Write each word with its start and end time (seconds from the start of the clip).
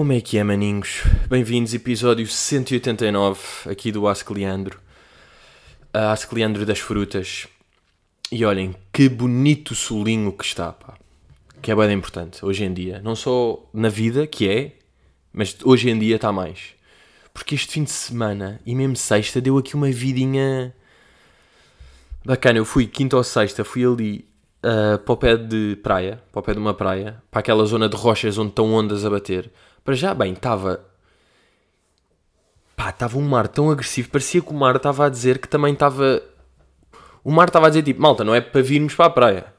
Como 0.00 0.14
é 0.14 0.20
que 0.22 0.38
é, 0.38 0.42
maninhos? 0.42 1.02
Bem-vindos, 1.28 1.74
episódio 1.74 2.26
189 2.26 3.38
aqui 3.70 3.92
do 3.92 4.08
Ask 4.08 4.30
Leandro. 4.30 4.80
A 5.92 6.12
Ask 6.12 6.32
Leandro 6.32 6.64
das 6.64 6.78
frutas. 6.78 7.46
E 8.32 8.42
olhem, 8.42 8.74
que 8.90 9.10
bonito 9.10 9.74
solinho 9.74 10.32
que 10.32 10.42
está, 10.42 10.72
pá. 10.72 10.94
Que 11.60 11.70
é 11.70 11.76
bem 11.76 11.92
importante 11.92 12.42
hoje 12.42 12.64
em 12.64 12.72
dia. 12.72 13.02
Não 13.04 13.14
só 13.14 13.62
na 13.74 13.90
vida, 13.90 14.26
que 14.26 14.48
é, 14.48 14.72
mas 15.34 15.54
hoje 15.62 15.90
em 15.90 15.98
dia 15.98 16.16
está 16.16 16.32
mais. 16.32 16.70
Porque 17.34 17.54
este 17.54 17.74
fim 17.74 17.84
de 17.84 17.90
semana 17.90 18.58
e 18.64 18.74
mesmo 18.74 18.96
sexta 18.96 19.38
deu 19.38 19.58
aqui 19.58 19.74
uma 19.74 19.90
vidinha 19.90 20.74
bacana. 22.24 22.58
Eu 22.58 22.64
fui 22.64 22.86
quinta 22.86 23.18
ou 23.18 23.22
sexta, 23.22 23.64
fui 23.64 23.84
ali 23.84 24.24
uh, 24.64 24.98
para 24.98 25.12
o 25.12 25.16
pé 25.18 25.36
de 25.36 25.76
praia, 25.82 26.22
para 26.32 26.40
o 26.40 26.42
pé 26.42 26.54
de 26.54 26.58
uma 26.58 26.72
praia, 26.72 27.22
para 27.30 27.40
aquela 27.40 27.66
zona 27.66 27.86
de 27.86 27.96
rochas 27.96 28.38
onde 28.38 28.48
estão 28.48 28.72
ondas 28.72 29.04
a 29.04 29.10
bater. 29.10 29.50
Para 29.84 29.94
já, 29.94 30.14
bem, 30.14 30.32
estava. 30.32 30.84
Pá, 32.76 32.90
estava 32.90 33.18
um 33.18 33.28
mar 33.28 33.48
tão 33.48 33.70
agressivo, 33.70 34.08
parecia 34.10 34.40
que 34.40 34.50
o 34.50 34.54
mar 34.54 34.76
estava 34.76 35.06
a 35.06 35.08
dizer 35.08 35.38
que 35.38 35.48
também 35.48 35.72
estava. 35.72 36.22
O 37.22 37.30
mar 37.30 37.48
estava 37.48 37.66
a 37.66 37.68
dizer 37.68 37.82
tipo, 37.82 38.00
malta, 38.00 38.24
não 38.24 38.34
é 38.34 38.40
para 38.40 38.62
virmos 38.62 38.94
para 38.94 39.06
a 39.06 39.10
praia. 39.10 39.54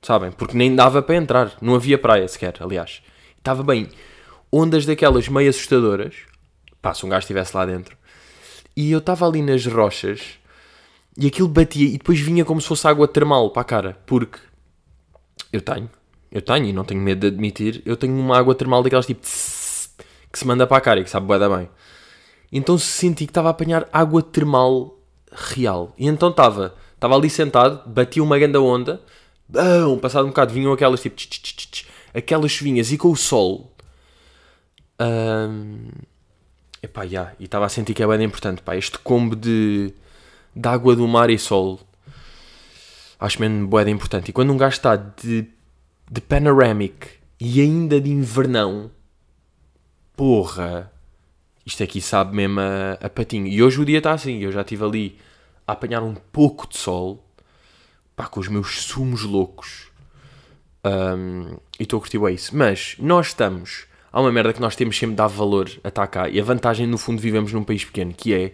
Sabem? 0.00 0.32
Porque 0.32 0.56
nem 0.56 0.74
dava 0.74 1.02
para 1.02 1.16
entrar. 1.16 1.52
Não 1.60 1.74
havia 1.74 1.98
praia 1.98 2.26
sequer, 2.26 2.54
aliás. 2.60 3.02
Estava 3.38 3.62
bem. 3.62 3.88
Ondas 4.50 4.84
daquelas 4.84 5.28
meio 5.28 5.50
assustadoras. 5.50 6.14
Pá, 6.80 6.92
se 6.92 7.06
um 7.06 7.08
gajo 7.08 7.20
estivesse 7.20 7.56
lá 7.56 7.64
dentro. 7.64 7.96
E 8.76 8.90
eu 8.90 8.98
estava 8.98 9.26
ali 9.26 9.42
nas 9.42 9.64
rochas 9.66 10.38
e 11.16 11.26
aquilo 11.26 11.48
batia 11.48 11.86
e 11.86 11.98
depois 11.98 12.18
vinha 12.18 12.44
como 12.44 12.60
se 12.60 12.68
fosse 12.68 12.86
água 12.86 13.06
termal 13.06 13.50
para 13.50 13.62
a 13.62 13.64
cara. 13.64 13.98
Porque 14.06 14.38
eu 15.52 15.60
tenho, 15.60 15.90
eu 16.32 16.40
tenho 16.40 16.72
não 16.72 16.84
tenho 16.84 17.00
medo 17.00 17.20
de 17.20 17.26
admitir, 17.26 17.82
eu 17.84 17.96
tenho 17.96 18.14
uma 18.18 18.38
água 18.38 18.54
termal 18.54 18.82
daquelas 18.82 19.06
tipo 19.06 19.20
que 19.20 20.38
se 20.38 20.46
manda 20.46 20.66
para 20.66 20.78
a 20.78 20.80
cara 20.80 21.00
e 21.00 21.04
que 21.04 21.10
sabe 21.10 21.26
bué 21.26 21.38
bem. 21.38 21.68
Então 22.50 22.78
senti 22.78 23.26
que 23.26 23.30
estava 23.30 23.48
a 23.48 23.50
apanhar 23.50 23.86
água 23.92 24.22
termal 24.22 24.98
real. 25.30 25.94
E 25.98 26.06
então 26.06 26.30
estava, 26.30 26.74
estava 26.94 27.14
ali 27.14 27.28
sentado, 27.28 27.82
batia 27.86 28.22
uma 28.22 28.38
grande 28.38 28.56
onda, 28.56 29.02
bom, 29.46 29.98
passado 29.98 30.24
um 30.24 30.28
bocado 30.28 30.54
vinham 30.54 30.72
aquelas 30.72 31.02
tipo 31.02 31.16
tch, 31.16 31.28
tch, 31.28 31.54
tch, 31.70 31.86
aquelas 32.14 32.50
chuvinhas 32.50 32.90
e 32.90 32.96
com 32.96 33.10
o 33.10 33.16
sol. 33.16 33.70
Hum, 35.00 35.88
epá, 36.82 37.02
yeah, 37.02 37.34
e 37.38 37.44
estava 37.44 37.66
a 37.66 37.68
sentir 37.68 37.92
que 37.92 38.02
é 38.02 38.06
bem 38.06 38.24
importante, 38.24 38.62
pá, 38.62 38.74
este 38.76 38.98
combo 38.98 39.36
de, 39.36 39.92
de 40.56 40.68
água 40.68 40.96
do 40.96 41.06
mar 41.06 41.28
e 41.28 41.38
sol. 41.38 41.78
Acho 43.20 43.40
mesmo 43.40 43.68
de 43.84 43.90
importante. 43.90 44.30
E 44.30 44.32
quando 44.32 44.52
um 44.52 44.56
gajo 44.56 44.76
está 44.76 44.96
de, 44.96 45.48
de 46.12 46.20
panoramic 46.20 47.08
e 47.40 47.62
ainda 47.62 47.98
de 47.98 48.10
invernão, 48.10 48.90
porra, 50.14 50.92
isto 51.64 51.82
aqui 51.82 52.02
sabe 52.02 52.36
mesmo 52.36 52.60
a, 52.60 52.98
a 53.00 53.08
patinho. 53.08 53.46
E 53.46 53.62
hoje 53.62 53.80
o 53.80 53.84
dia 53.84 53.96
está 53.96 54.12
assim, 54.12 54.40
eu 54.40 54.52
já 54.52 54.60
estive 54.60 54.84
ali 54.84 55.18
a 55.66 55.72
apanhar 55.72 56.02
um 56.02 56.14
pouco 56.14 56.68
de 56.68 56.76
sol, 56.76 57.26
pá, 58.14 58.26
com 58.26 58.40
os 58.40 58.48
meus 58.48 58.82
sumos 58.82 59.22
loucos. 59.22 59.90
Um, 60.84 61.56
e 61.80 61.84
estou 61.84 61.96
a 61.96 62.00
curtir 62.00 62.20
isso. 62.30 62.54
Mas 62.54 62.94
nós 62.98 63.28
estamos. 63.28 63.86
Há 64.12 64.20
uma 64.20 64.30
merda 64.30 64.52
que 64.52 64.60
nós 64.60 64.76
temos 64.76 64.98
sempre 64.98 65.14
de 65.14 65.16
dar 65.16 65.28
valor 65.28 65.70
a 65.82 65.88
estar 65.88 66.06
cá. 66.08 66.28
E 66.28 66.38
a 66.38 66.44
vantagem, 66.44 66.86
no 66.86 66.98
fundo, 66.98 67.22
vivemos 67.22 67.54
num 67.54 67.64
país 67.64 67.86
pequeno, 67.86 68.12
que 68.12 68.34
é. 68.34 68.52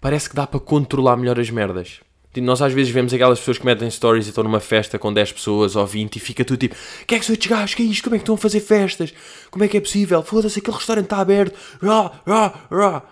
Parece 0.00 0.28
que 0.28 0.34
dá 0.34 0.44
para 0.44 0.58
controlar 0.58 1.16
melhor 1.16 1.38
as 1.38 1.50
merdas. 1.50 2.00
Tipo, 2.32 2.46
nós 2.46 2.62
às 2.62 2.72
vezes 2.72 2.90
vemos 2.90 3.12
aquelas 3.12 3.38
pessoas 3.38 3.58
que 3.58 3.66
metem 3.66 3.90
stories 3.90 4.26
e 4.26 4.30
estão 4.30 4.42
numa 4.42 4.60
festa 4.60 4.98
com 4.98 5.12
10 5.12 5.32
pessoas 5.32 5.76
ou 5.76 5.86
20 5.86 6.16
e 6.16 6.20
fica 6.20 6.44
tudo 6.44 6.58
tipo: 6.58 6.74
que 7.06 7.14
é 7.14 7.18
que 7.18 7.24
são 7.24 7.34
estes 7.34 7.50
gajos? 7.50 7.74
Que 7.74 7.82
é 7.82 7.86
isto? 7.86 8.04
Como 8.04 8.16
é 8.16 8.18
que 8.18 8.22
estão 8.22 8.34
a 8.34 8.38
fazer 8.38 8.60
festas? 8.60 9.12
Como 9.50 9.62
é 9.62 9.68
que 9.68 9.76
é 9.76 9.80
possível? 9.80 10.22
Foda-se, 10.22 10.58
aquele 10.58 10.76
restaurante 10.76 11.04
está 11.04 11.18
aberto. 11.18 11.58
Rá, 11.82 12.12
rá, 12.26 12.54
rá. 12.70 13.02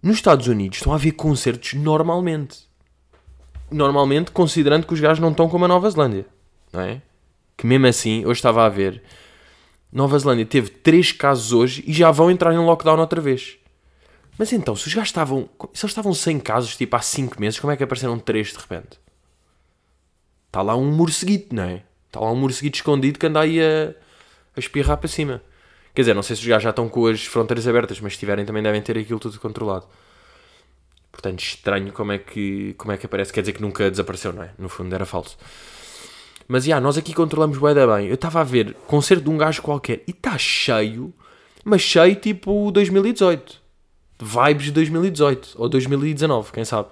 Nos 0.00 0.16
Estados 0.16 0.46
Unidos 0.46 0.78
estão 0.78 0.92
a 0.92 0.96
haver 0.96 1.12
concertos 1.12 1.74
normalmente. 1.74 2.66
Normalmente, 3.68 4.30
considerando 4.30 4.86
que 4.86 4.94
os 4.94 5.00
gajos 5.00 5.18
não 5.18 5.32
estão 5.32 5.48
como 5.48 5.64
a 5.64 5.68
Nova 5.68 5.90
Zelândia. 5.90 6.24
Não 6.72 6.80
é? 6.80 7.02
Que 7.56 7.66
mesmo 7.66 7.86
assim, 7.86 8.24
hoje 8.24 8.38
estava 8.38 8.64
a 8.64 8.68
ver. 8.68 9.02
Nova 9.92 10.16
Zelândia 10.16 10.46
teve 10.46 10.70
3 10.70 11.10
casos 11.12 11.52
hoje 11.52 11.82
e 11.84 11.92
já 11.92 12.12
vão 12.12 12.30
entrar 12.30 12.54
em 12.54 12.58
lockdown 12.58 13.00
outra 13.00 13.20
vez. 13.20 13.58
Mas 14.38 14.52
então, 14.52 14.76
se 14.76 14.86
os 14.86 14.94
gajos 14.94 15.08
estavam. 15.08 15.48
Se 15.72 15.84
eles 15.84 15.92
estavam 15.92 16.12
100 16.12 16.40
casos 16.40 16.76
tipo 16.76 16.94
há 16.94 17.00
5 17.00 17.40
meses, 17.40 17.58
como 17.58 17.72
é 17.72 17.76
que 17.76 17.82
apareceram 17.82 18.18
3 18.18 18.48
de 18.48 18.58
repente? 18.58 19.00
Está 20.46 20.62
lá 20.62 20.76
um 20.76 20.90
morceguito, 20.90 21.54
não 21.54 21.62
é? 21.64 21.82
Está 22.06 22.20
lá 22.20 22.30
um 22.30 22.36
morceguito 22.36 22.76
escondido 22.76 23.18
que 23.18 23.26
anda 23.26 23.40
aí 23.40 23.60
a, 23.60 23.94
a 24.56 24.60
espirrar 24.60 24.98
para 24.98 25.08
cima. 25.08 25.42
Quer 25.94 26.02
dizer, 26.02 26.14
não 26.14 26.22
sei 26.22 26.36
se 26.36 26.42
os 26.42 26.48
gajos 26.48 26.64
já 26.64 26.70
estão 26.70 26.88
com 26.88 27.06
as 27.06 27.24
fronteiras 27.24 27.66
abertas, 27.66 28.00
mas 28.00 28.12
se 28.12 28.18
tiverem 28.18 28.44
também 28.44 28.62
devem 28.62 28.82
ter 28.82 28.98
aquilo 28.98 29.18
tudo 29.18 29.40
controlado. 29.40 29.86
Portanto, 31.10 31.40
estranho 31.40 31.92
como 31.92 32.12
é 32.12 32.18
que, 32.18 32.74
como 32.74 32.92
é 32.92 32.98
que 32.98 33.06
aparece. 33.06 33.32
Quer 33.32 33.40
dizer 33.40 33.54
que 33.54 33.62
nunca 33.62 33.90
desapareceu, 33.90 34.32
não 34.32 34.42
é? 34.42 34.50
No 34.58 34.68
fundo 34.68 34.94
era 34.94 35.06
falso. 35.06 35.38
Mas, 36.46 36.64
já, 36.64 36.80
nós 36.80 36.98
aqui 36.98 37.14
controlamos 37.14 37.58
bem 37.58 37.74
da 37.74 37.86
bem. 37.86 38.06
Eu 38.06 38.14
estava 38.14 38.40
a 38.40 38.44
ver 38.44 38.74
concerto 38.86 39.24
de 39.24 39.30
um 39.30 39.38
gajo 39.38 39.62
qualquer 39.62 40.02
e 40.06 40.10
está 40.10 40.36
cheio, 40.36 41.12
mas 41.64 41.80
cheio 41.80 42.14
tipo 42.16 42.70
2018 42.70 43.65
vibes 44.18 44.66
de 44.66 44.72
2018 44.72 45.54
ou 45.56 45.68
2019, 45.68 46.52
quem 46.52 46.64
sabe. 46.64 46.88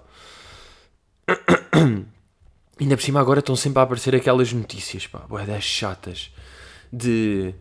Ainda 2.81 2.97
por 2.97 3.03
cima 3.03 3.21
agora 3.21 3.39
estão 3.39 3.55
sempre 3.55 3.79
a 3.81 3.83
aparecer 3.83 4.15
aquelas 4.15 4.53
notícias, 4.53 5.07
pá, 5.07 5.21
das 5.47 5.63
chatas, 5.63 6.31
de 6.93 7.55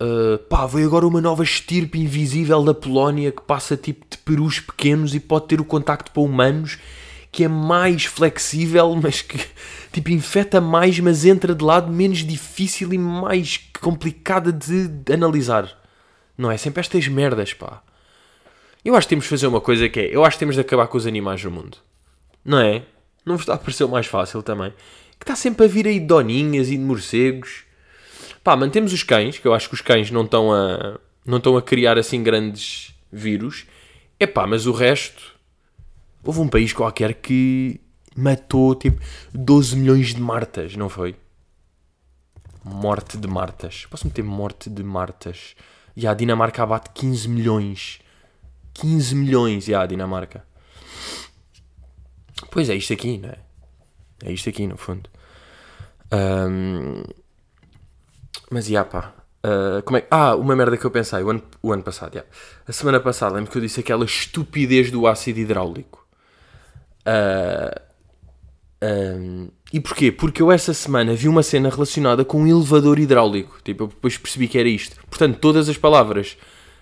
uh, 0.00 0.38
pá, 0.48 0.66
veio 0.66 0.86
agora 0.86 1.06
uma 1.06 1.20
nova 1.20 1.42
estirpe 1.42 1.98
invisível 1.98 2.62
da 2.62 2.74
Polónia 2.74 3.32
que 3.32 3.42
passa 3.42 3.76
tipo 3.76 4.04
de 4.08 4.18
perus 4.18 4.60
pequenos 4.60 5.14
e 5.14 5.20
pode 5.20 5.46
ter 5.46 5.60
o 5.60 5.64
contacto 5.64 6.10
para 6.10 6.22
humanos, 6.22 6.78
que 7.32 7.44
é 7.44 7.48
mais 7.48 8.04
flexível, 8.04 8.94
mas 9.02 9.22
que 9.22 9.40
tipo 9.92 10.10
infecta 10.10 10.60
mais, 10.60 11.00
mas 11.00 11.24
entra 11.24 11.54
de 11.54 11.64
lado 11.64 11.90
menos 11.90 12.18
difícil 12.18 12.92
e 12.92 12.98
mais 12.98 13.58
complicada 13.80 14.52
de, 14.52 14.88
de 14.88 15.12
analisar. 15.12 15.76
Não 16.36 16.50
é 16.50 16.56
sempre 16.56 16.80
estas 16.80 17.08
merdas, 17.08 17.52
pá. 17.52 17.82
Eu 18.84 18.94
acho 18.94 19.06
que 19.06 19.10
temos 19.10 19.24
de 19.24 19.30
fazer 19.30 19.46
uma 19.46 19.60
coisa 19.60 19.88
que 19.88 20.00
é, 20.00 20.14
eu 20.14 20.24
acho 20.24 20.36
que 20.36 20.40
temos 20.40 20.54
de 20.54 20.60
acabar 20.60 20.86
com 20.86 20.96
os 20.96 21.06
animais 21.06 21.42
do 21.42 21.50
mundo. 21.50 21.78
Não 22.44 22.58
é? 22.58 22.82
Não 23.24 23.36
vos 23.36 23.42
está 23.42 23.54
a 23.54 23.58
parecer 23.58 23.84
o 23.84 23.88
mais 23.88 24.06
fácil 24.06 24.42
também? 24.42 24.72
Que 25.18 25.24
está 25.24 25.36
sempre 25.36 25.66
a 25.66 25.68
vir 25.68 25.86
aí 25.86 26.00
doninhas 26.00 26.68
e 26.68 26.76
de 26.76 26.82
morcegos. 26.82 27.64
Pá, 28.42 28.56
mantemos 28.56 28.92
os 28.92 29.02
cães, 29.02 29.38
que 29.38 29.46
eu 29.46 29.52
acho 29.52 29.68
que 29.68 29.74
os 29.74 29.80
cães 29.80 30.10
não 30.10 30.24
estão 30.24 30.52
a, 30.52 30.98
não 31.26 31.38
estão 31.38 31.56
a 31.56 31.62
criar 31.62 31.98
assim 31.98 32.22
grandes 32.22 32.94
vírus. 33.12 33.66
É 34.18 34.26
pá, 34.26 34.46
mas 34.46 34.66
o 34.66 34.72
resto... 34.72 35.36
Houve 36.24 36.40
um 36.40 36.48
país 36.48 36.72
qualquer 36.72 37.14
que 37.14 37.80
matou 38.16 38.74
tipo 38.74 39.00
12 39.32 39.76
milhões 39.76 40.14
de 40.14 40.20
martas, 40.20 40.74
não 40.74 40.88
foi? 40.88 41.14
Morte 42.64 43.16
de 43.16 43.28
martas. 43.28 43.86
Posso 43.88 44.06
meter 44.06 44.22
morte 44.24 44.68
de 44.68 44.82
martas? 44.82 45.54
E 45.96 46.06
a 46.06 46.14
Dinamarca 46.14 46.62
abate 46.62 46.90
15 46.92 47.28
milhões. 47.28 48.00
15 48.80 49.14
milhões, 49.14 49.64
já, 49.64 49.82
a 49.82 49.86
Dinamarca. 49.86 50.44
Pois 52.50 52.70
é, 52.70 52.74
isto 52.74 52.92
aqui, 52.92 53.18
não 53.18 53.28
é? 53.28 53.38
É 54.24 54.32
isto 54.32 54.48
aqui, 54.48 54.66
no 54.66 54.76
fundo. 54.76 55.08
Um, 56.12 57.02
mas, 58.50 58.66
já, 58.66 58.84
pá. 58.84 59.14
Uh, 59.44 59.82
como 59.82 59.98
é? 59.98 60.06
Ah, 60.10 60.34
uma 60.34 60.56
merda 60.56 60.76
que 60.76 60.84
eu 60.84 60.90
pensei 60.90 61.22
o 61.22 61.30
ano, 61.30 61.42
o 61.62 61.72
ano 61.72 61.82
passado. 61.82 62.22
A 62.66 62.72
semana 62.72 63.00
passada, 63.00 63.34
lembro 63.34 63.50
que 63.50 63.58
eu 63.58 63.62
disse 63.62 63.80
aquela 63.80 64.04
estupidez 64.04 64.90
do 64.90 65.06
ácido 65.06 65.40
hidráulico. 65.40 66.06
Uh, 67.06 67.88
um, 68.82 69.48
e 69.72 69.80
porquê? 69.80 70.12
Porque 70.12 70.40
eu 70.40 70.52
essa 70.52 70.72
semana 70.72 71.14
vi 71.14 71.28
uma 71.28 71.42
cena 71.42 71.68
relacionada 71.68 72.24
com 72.24 72.42
um 72.42 72.46
elevador 72.46 72.98
hidráulico. 72.98 73.60
Tipo, 73.62 73.84
eu 73.84 73.88
depois 73.88 74.16
percebi 74.16 74.48
que 74.48 74.58
era 74.58 74.68
isto. 74.68 74.96
Portanto, 75.06 75.38
todas 75.38 75.68
as 75.68 75.76
palavras 75.76 76.36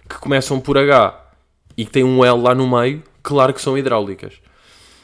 que 0.09 0.19
começam 0.19 0.61
por 0.61 0.79
H 0.79 1.26
e 1.77 1.85
que 1.85 1.91
tem 1.91 2.05
um 2.05 2.25
L 2.25 2.41
lá 2.41 2.55
no 2.55 2.69
meio, 2.69 3.03
claro 3.23 3.53
que 3.53 3.61
são 3.61 3.77
hidráulicas. 3.77 4.35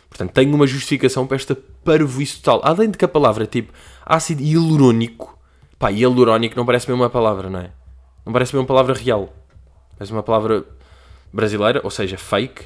Portanto, 0.08 0.32
tenho 0.32 0.54
uma 0.54 0.66
justificação 0.66 1.26
para 1.26 1.36
esta 1.36 1.56
parvoíce 1.84 2.36
total. 2.40 2.60
Além 2.62 2.90
de 2.90 2.98
que 2.98 3.04
a 3.04 3.08
palavra 3.08 3.46
tipo 3.46 3.72
ácido 4.04 4.42
hialurónico, 4.42 5.38
pá, 5.78 5.90
hialurónico 5.90 6.56
não 6.56 6.66
parece 6.66 6.88
mesmo 6.88 7.02
uma 7.02 7.10
palavra, 7.10 7.48
não 7.48 7.60
é? 7.60 7.70
Não 8.24 8.32
parece 8.32 8.52
mesmo 8.52 8.62
uma 8.62 8.68
palavra 8.68 8.94
real. 8.94 9.32
Parece 9.96 10.12
uma 10.12 10.22
palavra 10.22 10.64
brasileira, 11.32 11.80
ou 11.82 11.90
seja, 11.90 12.18
fake. 12.18 12.64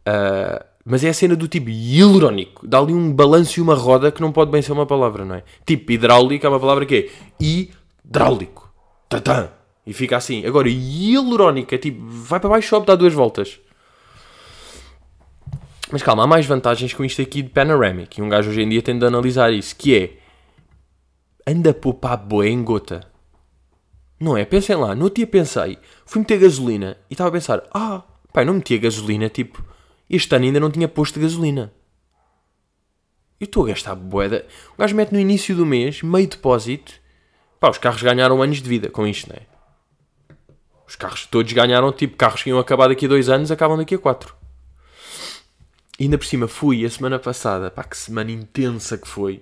Uh, 0.00 0.64
mas 0.84 1.04
é 1.04 1.10
a 1.10 1.14
cena 1.14 1.36
do 1.36 1.46
tipo 1.46 1.70
hialurónico. 1.70 2.66
Dá 2.66 2.78
ali 2.78 2.92
um 2.92 3.12
balanço 3.12 3.60
e 3.60 3.62
uma 3.62 3.74
roda 3.74 4.10
que 4.10 4.20
não 4.20 4.32
pode 4.32 4.50
bem 4.50 4.62
ser 4.62 4.72
uma 4.72 4.86
palavra, 4.86 5.24
não 5.24 5.36
é? 5.36 5.44
Tipo, 5.64 5.92
hidráulico 5.92 6.44
é 6.44 6.48
uma 6.48 6.60
palavra 6.60 6.84
que 6.84 6.96
é 6.96 7.10
hidráulico. 7.38 8.72
Tatã. 9.08 9.50
E 9.90 9.92
fica 9.92 10.16
assim. 10.16 10.46
Agora, 10.46 10.68
hialurónica, 10.68 11.76
tipo, 11.76 12.00
vai 12.06 12.38
para 12.38 12.48
baixo 12.48 12.68
só 12.68 12.78
dá 12.78 12.94
duas 12.94 13.12
voltas. 13.12 13.58
Mas 15.90 16.00
calma, 16.00 16.22
há 16.22 16.26
mais 16.28 16.46
vantagens 16.46 16.94
com 16.94 17.04
isto 17.04 17.20
aqui 17.20 17.42
de 17.42 17.48
Panoramic. 17.48 18.20
E 18.20 18.22
um 18.22 18.28
gajo 18.28 18.50
hoje 18.50 18.62
em 18.62 18.68
dia 18.68 18.80
tem 18.82 18.96
de 18.96 19.04
analisar 19.04 19.52
isso. 19.52 19.74
Que 19.74 19.96
é... 19.96 20.12
Anda 21.44 21.70
a 21.70 21.74
poupar 21.74 22.16
boé 22.16 22.50
em 22.50 22.62
gota. 22.62 23.00
Não 24.20 24.36
é? 24.36 24.44
Pensem 24.44 24.76
lá, 24.76 24.94
no 24.94 25.04
outro 25.04 25.16
dia 25.16 25.26
pensei, 25.26 25.76
fui 26.06 26.20
meter 26.20 26.38
gasolina 26.38 26.96
e 27.10 27.14
estava 27.14 27.30
a 27.30 27.32
pensar, 27.32 27.64
ah, 27.74 28.04
pai, 28.32 28.44
não 28.44 28.54
metia 28.54 28.78
gasolina, 28.78 29.28
tipo, 29.28 29.64
este 30.08 30.36
ano 30.36 30.44
ainda 30.44 30.60
não 30.60 30.70
tinha 30.70 30.86
posto 30.86 31.18
gasolina. 31.18 31.72
Eu 33.40 33.46
estou 33.46 33.64
a 33.64 33.68
gastar 33.68 33.96
boeda. 33.96 34.46
O 34.76 34.80
gajo 34.80 34.94
mete 34.94 35.10
no 35.10 35.18
início 35.18 35.56
do 35.56 35.66
mês, 35.66 36.00
meio 36.02 36.28
depósito. 36.28 36.92
Pá, 37.58 37.70
os 37.70 37.78
carros 37.78 38.02
ganharam 38.02 38.40
anos 38.40 38.62
de 38.62 38.68
vida 38.68 38.88
com 38.88 39.04
isto, 39.04 39.28
não 39.28 39.36
é? 39.36 39.49
Os 40.90 40.96
carros 40.96 41.24
todos 41.24 41.52
ganharam, 41.52 41.92
tipo, 41.92 42.16
carros 42.16 42.42
que 42.42 42.50
iam 42.50 42.58
acabar 42.58 42.88
daqui 42.88 43.06
a 43.06 43.08
dois 43.08 43.28
anos, 43.28 43.52
acabam 43.52 43.78
daqui 43.78 43.94
a 43.94 43.98
quatro. 43.98 44.34
E 45.96 46.02
ainda 46.02 46.18
por 46.18 46.26
cima 46.26 46.48
fui 46.48 46.84
a 46.84 46.90
semana 46.90 47.16
passada, 47.16 47.70
pá, 47.70 47.84
que 47.84 47.96
semana 47.96 48.32
intensa 48.32 48.98
que 48.98 49.06
foi. 49.06 49.40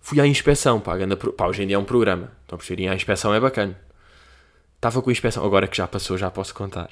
Fui 0.00 0.20
à 0.20 0.26
inspeção, 0.26 0.80
pá, 0.80 0.96
anda, 0.96 1.16
pá 1.16 1.46
hoje 1.46 1.62
em 1.62 1.68
dia 1.68 1.76
é 1.76 1.78
um 1.78 1.84
programa. 1.84 2.32
Então, 2.44 2.58
por 2.58 2.68
ir 2.72 2.88
à 2.88 2.94
inspeção 2.96 3.32
é 3.32 3.38
bacana. 3.38 3.78
Estava 4.74 5.00
com 5.00 5.10
a 5.10 5.12
inspeção, 5.12 5.44
agora 5.44 5.68
que 5.68 5.76
já 5.76 5.86
passou, 5.86 6.18
já 6.18 6.28
posso 6.28 6.52
contar. 6.52 6.90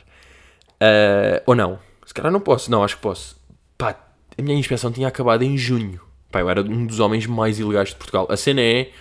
Uh, 0.81 1.43
ou 1.45 1.57
não? 1.57 1.81
Se 2.07 2.15
calhar 2.15 2.31
não 2.31 2.39
posso, 2.39 2.71
não, 2.71 2.85
acho 2.85 2.95
que 2.95 3.03
posso. 3.03 3.37
Pá, 3.77 3.97
a 4.39 4.43
minha 4.43 4.57
inspeção 4.57 4.93
tinha 4.93 5.09
acabado 5.09 5.43
em 5.43 5.59
junho. 5.59 6.01
Pá, 6.31 6.39
eu 6.39 6.49
era 6.49 6.63
um 6.63 6.87
dos 6.87 7.01
homens 7.01 7.27
mais 7.27 7.59
ilegais 7.59 7.89
de 7.89 7.97
Portugal. 7.97 8.29
A 8.31 8.37
cena 8.37 8.61
é. 8.61 8.93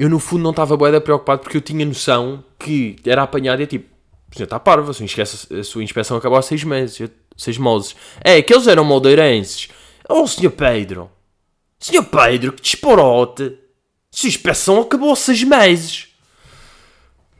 Eu 0.00 0.08
no 0.08 0.18
fundo 0.18 0.42
não 0.42 0.48
estava 0.48 0.78
boeda 0.78 0.98
preocupado 0.98 1.42
porque 1.42 1.58
eu 1.58 1.60
tinha 1.60 1.84
noção 1.84 2.42
que 2.58 2.96
era 3.04 3.22
apanhado 3.22 3.60
e 3.60 3.64
é 3.64 3.66
tipo, 3.66 3.86
senhor 4.32 4.44
está 4.44 4.58
parvo, 4.58 4.90
a 4.90 4.94
sua, 4.94 5.06
a 5.60 5.62
sua 5.62 5.84
inspeção 5.84 6.16
acabou 6.16 6.38
há 6.38 6.42
seis 6.42 6.64
meses, 6.64 7.10
seis 7.36 7.58
meses. 7.58 7.94
É, 8.24 8.36
aqueles 8.38 8.66
eram 8.66 8.82
moldeirenses. 8.82 9.68
Oh, 10.08 10.26
senhor 10.26 10.52
Pedro, 10.52 11.10
senhor 11.78 12.04
Pedro, 12.04 12.54
que 12.54 12.62
disporote. 12.62 13.58
Sua 14.10 14.28
inspeção 14.28 14.80
acabou 14.80 15.12
há 15.12 15.16
seis 15.16 15.44
meses. 15.44 16.08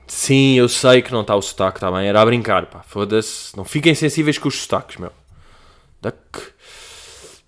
Sim, 0.06 0.59
eu 0.59 0.69
sei 0.69 1.01
que 1.01 1.13
não 1.13 1.23
está 1.23 1.35
o 1.35 1.41
sotaque, 1.41 1.79
está 1.79 1.91
bem, 1.91 2.09
era 2.09 2.21
a 2.21 2.27
brincar, 2.27 2.67
pá, 2.67 2.83
foda-se. 2.83 3.56
Não 3.56 3.65
fiquem 3.65 3.95
sensíveis 3.95 4.37
com 4.37 4.49
os 4.49 4.61
sotaques, 4.61 4.99
meu. 4.99 5.13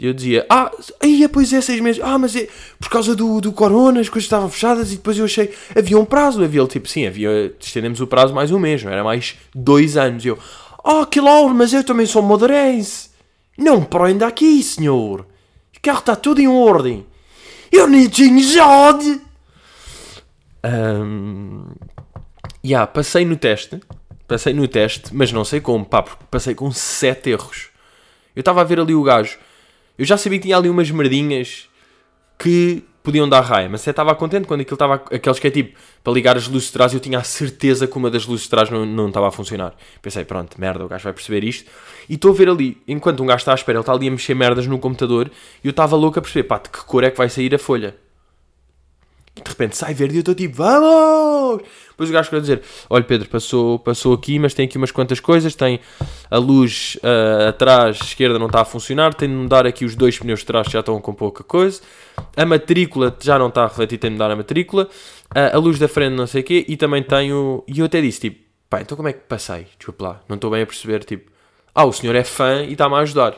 E 0.02 0.06
eu 0.06 0.12
dizia, 0.12 0.44
ah, 0.50 0.68
aí, 0.98 1.28
pois 1.28 1.52
é, 1.52 1.60
seis 1.60 1.80
meses. 1.80 2.02
Ah, 2.02 2.18
mas 2.18 2.34
é 2.34 2.48
por 2.80 2.90
causa 2.90 3.14
do, 3.14 3.40
do 3.40 3.52
corona, 3.52 4.00
as 4.00 4.08
coisas 4.08 4.24
estavam 4.24 4.50
fechadas. 4.50 4.90
E 4.90 4.96
depois 4.96 5.16
eu 5.16 5.24
achei, 5.24 5.54
havia 5.78 5.96
um 5.96 6.04
prazo. 6.04 6.42
Havia 6.42 6.60
ele, 6.60 6.68
tipo, 6.68 6.88
sim, 6.88 7.06
havia, 7.06 7.54
estendemos 7.60 8.00
o 8.00 8.06
prazo 8.08 8.34
mais 8.34 8.50
um 8.50 8.58
mês, 8.58 8.84
era 8.84 9.04
mais 9.04 9.36
dois 9.54 9.96
anos. 9.96 10.24
E 10.24 10.28
eu, 10.28 10.38
ah, 10.82 11.02
oh, 11.02 11.06
que 11.06 11.20
lauro, 11.20 11.54
mas 11.54 11.72
eu 11.72 11.84
também 11.84 12.04
sou 12.04 12.20
madeirense. 12.20 13.10
Não 13.56 13.84
prenda 13.84 14.26
aqui, 14.26 14.60
senhor. 14.64 15.20
O 15.20 15.80
carro 15.80 16.00
está 16.00 16.16
tudo 16.16 16.40
em 16.40 16.48
ordem. 16.48 17.06
Eu 17.70 17.86
nem 17.86 18.08
tinha 18.08 18.42
já 18.42 18.98
Um, 20.64 21.66
yeah, 22.64 22.88
passei 22.88 23.24
no 23.24 23.36
teste. 23.36 23.80
Passei 24.26 24.52
no 24.52 24.66
teste, 24.66 25.14
mas 25.14 25.30
não 25.30 25.44
sei 25.44 25.60
como, 25.60 25.84
pá, 25.84 26.02
porque 26.02 26.24
passei 26.28 26.56
com 26.56 26.72
sete 26.72 27.30
erros. 27.30 27.68
Eu 28.34 28.40
estava 28.40 28.62
a 28.62 28.64
ver 28.64 28.80
ali 28.80 28.96
o 28.96 29.04
gajo. 29.04 29.38
Eu 30.02 30.06
já 30.06 30.16
sabia 30.16 30.36
que 30.40 30.46
tinha 30.46 30.56
ali 30.56 30.68
umas 30.68 30.90
merdinhas 30.90 31.68
que 32.36 32.82
podiam 33.04 33.28
dar 33.28 33.40
raia, 33.40 33.68
mas 33.68 33.82
até 33.82 33.90
estava 33.90 34.12
contente 34.16 34.48
quando 34.48 34.62
aquilo 34.62 34.74
estava. 34.74 34.94
Aqueles 34.94 35.38
que 35.38 35.46
é 35.46 35.50
tipo, 35.52 35.78
para 36.02 36.12
ligar 36.12 36.36
as 36.36 36.48
luzes 36.48 36.66
de 36.66 36.72
trás, 36.72 36.92
eu 36.92 36.98
tinha 36.98 37.20
a 37.20 37.22
certeza 37.22 37.86
que 37.86 37.96
uma 37.96 38.10
das 38.10 38.26
luzes 38.26 38.46
de 38.46 38.50
trás 38.50 38.68
não, 38.68 38.84
não 38.84 39.06
estava 39.06 39.28
a 39.28 39.30
funcionar. 39.30 39.76
Pensei, 40.02 40.24
pronto, 40.24 40.60
merda, 40.60 40.84
o 40.84 40.88
gajo 40.88 41.04
vai 41.04 41.12
perceber 41.12 41.44
isto. 41.44 41.70
E 42.08 42.14
estou 42.14 42.32
a 42.32 42.34
ver 42.34 42.48
ali, 42.48 42.82
enquanto 42.88 43.22
um 43.22 43.26
gajo 43.26 43.42
está 43.42 43.52
à 43.52 43.54
espera, 43.54 43.78
ele 43.78 43.82
está 43.82 43.92
ali 43.92 44.08
a 44.08 44.10
mexer 44.10 44.34
merdas 44.34 44.66
no 44.66 44.76
computador, 44.76 45.30
e 45.62 45.68
eu 45.68 45.70
estava 45.70 45.94
louco 45.94 46.18
a 46.18 46.22
perceber, 46.22 46.48
pá, 46.48 46.58
de 46.58 46.68
que 46.68 46.84
cor 46.84 47.04
é 47.04 47.10
que 47.12 47.16
vai 47.16 47.28
sair 47.28 47.54
a 47.54 47.58
folha. 47.60 47.94
De 49.34 49.48
repente 49.48 49.76
sai 49.76 49.94
verde 49.94 50.14
e 50.14 50.18
eu 50.18 50.20
estou 50.20 50.34
tipo, 50.34 50.56
vamos! 50.56 51.62
Depois 51.88 52.10
o 52.10 52.12
gajo 52.12 52.30
quer 52.30 52.40
dizer, 52.40 52.62
olha 52.90 53.02
Pedro, 53.04 53.28
passou, 53.28 53.78
passou 53.78 54.12
aqui, 54.12 54.38
mas 54.38 54.52
tem 54.52 54.66
aqui 54.66 54.76
umas 54.76 54.90
quantas 54.90 55.20
coisas, 55.20 55.54
tem 55.54 55.80
a 56.30 56.36
luz 56.36 56.98
uh, 57.02 57.48
atrás, 57.48 57.98
esquerda 58.02 58.38
não 58.38 58.46
está 58.46 58.60
a 58.60 58.64
funcionar, 58.64 59.14
tem 59.14 59.28
de 59.28 59.34
mudar 59.34 59.66
aqui 59.66 59.84
os 59.84 59.94
dois 59.94 60.18
pneus 60.18 60.40
de 60.40 60.46
trás 60.46 60.66
que 60.66 60.74
já 60.74 60.80
estão 60.80 61.00
com 61.00 61.14
pouca 61.14 61.42
coisa, 61.42 61.80
a 62.36 62.44
matrícula 62.44 63.16
já 63.20 63.38
não 63.38 63.48
está 63.48 63.62
a 63.62 63.68
refletir, 63.68 63.98
tem 63.98 64.10
de 64.10 64.14
mudar 64.14 64.30
a 64.30 64.36
matrícula, 64.36 64.84
uh, 65.34 65.56
a 65.56 65.58
luz 65.58 65.78
da 65.78 65.88
frente 65.88 66.14
não 66.14 66.26
sei 66.26 66.42
o 66.42 66.44
quê, 66.44 66.64
e 66.68 66.76
também 66.76 67.02
tenho, 67.02 67.64
e 67.66 67.78
eu 67.78 67.86
até 67.86 68.00
disse, 68.00 68.20
tipo, 68.20 68.40
pá, 68.68 68.82
então 68.82 68.96
como 68.96 69.08
é 69.08 69.12
que 69.12 69.20
passei? 69.20 69.66
Desculpa 69.78 70.04
lá, 70.04 70.20
não 70.28 70.36
estou 70.36 70.50
bem 70.50 70.62
a 70.62 70.66
perceber, 70.66 71.04
tipo, 71.04 71.30
ah, 71.74 71.84
o 71.86 71.92
senhor 71.92 72.14
é 72.14 72.24
fã 72.24 72.62
e 72.64 72.72
está-me 72.72 72.96
a 72.96 72.98
ajudar. 72.98 73.34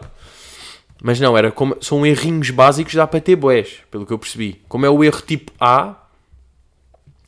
Mas 1.02 1.20
não, 1.20 1.37
era 1.37 1.52
como, 1.52 1.76
são 1.81 2.05
errinhos 2.06 2.50
básicos, 2.50 2.94
dá 2.94 3.06
para 3.06 3.20
ter 3.20 3.37
boés, 3.37 3.81
pelo 3.91 4.06
que 4.06 4.12
eu 4.12 4.19
percebi. 4.19 4.62
Como 4.69 4.87
é 4.87 4.91
o 4.91 5.05
erro 5.05 5.20
tipo 5.20 5.52
A, 5.61 5.96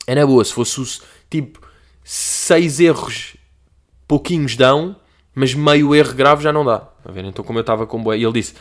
é 0.05 0.15
na 0.15 0.25
boa. 0.25 0.43
Se 0.43 0.53
fosse 0.53 0.79
o, 0.79 0.85
tipo 1.29 1.61
seis 2.03 2.79
erros, 2.79 3.35
pouquinhos 4.07 4.55
dão, 4.55 4.95
mas 5.35 5.53
meio 5.53 5.93
erro 5.93 6.13
grave 6.13 6.43
já 6.43 6.51
não 6.51 6.65
dá. 6.65 6.87
A 7.05 7.11
ver? 7.11 7.25
Então, 7.25 7.43
como 7.43 7.59
eu 7.59 7.61
estava 7.61 7.85
com 7.85 8.01
boé, 8.01 8.17
e 8.17 8.23
ele 8.23 8.33
disse: 8.33 8.55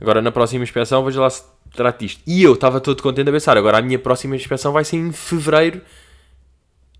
Agora 0.00 0.22
na 0.22 0.32
próxima 0.32 0.64
inspeção, 0.64 1.04
veja 1.04 1.20
lá 1.20 1.30
se 1.30 1.42
trata 1.74 2.04
isto. 2.04 2.22
E 2.26 2.42
eu 2.42 2.54
estava 2.54 2.80
todo 2.80 3.02
contente 3.02 3.28
a 3.28 3.32
pensar: 3.32 3.56
agora 3.56 3.78
a 3.78 3.82
minha 3.82 3.98
próxima 3.98 4.36
inspeção 4.36 4.72
vai 4.72 4.84
ser 4.84 4.96
em 4.96 5.12
fevereiro 5.12 5.80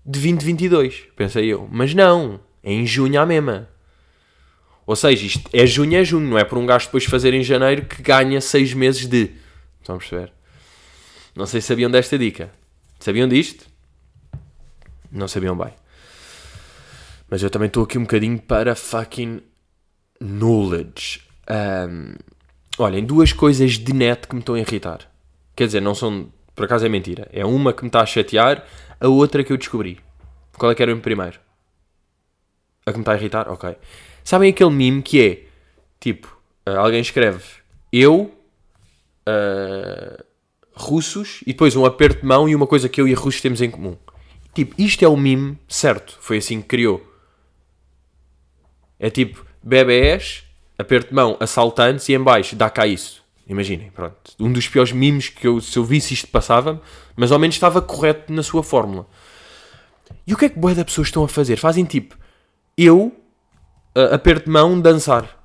de 0.05 0.19
2022. 0.19 1.03
Pensei 1.15 1.45
eu, 1.45 1.67
mas 1.71 1.93
não, 1.93 2.39
é 2.63 2.73
em 2.73 2.85
junho 2.85 3.19
à 3.19 3.25
mesma. 3.25 3.69
Ou 4.85 4.95
seja, 4.95 5.25
isto 5.25 5.49
é 5.51 5.65
junho, 5.65 5.97
é 5.97 6.03
junho, 6.03 6.29
não 6.29 6.37
é 6.37 6.43
por 6.43 6.57
um 6.57 6.65
gajo 6.65 6.85
depois 6.85 7.05
fazer 7.05 7.33
em 7.33 7.43
janeiro 7.43 7.85
que 7.85 8.01
ganha 8.01 8.39
6 8.39 8.73
meses 8.73 9.07
de. 9.07 9.31
Estão 9.79 9.95
a 9.95 9.97
perceber? 9.97 10.31
Não 11.35 11.45
sei 11.45 11.59
se 11.59 11.67
sabiam 11.67 11.89
desta 11.89 12.17
dica. 12.17 12.51
Sabiam 12.99 13.27
disto? 13.27 13.65
Não 15.11 15.27
sabiam 15.27 15.57
bem. 15.57 15.73
Mas 17.29 17.41
eu 17.41 17.49
também 17.49 17.67
estou 17.67 17.83
aqui 17.83 17.97
um 17.97 18.03
bocadinho 18.03 18.39
para 18.39 18.75
fucking 18.75 19.41
knowledge. 20.19 21.21
Um, 21.49 22.15
olhem, 22.77 23.03
duas 23.03 23.33
coisas 23.33 23.73
de 23.73 23.93
net 23.93 24.27
que 24.27 24.35
me 24.35 24.41
estão 24.41 24.55
a 24.55 24.59
irritar. 24.59 24.99
Quer 25.55 25.65
dizer, 25.65 25.81
não 25.81 25.95
são. 25.95 26.31
Por 26.55 26.65
acaso 26.65 26.85
é 26.85 26.89
mentira. 26.89 27.27
É 27.33 27.45
uma 27.45 27.73
que 27.73 27.83
me 27.83 27.89
está 27.89 28.01
a 28.01 28.05
chatear, 28.05 28.65
a 28.99 29.07
outra 29.07 29.43
que 29.43 29.51
eu 29.51 29.57
descobri. 29.57 29.99
Qual 30.57 30.71
é 30.71 30.75
que 30.75 30.81
era 30.81 30.93
o 30.93 30.99
primeiro? 31.01 31.39
A 32.85 32.91
que 32.91 32.97
me 32.97 33.01
está 33.01 33.13
a 33.13 33.15
irritar? 33.15 33.49
Ok. 33.49 33.75
Sabem 34.25 34.49
aquele 34.49 34.71
meme 34.71 35.01
que 35.01 35.21
é 35.21 35.43
tipo, 35.99 36.37
uh, 36.67 36.79
alguém 36.79 36.99
escreve 36.99 37.43
eu, 37.93 38.33
uh, 39.29 40.23
russos, 40.73 41.41
e 41.43 41.53
depois 41.53 41.75
um 41.75 41.85
aperto 41.85 42.21
de 42.21 42.25
mão 42.25 42.49
e 42.49 42.55
uma 42.55 42.67
coisa 42.67 42.89
que 42.89 42.99
eu 42.99 43.07
e 43.07 43.13
russos 43.13 43.39
temos 43.39 43.61
em 43.61 43.71
comum. 43.71 43.95
Tipo, 44.53 44.75
isto 44.77 45.05
é 45.05 45.07
o 45.07 45.15
meme 45.15 45.57
certo. 45.67 46.17
Foi 46.19 46.37
assim 46.37 46.59
que 46.61 46.67
criou. 46.67 47.05
É 48.99 49.09
tipo, 49.09 49.45
bebés, 49.61 50.43
aperto 50.77 51.09
de 51.09 51.15
mão, 51.15 51.37
assaltantes 51.39 52.09
e 52.09 52.13
em 52.13 52.19
baixo, 52.21 52.55
dá 52.55 52.69
cá 52.69 52.87
isso. 52.87 53.23
Imaginem, 53.47 53.91
pronto. 53.91 54.15
Um 54.39 54.51
dos 54.51 54.67
piores 54.67 54.91
memes 54.91 55.29
que 55.29 55.45
eu, 55.47 55.61
se 55.61 55.77
eu 55.77 55.85
visse 55.85 56.13
isto 56.13 56.27
passava 56.27 56.81
mas 57.15 57.31
ao 57.31 57.39
menos 57.39 57.55
estava 57.55 57.81
correto 57.81 58.33
na 58.33 58.43
sua 58.43 58.63
fórmula. 58.63 59.07
E 60.27 60.33
o 60.33 60.37
que 60.37 60.45
é 60.45 60.49
que 60.49 60.59
boa 60.59 60.75
da 60.75 60.83
pessoas 60.83 61.07
estão 61.07 61.23
a 61.23 61.27
fazer? 61.27 61.55
Fazem 61.57 61.85
tipo, 61.85 62.17
eu 62.77 63.15
uh, 63.95 64.13
aperto 64.13 64.45
de 64.45 64.51
mão, 64.51 64.79
dançar. 64.79 65.43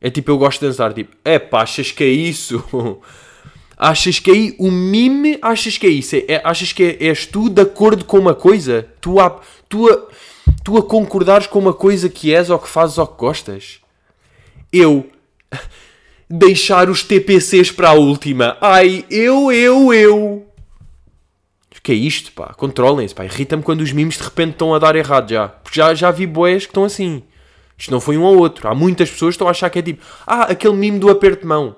É 0.00 0.08
tipo, 0.08 0.30
eu 0.30 0.38
gosto 0.38 0.60
de 0.60 0.66
dançar. 0.68 0.92
Tipo, 0.94 1.14
é 1.24 1.38
pá, 1.38 1.62
achas 1.62 1.92
que 1.92 2.04
é 2.04 2.08
isso? 2.08 2.64
achas 3.76 4.18
que 4.18 4.30
aí 4.30 4.56
o 4.58 4.70
mime, 4.70 5.38
achas 5.42 5.76
que 5.76 5.86
é 5.86 5.90
isso? 5.90 6.16
É, 6.16 6.24
é, 6.28 6.40
achas 6.44 6.72
que 6.72 6.82
é, 6.82 7.06
és 7.08 7.26
tu 7.26 7.50
de 7.50 7.60
acordo 7.60 8.04
com 8.04 8.18
uma 8.18 8.34
coisa? 8.34 8.88
Tu 9.00 9.20
a, 9.20 9.40
tu, 9.68 9.90
a, 9.90 10.08
tu 10.64 10.78
a 10.78 10.82
concordares 10.82 11.46
com 11.46 11.58
uma 11.58 11.74
coisa 11.74 12.08
que 12.08 12.34
és 12.34 12.48
ou 12.48 12.58
que 12.58 12.68
fazes 12.68 12.96
ou 12.96 13.06
que 13.06 13.18
gostas? 13.18 13.80
Eu 14.72 15.10
deixar 16.30 16.88
os 16.88 17.02
TPCs 17.02 17.70
para 17.70 17.90
a 17.90 17.94
última. 17.94 18.56
Ai, 18.60 19.04
eu, 19.10 19.52
eu, 19.52 19.92
eu. 19.92 20.46
O 21.76 21.82
que 21.82 21.92
é 21.92 21.94
isto, 21.94 22.30
pá? 22.32 22.52
Controlem-se, 22.52 23.14
pá. 23.14 23.24
Irrita-me 23.24 23.62
quando 23.62 23.80
os 23.80 23.90
memes 23.90 24.18
de 24.18 24.22
repente 24.22 24.52
estão 24.52 24.74
a 24.74 24.78
dar 24.78 24.96
errado 24.96 25.30
já. 25.30 25.48
Porque 25.48 25.80
já, 25.80 25.94
já 25.94 26.10
vi 26.10 26.26
boés 26.26 26.64
que 26.64 26.70
estão 26.70 26.84
assim. 26.84 27.22
Isto 27.80 27.92
não 27.92 28.00
foi 28.00 28.18
um 28.18 28.22
ou 28.22 28.36
outro. 28.36 28.68
Há 28.68 28.74
muitas 28.74 29.10
pessoas 29.10 29.32
que 29.32 29.36
estão 29.36 29.48
a 29.48 29.52
achar 29.52 29.70
que 29.70 29.78
é 29.78 29.82
tipo, 29.82 30.04
ah, 30.26 30.42
aquele 30.42 30.74
mimo 30.74 31.00
do 31.00 31.08
aperto 31.08 31.40
de 31.40 31.46
mão. 31.46 31.74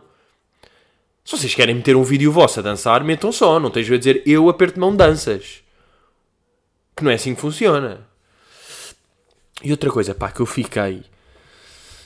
Se 1.24 1.38
vocês 1.38 1.54
querem 1.54 1.76
meter 1.76 1.94
um 1.94 2.02
vídeo 2.02 2.32
vosso 2.32 2.58
a 2.58 2.62
dançar, 2.62 3.04
metam 3.04 3.30
só. 3.30 3.60
Não 3.60 3.70
tens 3.70 3.88
a 3.88 3.96
dizer 3.96 4.20
eu 4.26 4.48
aperto 4.48 4.74
de 4.74 4.80
mão 4.80 4.96
danças. 4.96 5.62
Que 6.96 7.04
não 7.04 7.10
é 7.12 7.14
assim 7.14 7.36
que 7.36 7.40
funciona. 7.40 8.04
E 9.62 9.70
outra 9.70 9.92
coisa, 9.92 10.12
pá, 10.12 10.32
que 10.32 10.40
eu 10.40 10.46
fiquei. 10.46 11.04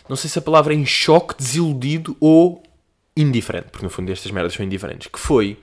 Não 0.06 0.14
sei 0.14 0.28
se 0.28 0.38
a 0.38 0.42
palavra 0.42 0.74
é 0.74 0.76
em 0.76 0.84
choque, 0.84 1.34
desiludido 1.34 2.14
ou 2.20 2.62
indiferente. 3.16 3.68
Porque 3.70 3.86
no 3.86 3.88
fundo 3.88 4.12
estas 4.12 4.30
merdas 4.30 4.52
são 4.52 4.64
indiferentes. 4.64 5.06
Que 5.06 5.18
foi. 5.18 5.58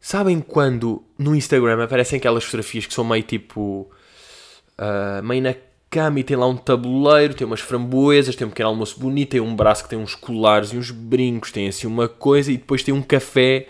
Sabem 0.00 0.40
quando 0.40 1.04
no 1.18 1.36
Instagram 1.36 1.84
aparecem 1.84 2.16
aquelas 2.16 2.42
fotografias 2.42 2.86
que 2.86 2.94
são 2.94 3.04
meio 3.04 3.22
tipo. 3.22 3.90
Uh, 4.78 5.22
meio 5.22 5.42
na 5.42 5.54
cama 5.96 6.20
e 6.20 6.24
tem 6.24 6.36
lá 6.36 6.46
um 6.46 6.56
tabuleiro, 6.56 7.32
tem 7.32 7.46
umas 7.46 7.60
framboesas, 7.60 8.36
tem 8.36 8.46
um 8.46 8.50
pequeno 8.50 8.68
almoço 8.68 9.00
bonito, 9.00 9.30
tem 9.30 9.40
um 9.40 9.56
braço 9.56 9.84
que 9.84 9.88
tem 9.88 9.98
uns 9.98 10.14
colares 10.14 10.72
e 10.72 10.76
uns 10.76 10.90
brincos, 10.90 11.50
tem 11.50 11.68
assim 11.68 11.86
uma 11.86 12.06
coisa 12.06 12.52
e 12.52 12.58
depois 12.58 12.82
tem 12.82 12.92
um 12.92 13.00
café 13.00 13.66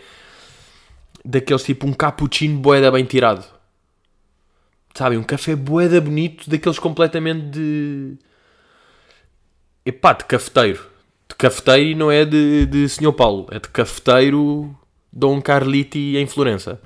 daqueles 1.24 1.62
tipo 1.62 1.86
um 1.86 1.92
cappuccino 1.92 2.58
boeda 2.58 2.90
bem 2.90 3.04
tirado. 3.04 3.44
Sabem, 4.92 5.18
um 5.18 5.22
café 5.22 5.54
boeda 5.54 6.00
bonito, 6.00 6.50
daqueles 6.50 6.80
completamente 6.80 7.50
de. 7.50 8.16
Epá, 9.84 10.12
de 10.14 10.24
cafeteiro. 10.24 10.84
De 11.28 11.34
cafeteiro 11.36 11.90
e 11.90 11.94
não 11.94 12.10
é 12.10 12.24
de, 12.24 12.66
de 12.66 12.88
Senhor 12.88 13.12
Paulo, 13.12 13.46
é 13.52 13.60
de 13.60 13.68
cafeteiro 13.68 14.74
Dom 15.12 15.40
Carliti 15.40 16.16
em 16.16 16.26
Florença. 16.26 16.80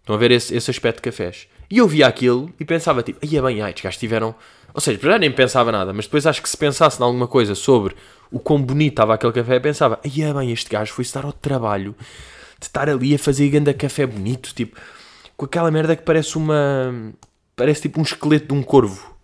Estão 0.00 0.14
a 0.14 0.18
ver 0.18 0.30
esse, 0.30 0.54
esse 0.54 0.70
aspecto 0.70 0.98
de 0.98 1.02
cafés. 1.02 1.48
E 1.68 1.78
eu 1.78 1.88
via 1.88 2.06
aquilo 2.06 2.52
e 2.60 2.64
pensava 2.64 3.02
tipo, 3.02 3.18
aí 3.22 3.36
é 3.36 3.42
bem, 3.42 3.60
ai, 3.60 3.70
estes 3.70 3.82
gajos 3.82 3.98
tiveram. 3.98 4.34
Ou 4.76 4.80
seja, 4.82 5.00
já 5.02 5.18
nem 5.18 5.32
pensava 5.32 5.72
nada, 5.72 5.90
mas 5.94 6.04
depois 6.04 6.26
acho 6.26 6.42
que 6.42 6.48
se 6.50 6.56
pensasse 6.56 7.00
em 7.00 7.02
alguma 7.02 7.26
coisa 7.26 7.54
sobre 7.54 7.96
o 8.30 8.38
quão 8.38 8.60
bonito 8.60 8.92
estava 8.92 9.14
aquele 9.14 9.32
café, 9.32 9.58
pensava, 9.58 9.98
aí 10.04 10.20
é 10.20 10.34
bem, 10.34 10.52
este 10.52 10.68
gajo 10.68 10.92
foi-se 10.92 11.14
dar 11.14 11.24
ao 11.24 11.32
trabalho 11.32 11.96
de 12.60 12.66
estar 12.66 12.86
ali 12.86 13.14
a 13.14 13.18
fazer 13.18 13.48
ganda 13.48 13.72
café 13.72 14.06
bonito, 14.06 14.54
tipo, 14.54 14.78
com 15.34 15.46
aquela 15.46 15.70
merda 15.70 15.96
que 15.96 16.02
parece 16.02 16.36
uma. 16.36 17.14
parece 17.56 17.82
tipo 17.82 18.00
um 18.00 18.02
esqueleto 18.02 18.48
de 18.48 18.52
um 18.52 18.62
corvo. 18.62 19.16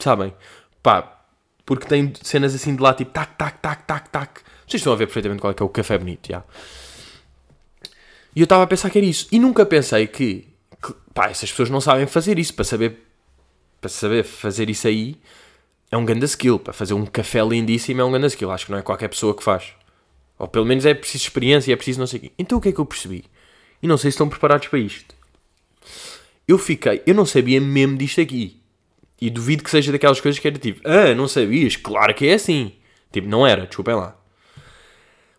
Sabem? 0.00 0.34
Pá, 0.82 1.26
porque 1.66 1.86
tem 1.86 2.10
cenas 2.22 2.54
assim 2.54 2.74
de 2.74 2.80
lá, 2.80 2.94
tipo, 2.94 3.10
tac, 3.10 3.36
tac, 3.36 3.58
tac, 3.60 3.84
tac, 3.86 4.08
tac. 4.08 4.40
Vocês 4.66 4.80
estão 4.80 4.94
a 4.94 4.96
ver 4.96 5.08
perfeitamente 5.08 5.42
qual 5.42 5.50
é 5.50 5.54
que 5.54 5.62
é 5.62 5.66
o 5.66 5.68
café 5.68 5.98
bonito, 5.98 6.26
já. 6.26 6.42
E 8.34 8.40
eu 8.40 8.44
estava 8.44 8.62
a 8.62 8.66
pensar 8.66 8.88
que 8.88 8.96
era 8.96 9.06
isso. 9.06 9.28
E 9.30 9.38
nunca 9.38 9.66
pensei 9.66 10.06
que, 10.06 10.48
que 10.82 10.94
pá, 11.12 11.26
essas 11.26 11.50
pessoas 11.50 11.68
não 11.68 11.82
sabem 11.82 12.06
fazer 12.06 12.38
isso. 12.38 12.54
Para 12.54 12.64
saber, 12.64 13.07
para 13.80 13.88
saber 13.88 14.24
fazer 14.24 14.68
isso 14.70 14.86
aí 14.86 15.16
é 15.90 15.96
um 15.96 16.04
grande 16.04 16.24
skill. 16.26 16.58
Para 16.58 16.72
fazer 16.72 16.94
um 16.94 17.06
café 17.06 17.42
lindíssimo 17.42 18.00
é 18.00 18.04
um 18.04 18.10
grande 18.10 18.28
skill. 18.28 18.50
Acho 18.50 18.66
que 18.66 18.72
não 18.72 18.78
é 18.78 18.82
qualquer 18.82 19.08
pessoa 19.08 19.34
que 19.34 19.42
faz. 19.42 19.72
Ou 20.38 20.46
pelo 20.46 20.64
menos 20.64 20.86
é 20.86 20.94
preciso 20.94 21.24
experiência, 21.24 21.72
é 21.72 21.76
preciso 21.76 21.98
não 21.98 22.06
sei 22.06 22.18
o 22.18 22.22
quê. 22.22 22.32
Então 22.38 22.58
o 22.58 22.60
que 22.60 22.68
é 22.68 22.72
que 22.72 22.78
eu 22.78 22.86
percebi? 22.86 23.24
E 23.82 23.86
não 23.86 23.96
sei 23.96 24.10
se 24.10 24.14
estão 24.14 24.28
preparados 24.28 24.68
para 24.68 24.78
isto. 24.78 25.14
Eu 26.46 26.58
fiquei, 26.58 27.02
eu 27.06 27.14
não 27.14 27.26
sabia 27.26 27.60
mesmo 27.60 27.96
disto 27.96 28.20
aqui. 28.20 28.60
E 29.20 29.30
duvido 29.30 29.64
que 29.64 29.70
seja 29.70 29.90
daquelas 29.90 30.20
coisas 30.20 30.38
que 30.38 30.46
era 30.46 30.58
tipo, 30.58 30.80
ah, 30.88 31.14
não 31.14 31.26
sabias? 31.26 31.76
Claro 31.76 32.14
que 32.14 32.26
é 32.26 32.34
assim. 32.34 32.72
Tipo, 33.12 33.28
não 33.28 33.46
era, 33.46 33.66
desculpem 33.66 33.94
lá. 33.94 34.16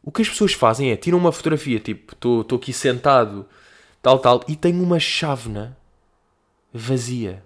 O 0.03 0.11
que 0.11 0.21
as 0.21 0.29
pessoas 0.29 0.53
fazem 0.53 0.91
é 0.91 0.97
tiram 0.97 1.17
uma 1.17 1.31
fotografia, 1.31 1.79
tipo, 1.79 2.13
estou 2.13 2.57
aqui 2.57 2.73
sentado, 2.73 3.45
tal, 4.01 4.19
tal, 4.19 4.43
e 4.47 4.55
tenho 4.55 4.81
uma 4.83 4.99
chávena 4.99 5.77
vazia. 6.73 7.43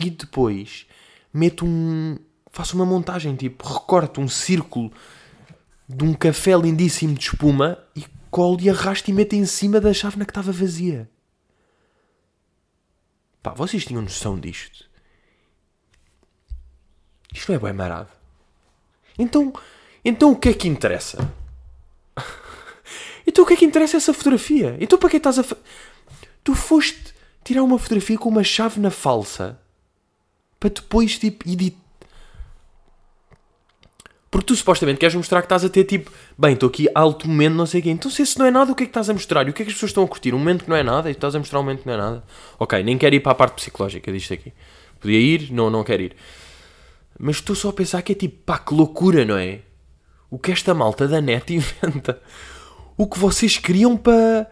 E 0.00 0.10
depois 0.10 0.86
meto 1.32 1.64
um. 1.64 2.18
faço 2.50 2.74
uma 2.74 2.86
montagem, 2.86 3.36
tipo, 3.36 3.66
recorto 3.66 4.20
um 4.20 4.28
círculo 4.28 4.90
de 5.88 6.04
um 6.04 6.14
café 6.14 6.56
lindíssimo 6.56 7.14
de 7.14 7.20
espuma 7.20 7.78
e 7.94 8.04
colo 8.30 8.58
e 8.60 8.70
arrasto 8.70 9.10
e 9.10 9.12
meto 9.12 9.34
em 9.34 9.44
cima 9.44 9.80
da 9.80 9.92
chávena 9.92 10.24
que 10.24 10.30
estava 10.30 10.52
vazia. 10.52 11.10
Pá, 13.42 13.52
vocês 13.52 13.84
tinham 13.84 14.02
noção 14.02 14.38
disto? 14.38 14.88
Isto 17.34 17.52
não 17.52 17.56
é 17.56 17.62
bem 17.62 17.72
marado. 17.72 18.10
Então, 19.18 19.52
então 20.04 20.32
o 20.32 20.36
que 20.36 20.50
é 20.50 20.54
que 20.54 20.68
interessa? 20.68 21.30
então 23.26 23.44
o 23.44 23.46
que 23.46 23.54
é 23.54 23.56
que 23.56 23.64
interessa 23.64 23.96
essa 23.96 24.14
fotografia? 24.14 24.76
Então 24.80 24.98
para 24.98 25.10
que 25.10 25.16
estás 25.16 25.38
a. 25.38 25.44
Tu 26.42 26.54
foste 26.54 27.14
tirar 27.44 27.62
uma 27.62 27.78
fotografia 27.78 28.18
com 28.18 28.28
uma 28.28 28.44
chave 28.44 28.80
na 28.80 28.90
falsa 28.90 29.60
para 30.60 30.70
depois 30.70 31.18
tipo 31.18 31.48
editar. 31.48 31.80
Porque 34.30 34.46
tu 34.46 34.54
supostamente 34.54 35.00
queres 35.00 35.16
mostrar 35.16 35.40
que 35.40 35.46
estás 35.46 35.64
a 35.64 35.68
ter 35.68 35.82
tipo, 35.82 36.08
bem, 36.38 36.52
estou 36.52 36.68
aqui 36.68 36.88
alto 36.94 37.26
momento, 37.26 37.54
não 37.54 37.66
sei 37.66 37.80
o 37.80 37.82
quê. 37.82 37.90
Então 37.90 38.08
se 38.08 38.22
esse 38.22 38.38
não 38.38 38.46
é 38.46 38.50
nada, 38.52 38.70
o 38.70 38.76
que 38.76 38.84
é 38.84 38.86
que 38.86 38.90
estás 38.90 39.10
a 39.10 39.12
mostrar? 39.12 39.44
E 39.48 39.50
o 39.50 39.52
que 39.52 39.62
é 39.62 39.64
que 39.64 39.70
as 39.70 39.74
pessoas 39.74 39.90
estão 39.90 40.04
a 40.04 40.08
curtir? 40.08 40.32
Um 40.32 40.38
momento 40.38 40.62
que 40.62 40.70
não 40.70 40.76
é 40.76 40.84
nada 40.84 41.10
e 41.10 41.14
tu 41.14 41.16
estás 41.16 41.34
a 41.34 41.38
mostrar 41.40 41.58
um 41.58 41.62
momento 41.62 41.80
que 41.80 41.88
não 41.88 41.94
é 41.94 41.96
nada. 41.96 42.22
Ok, 42.56 42.80
nem 42.84 42.96
quero 42.96 43.16
ir 43.16 43.20
para 43.20 43.32
a 43.32 43.34
parte 43.34 43.54
psicológica 43.54 44.12
disto 44.12 44.32
aqui. 44.32 44.52
Podia 45.00 45.18
ir, 45.18 45.50
não, 45.50 45.68
não 45.68 45.82
quero 45.82 46.02
ir. 46.02 46.16
Mas 47.18 47.36
estou 47.36 47.56
só 47.56 47.70
a 47.70 47.72
pensar 47.72 48.02
que 48.02 48.12
é 48.12 48.14
tipo, 48.14 48.36
pá, 48.44 48.56
que 48.58 48.72
loucura, 48.72 49.24
não 49.24 49.36
é? 49.36 49.62
o 50.30 50.38
que 50.38 50.52
esta 50.52 50.72
malta 50.72 51.08
da 51.08 51.20
net 51.20 51.52
inventa. 51.52 52.22
O 52.96 53.06
que 53.06 53.18
vocês 53.18 53.58
criam 53.58 53.96
para. 53.96 54.48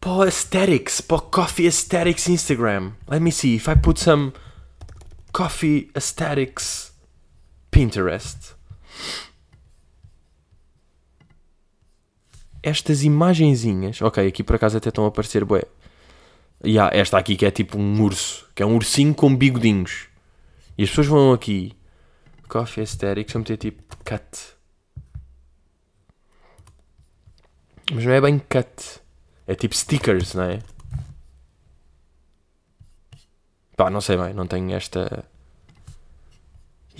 para 0.00 0.12
o 0.12 0.22
aesthetics, 0.22 1.00
para 1.00 1.16
o 1.16 1.20
coffee 1.22 1.66
aesthetics 1.66 2.28
Instagram. 2.28 2.92
Let 3.08 3.20
me 3.20 3.32
see 3.32 3.56
if 3.56 3.68
I 3.68 3.74
put 3.74 3.98
some 3.98 4.32
coffee 5.32 5.90
aesthetics 5.94 6.92
Pinterest. 7.70 8.54
Estas 12.62 13.02
imagenzinhas. 13.04 14.02
Ok, 14.02 14.26
aqui 14.26 14.42
por 14.42 14.56
acaso 14.56 14.76
até 14.76 14.88
estão 14.88 15.04
a 15.04 15.08
aparecer, 15.08 15.44
bué. 15.44 15.62
E 16.62 16.78
há 16.78 16.90
esta 16.92 17.16
aqui 17.16 17.36
que 17.36 17.46
é 17.46 17.50
tipo 17.50 17.78
um 17.78 18.02
urso, 18.02 18.46
que 18.54 18.62
é 18.62 18.66
um 18.66 18.74
ursinho 18.74 19.14
com 19.14 19.34
bigodinhos. 19.34 20.08
E 20.76 20.82
as 20.82 20.90
pessoas 20.90 21.06
vão 21.06 21.32
aqui. 21.32 21.74
Coffee 22.48 22.82
aesthetics, 22.82 23.32
vão 23.32 23.40
meter 23.40 23.56
tipo 23.56 23.96
cut. 24.04 24.54
Mas 27.92 28.04
não 28.04 28.12
é 28.12 28.20
bem 28.20 28.38
cut. 28.38 29.00
É 29.46 29.54
tipo 29.54 29.74
stickers, 29.74 30.34
não 30.34 30.44
é? 30.44 30.62
Pá, 33.80 33.88
não 33.88 34.02
sei 34.02 34.14
bem, 34.14 34.34
não 34.34 34.46
tenho 34.46 34.74
esta. 34.74 35.24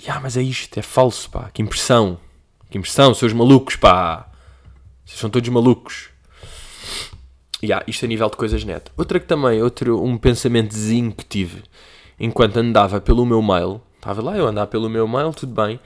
Ya, 0.03 0.19
mas 0.19 0.35
é 0.35 0.41
isto, 0.41 0.79
é 0.79 0.81
falso, 0.81 1.29
pá. 1.29 1.51
Que 1.53 1.61
impressão. 1.61 2.17
Que 2.71 2.77
impressão, 2.79 3.13
seus 3.13 3.33
malucos, 3.33 3.75
pá. 3.75 4.27
Vocês 5.05 5.19
são 5.19 5.29
todos 5.29 5.47
malucos. 5.49 6.09
Ya, 7.63 7.83
isto 7.85 8.03
a 8.03 8.07
nível 8.07 8.27
de 8.31 8.35
coisas 8.35 8.63
net. 8.63 8.85
Outra 8.97 9.19
que 9.19 9.27
também, 9.27 9.61
outro, 9.61 10.03
um 10.03 10.17
pensamentozinho 10.17 11.11
que 11.11 11.23
tive 11.23 11.61
enquanto 12.19 12.57
andava 12.57 12.99
pelo 12.99 13.27
meu 13.27 13.43
mail. 13.43 13.79
Estava 13.97 14.23
lá 14.23 14.35
eu 14.35 14.47
andar 14.47 14.65
pelo 14.65 14.89
meu 14.89 15.07
mail, 15.07 15.31
tudo 15.35 15.53
bem. 15.53 15.79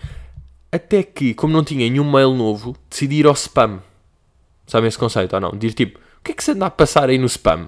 Até 0.72 1.04
que, 1.04 1.34
como 1.34 1.52
não 1.52 1.66
tinha 1.66 1.90
nenhum 1.90 2.10
mail 2.10 2.34
novo, 2.34 2.74
decidi 2.90 3.16
ir 3.16 3.28
ao 3.28 3.34
spam. 3.34 3.82
Sabem 4.66 4.88
esse 4.88 4.98
conceito 4.98 5.34
ou 5.34 5.42
não? 5.42 5.52
De 5.52 5.68
ir 5.68 5.74
tipo, 5.74 6.00
o 6.00 6.24
que 6.24 6.32
é 6.32 6.34
que 6.34 6.42
se 6.42 6.52
anda 6.52 6.68
a 6.68 6.72
passar 6.72 7.10
aí 7.10 7.18
no 7.18 7.28
spam? 7.28 7.68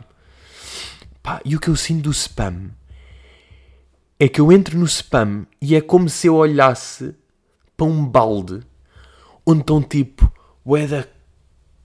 Pá, 1.22 1.42
e 1.44 1.58
o 1.58 1.60
que 1.60 1.68
eu 1.68 1.76
sinto 1.76 2.04
do 2.04 2.12
spam 2.12 2.72
é 4.20 4.28
que 4.28 4.42
eu 4.42 4.52
entro 4.52 4.78
no 4.78 4.86
spam 4.86 5.46
e 5.62 5.76
é 5.76 5.82
como 5.82 6.10
se 6.10 6.28
eu 6.28 6.36
olhasse 6.36 7.16
para 7.76 7.86
um 7.86 8.06
balde 8.06 8.62
onde 9.46 9.62
estão 9.62 9.82
tipo, 9.82 10.32
ué 10.66 11.08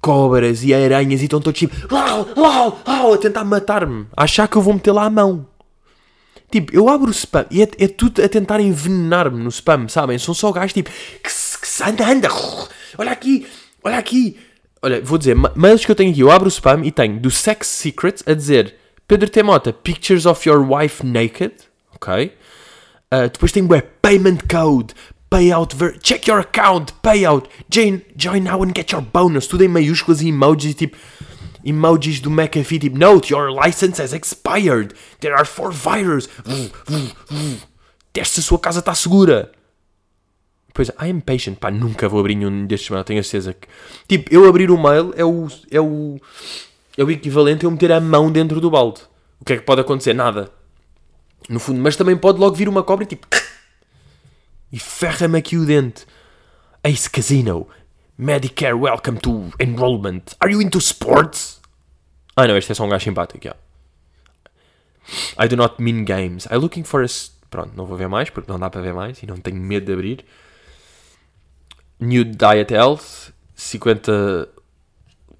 cobras 0.00 0.64
e 0.64 0.74
aranhas 0.74 1.20
e 1.20 1.24
estão 1.24 1.40
todos 1.40 1.58
tipo, 1.58 1.74
lau, 1.94 2.28
lau, 2.36 2.80
lau, 2.86 3.14
a 3.14 3.18
tentar 3.18 3.44
matar-me, 3.44 4.06
a 4.16 4.24
achar 4.24 4.48
que 4.48 4.56
eu 4.56 4.62
vou 4.62 4.74
meter 4.74 4.92
lá 4.92 5.04
a 5.04 5.10
mão. 5.10 5.46
Tipo, 6.50 6.74
eu 6.74 6.88
abro 6.88 7.08
o 7.08 7.12
spam 7.12 7.46
e 7.50 7.62
é, 7.62 7.68
é 7.78 7.88
tudo 7.88 8.22
a 8.22 8.28
tentar 8.28 8.60
envenenar-me 8.60 9.42
no 9.42 9.48
spam, 9.48 9.88
sabem? 9.88 10.18
São 10.18 10.34
só 10.34 10.50
gajos 10.50 10.72
tipo, 10.72 10.90
que 10.90 11.82
anda, 11.84 12.10
anda, 12.10 12.28
olha 12.98 13.12
aqui, 13.12 13.46
olha 13.84 13.98
aqui, 13.98 14.36
Olha, 14.84 15.00
vou 15.00 15.16
dizer, 15.16 15.36
mails 15.54 15.84
que 15.84 15.92
eu 15.92 15.94
tenho 15.94 16.10
aqui, 16.10 16.20
eu 16.20 16.30
abro 16.30 16.46
o 16.46 16.50
spam 16.50 16.84
e 16.84 16.90
tenho 16.90 17.20
do 17.20 17.30
Sex 17.30 17.68
Secrets 17.68 18.24
a 18.26 18.34
dizer 18.34 18.74
Pedro 19.06 19.30
Temota, 19.30 19.72
pictures 19.72 20.26
of 20.26 20.48
your 20.48 20.60
wife 20.60 21.06
naked, 21.06 21.54
ok? 22.02 22.32
Uh, 23.12 23.28
depois 23.30 23.52
tenho 23.52 23.72
é 23.74 23.80
payment 23.80 24.38
code, 24.50 24.94
payout, 25.30 25.76
check 26.02 26.28
your 26.28 26.40
account, 26.40 26.92
payout, 27.02 27.48
join, 27.70 28.00
join 28.16 28.40
now 28.40 28.62
and 28.62 28.72
get 28.74 28.90
your 28.92 29.02
bonus, 29.02 29.46
tudo 29.46 29.64
em 29.64 29.68
maiúsculas 29.68 30.20
e 30.20 30.28
emojis, 30.28 30.74
tipo, 30.74 30.96
emojis 31.64 32.20
do 32.20 32.30
McAfee, 32.30 32.78
tipo, 32.78 32.98
note, 32.98 33.32
your 33.32 33.50
license 33.50 34.00
has 34.00 34.12
expired, 34.12 34.94
there 35.20 35.34
are 35.34 35.44
four 35.44 35.70
virus, 35.70 36.28
teste 38.12 38.34
se 38.34 38.40
a 38.40 38.42
sua 38.42 38.58
casa 38.58 38.80
está 38.80 38.94
segura. 38.94 39.52
Pois, 40.74 40.88
I 40.88 41.10
am 41.10 41.20
patient. 41.20 41.56
Pá, 41.56 41.70
nunca 41.70 42.08
vou 42.08 42.20
abrir 42.20 42.34
nenhum 42.34 42.66
destes 42.66 42.88
mails, 42.88 43.04
tenho 43.04 43.20
a 43.20 43.22
certeza 43.22 43.52
que... 43.52 43.68
Tipo, 44.08 44.34
eu 44.34 44.48
abrir 44.48 44.70
o 44.70 44.82
mail 44.82 45.12
é 45.16 45.24
o, 45.24 45.46
é 45.70 45.80
o... 45.80 46.18
É 46.96 47.04
o 47.04 47.10
equivalente 47.10 47.64
a 47.64 47.66
eu 47.66 47.70
meter 47.70 47.92
a 47.92 48.00
mão 48.00 48.30
dentro 48.30 48.60
do 48.60 48.70
balde. 48.70 49.02
O 49.40 49.44
que 49.44 49.54
é 49.54 49.56
que 49.56 49.62
pode 49.64 49.80
acontecer? 49.80 50.14
Nada. 50.14 50.50
No 51.48 51.60
fundo. 51.60 51.80
Mas 51.80 51.96
também 51.96 52.16
pode 52.16 52.38
logo 52.38 52.54
vir 52.54 52.68
uma 52.68 52.82
cobra 52.82 53.04
e 53.04 53.06
tipo... 53.06 53.26
E 54.72 54.78
ferra-me 54.78 55.38
aqui 55.38 55.56
o 55.56 55.66
dente. 55.66 56.06
Ace 56.82 57.08
Casino. 57.08 57.68
Medicare 58.16 58.74
welcome 58.74 59.18
to 59.18 59.50
enrollment. 59.60 60.22
Are 60.40 60.52
you 60.52 60.62
into 60.62 60.78
sports? 60.78 61.60
Ah 62.36 62.46
não, 62.46 62.56
este 62.56 62.72
é 62.72 62.74
só 62.74 62.84
um 62.84 62.88
gajo 62.88 63.04
simpático, 63.04 63.44
yeah. 63.44 63.60
I 65.38 65.48
do 65.48 65.56
not 65.56 65.82
mean 65.82 66.04
games. 66.04 66.46
I'm 66.46 66.58
looking 66.58 66.84
for 66.84 67.04
a... 67.04 67.06
Pronto, 67.50 67.72
não 67.76 67.84
vou 67.84 67.96
ver 67.96 68.08
mais, 68.08 68.30
porque 68.30 68.50
não 68.50 68.58
dá 68.58 68.70
para 68.70 68.80
ver 68.80 68.94
mais 68.94 69.22
e 69.22 69.26
não 69.26 69.36
tenho 69.36 69.60
medo 69.60 69.86
de 69.86 69.92
abrir. 69.92 70.24
New 72.00 72.24
Diet 72.24 72.72
Health, 72.72 73.32
50 73.54 74.48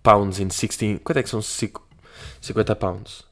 pounds 0.03 0.39
in 0.39 0.49
16. 0.49 1.01
Quanto 1.03 1.19
é 1.19 1.23
que 1.23 1.31
são 1.31 1.41
50 1.41 2.77
pounds? 2.77 3.25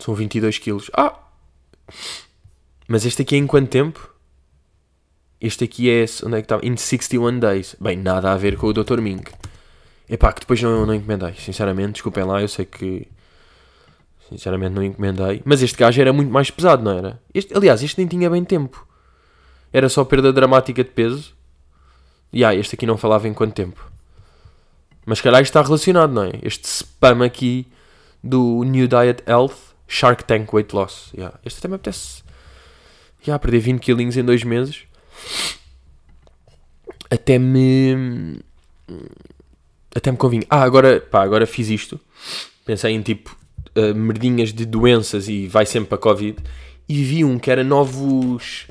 São 0.00 0.14
22 0.14 0.58
quilos. 0.58 0.90
Ah! 0.94 1.18
Mas 2.88 3.04
este 3.04 3.22
aqui 3.22 3.36
é 3.36 3.38
em 3.38 3.46
quanto 3.46 3.68
tempo? 3.68 4.12
Este 5.40 5.64
aqui 5.64 5.90
é. 5.90 6.04
Onde 6.24 6.36
é 6.36 6.42
que 6.42 6.52
está? 6.52 6.58
In 6.62 6.76
61 6.76 7.38
days. 7.38 7.76
Bem, 7.80 7.96
nada 7.96 8.32
a 8.32 8.36
ver 8.36 8.56
com 8.56 8.66
o 8.66 8.72
Dr. 8.72 9.00
Ming. 9.00 9.22
Epá, 10.08 10.32
que 10.32 10.40
depois 10.40 10.60
não, 10.60 10.84
não 10.84 10.94
encomendei. 10.94 11.34
Sinceramente, 11.34 11.92
desculpem 11.92 12.24
lá, 12.24 12.42
eu 12.42 12.48
sei 12.48 12.64
que. 12.64 13.06
Sinceramente 14.28 14.74
não 14.74 14.82
encomendei. 14.82 15.42
Mas 15.44 15.62
este 15.62 15.76
gajo 15.76 16.00
era 16.00 16.12
muito 16.12 16.30
mais 16.30 16.50
pesado, 16.50 16.82
não 16.82 16.96
era? 16.96 17.20
Este, 17.32 17.56
aliás, 17.56 17.82
este 17.82 17.98
nem 17.98 18.06
tinha 18.06 18.28
bem 18.28 18.44
tempo. 18.44 18.86
Era 19.72 19.88
só 19.88 20.04
perda 20.04 20.32
dramática 20.32 20.82
de 20.82 20.90
peso. 20.90 21.34
E 22.32 22.44
ah, 22.44 22.54
este 22.54 22.74
aqui 22.74 22.86
não 22.86 22.96
falava 22.96 23.28
em 23.28 23.34
quanto 23.34 23.54
tempo. 23.54 23.90
Mas 25.06 25.18
isto 25.18 25.36
está 25.40 25.62
relacionado, 25.62 26.12
não 26.12 26.24
é? 26.24 26.32
Este 26.42 26.64
spam 26.64 27.24
aqui 27.24 27.66
do 28.22 28.62
New 28.64 28.86
Diet 28.86 29.22
Health 29.26 29.69
Shark 29.90 30.24
Tank 30.24 30.54
Weight 30.54 30.72
Loss. 30.72 31.10
Yeah. 31.12 31.36
Este 31.44 31.58
até 31.58 31.68
me 31.68 31.74
apetece. 31.74 32.22
Yeah, 33.26 33.38
perder 33.40 33.58
20 33.58 33.80
quilinhos 33.80 34.16
em 34.16 34.24
dois 34.24 34.44
meses. 34.44 34.84
Até 37.10 37.38
me. 37.38 38.38
Até 39.94 40.12
me 40.12 40.16
convinha. 40.16 40.46
Ah, 40.48 40.62
agora, 40.62 41.00
pá, 41.00 41.22
agora 41.22 41.44
fiz 41.44 41.68
isto. 41.68 42.00
Pensei 42.64 42.94
em 42.94 43.02
tipo 43.02 43.36
uh, 43.76 43.92
merdinhas 43.94 44.52
de 44.52 44.64
doenças 44.64 45.28
e 45.28 45.48
vai 45.48 45.66
sempre 45.66 45.88
para 45.88 45.98
Covid. 45.98 46.38
E 46.88 47.02
vi 47.02 47.24
um 47.24 47.36
que 47.36 47.50
era 47.50 47.64
novos. 47.64 48.68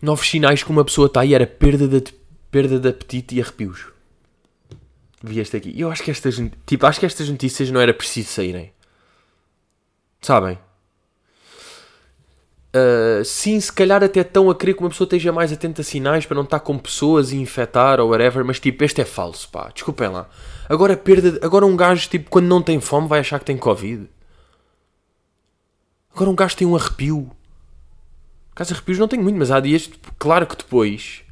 Novos 0.00 0.28
sinais 0.28 0.62
que 0.62 0.70
uma 0.70 0.84
pessoa 0.84 1.06
está 1.06 1.24
e 1.24 1.32
era 1.32 1.46
perda 1.46 1.88
de, 1.88 2.12
perda 2.50 2.78
de 2.78 2.88
apetite 2.88 3.34
e 3.34 3.40
arrepios. 3.40 3.86
Vi 5.22 5.40
este 5.40 5.56
aqui. 5.56 5.72
Eu 5.74 5.90
acho 5.90 6.02
que 6.02 6.10
estas, 6.10 6.38
tipo, 6.66 6.84
acho 6.84 7.00
que 7.00 7.06
estas 7.06 7.30
notícias 7.30 7.70
não 7.70 7.80
era 7.80 7.94
preciso 7.94 8.28
saírem. 8.28 8.75
Sabem? 10.20 10.58
Uh, 12.76 13.24
sim, 13.24 13.58
se 13.58 13.72
calhar 13.72 14.04
até 14.04 14.20
estão 14.20 14.50
a 14.50 14.54
querer 14.54 14.74
que 14.74 14.80
uma 14.80 14.90
pessoa 14.90 15.06
esteja 15.06 15.32
mais 15.32 15.50
atenta 15.50 15.80
a 15.80 15.84
sinais 15.84 16.26
para 16.26 16.34
não 16.34 16.42
estar 16.42 16.60
com 16.60 16.76
pessoas 16.76 17.32
e 17.32 17.36
infectar 17.36 18.00
ou 18.00 18.10
whatever, 18.10 18.44
mas 18.44 18.60
tipo, 18.60 18.84
este 18.84 19.00
é 19.00 19.04
falso, 19.04 19.48
pá. 19.48 19.70
Desculpem 19.72 20.08
lá. 20.08 20.28
Agora 20.68 20.96
perda, 20.96 21.38
agora 21.44 21.64
um 21.64 21.76
gajo, 21.76 22.08
tipo, 22.08 22.28
quando 22.28 22.46
não 22.46 22.60
tem 22.60 22.80
fome 22.80 23.08
vai 23.08 23.20
achar 23.20 23.38
que 23.38 23.46
tem 23.46 23.56
Covid. 23.56 24.06
Agora 26.14 26.30
um 26.30 26.34
gajo 26.34 26.56
tem 26.56 26.66
um 26.66 26.76
arrepio. 26.76 27.30
Caso 28.54 28.74
arrepios 28.74 28.98
não 28.98 29.08
tenho 29.08 29.22
muito, 29.22 29.38
mas 29.38 29.50
há 29.50 29.60
dias, 29.60 29.82
tipo, 29.82 30.12
claro 30.18 30.46
que 30.46 30.56
depois, 30.56 31.22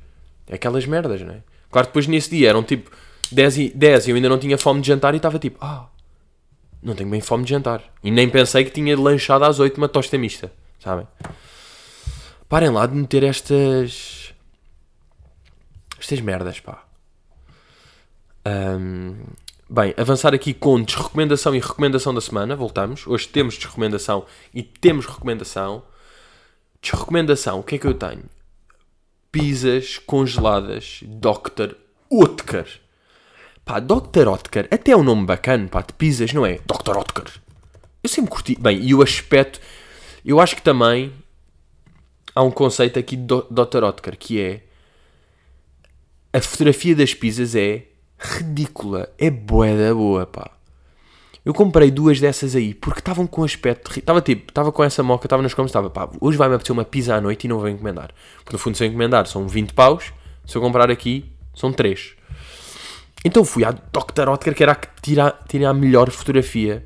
é 0.46 0.54
aquelas 0.54 0.86
merdas, 0.86 1.20
não 1.22 1.34
é? 1.34 1.42
Claro 1.70 1.88
depois 1.88 2.06
nesse 2.06 2.30
dia 2.30 2.50
eram 2.50 2.62
tipo 2.62 2.90
10 3.32 3.58
e, 3.58 3.68
10 3.74 4.06
e 4.06 4.10
eu 4.10 4.16
ainda 4.16 4.28
não 4.28 4.38
tinha 4.38 4.56
fome 4.56 4.80
de 4.80 4.86
jantar 4.86 5.12
e 5.14 5.16
estava 5.16 5.38
tipo, 5.38 5.58
ah, 5.60 5.88
não 6.84 6.94
tenho 6.94 7.08
bem 7.08 7.20
fome 7.20 7.44
de 7.44 7.50
jantar. 7.50 7.82
E 8.02 8.10
nem 8.10 8.28
pensei 8.28 8.64
que 8.64 8.70
tinha 8.70 8.96
lanchado 8.96 9.44
às 9.44 9.58
8 9.58 9.78
uma 9.78 9.88
tosta 9.88 10.18
mista, 10.18 10.52
sabem? 10.78 11.08
Parem 12.46 12.68
lá 12.68 12.86
de 12.86 12.94
meter 12.94 13.24
estas. 13.24 14.34
estas 15.98 16.20
merdas, 16.20 16.60
pá. 16.60 16.84
Um, 18.46 19.16
bem, 19.68 19.94
avançar 19.96 20.34
aqui 20.34 20.52
com 20.52 20.82
desrecomendação 20.82 21.54
e 21.54 21.58
recomendação 21.58 22.12
da 22.12 22.20
semana. 22.20 22.54
Voltamos. 22.54 23.06
Hoje 23.06 23.26
temos 23.28 23.54
desrecomendação 23.54 24.26
e 24.52 24.62
temos 24.62 25.06
recomendação. 25.06 25.82
Desrecomendação, 26.82 27.60
o 27.60 27.62
que 27.62 27.76
é 27.76 27.78
que 27.78 27.86
eu 27.86 27.94
tenho? 27.94 28.24
Pizzas 29.32 29.96
congeladas 29.96 31.00
Dr. 31.02 31.74
Oetker. 32.10 32.83
Pá, 33.64 33.80
Dr. 33.80 34.28
Oetker, 34.28 34.68
até 34.71 34.92
é 34.92 34.97
um 34.97 35.02
nome 35.02 35.25
bacana, 35.25 35.66
pá, 35.68 35.80
de 35.80 35.94
pizzas, 35.94 36.33
não 36.33 36.44
é? 36.44 36.59
Dr. 36.66 36.97
Oetker. 36.99 37.25
Eu 38.02 38.09
sempre 38.11 38.30
curti. 38.30 38.56
Bem, 38.61 38.78
e 38.83 38.94
o 38.94 39.02
aspecto. 39.02 39.59
Eu 40.24 40.38
acho 40.38 40.55
que 40.55 40.62
também 40.62 41.12
há 42.35 42.42
um 42.42 42.50
conceito 42.50 42.98
aqui 42.98 43.16
de 43.16 43.27
Dr. 43.27 43.85
Oetker 43.85 44.16
que 44.18 44.40
é. 44.40 44.62
A 46.33 46.40
fotografia 46.40 46.94
das 46.94 47.14
pizzas 47.14 47.55
é 47.55 47.87
ridícula. 48.18 49.09
É 49.18 49.31
boa 49.31 49.74
da 49.74 49.94
boa, 49.94 50.27
pá. 50.27 50.50
Eu 51.44 51.53
comprei 51.53 51.90
duas 51.90 52.20
dessas 52.20 52.57
aí 52.57 52.74
porque 52.74 53.00
estavam 53.00 53.27
com 53.27 53.44
aspecto. 53.44 53.98
Estava 53.98 54.20
tipo, 54.20 54.50
estava 54.50 54.72
com 54.72 54.83
essa 54.83 55.03
moca, 55.03 55.27
estava 55.27 55.42
nas 55.42 55.55
compras, 55.55 55.70
estava 55.70 55.88
pá, 55.88 56.11
hoje 56.20 56.37
vai-me 56.37 56.55
apetecer 56.55 56.72
uma 56.72 56.85
pizza 56.85 57.14
à 57.14 57.20
noite 57.20 57.44
e 57.44 57.48
não 57.48 57.59
vou 57.59 57.68
encomendar. 57.68 58.11
Porque 58.38 58.53
no 58.53 58.59
fundo, 58.59 58.77
se 58.77 58.85
eu 58.85 58.88
encomendar 58.88 59.27
são 59.27 59.46
20 59.46 59.72
paus, 59.72 60.12
se 60.46 60.57
eu 60.57 60.61
comprar 60.62 60.90
aqui 60.90 61.31
são 61.55 61.72
3. 61.72 62.16
Então 63.24 63.42
fui 63.42 63.64
à 63.64 63.70
Dr. 63.70 64.28
Oetker, 64.28 64.54
que 64.54 64.62
era 64.62 64.72
a 64.72 64.74
que 64.74 64.88
tira, 65.00 65.34
tira 65.48 65.70
a 65.70 65.74
melhor 65.74 66.10
fotografia. 66.10 66.84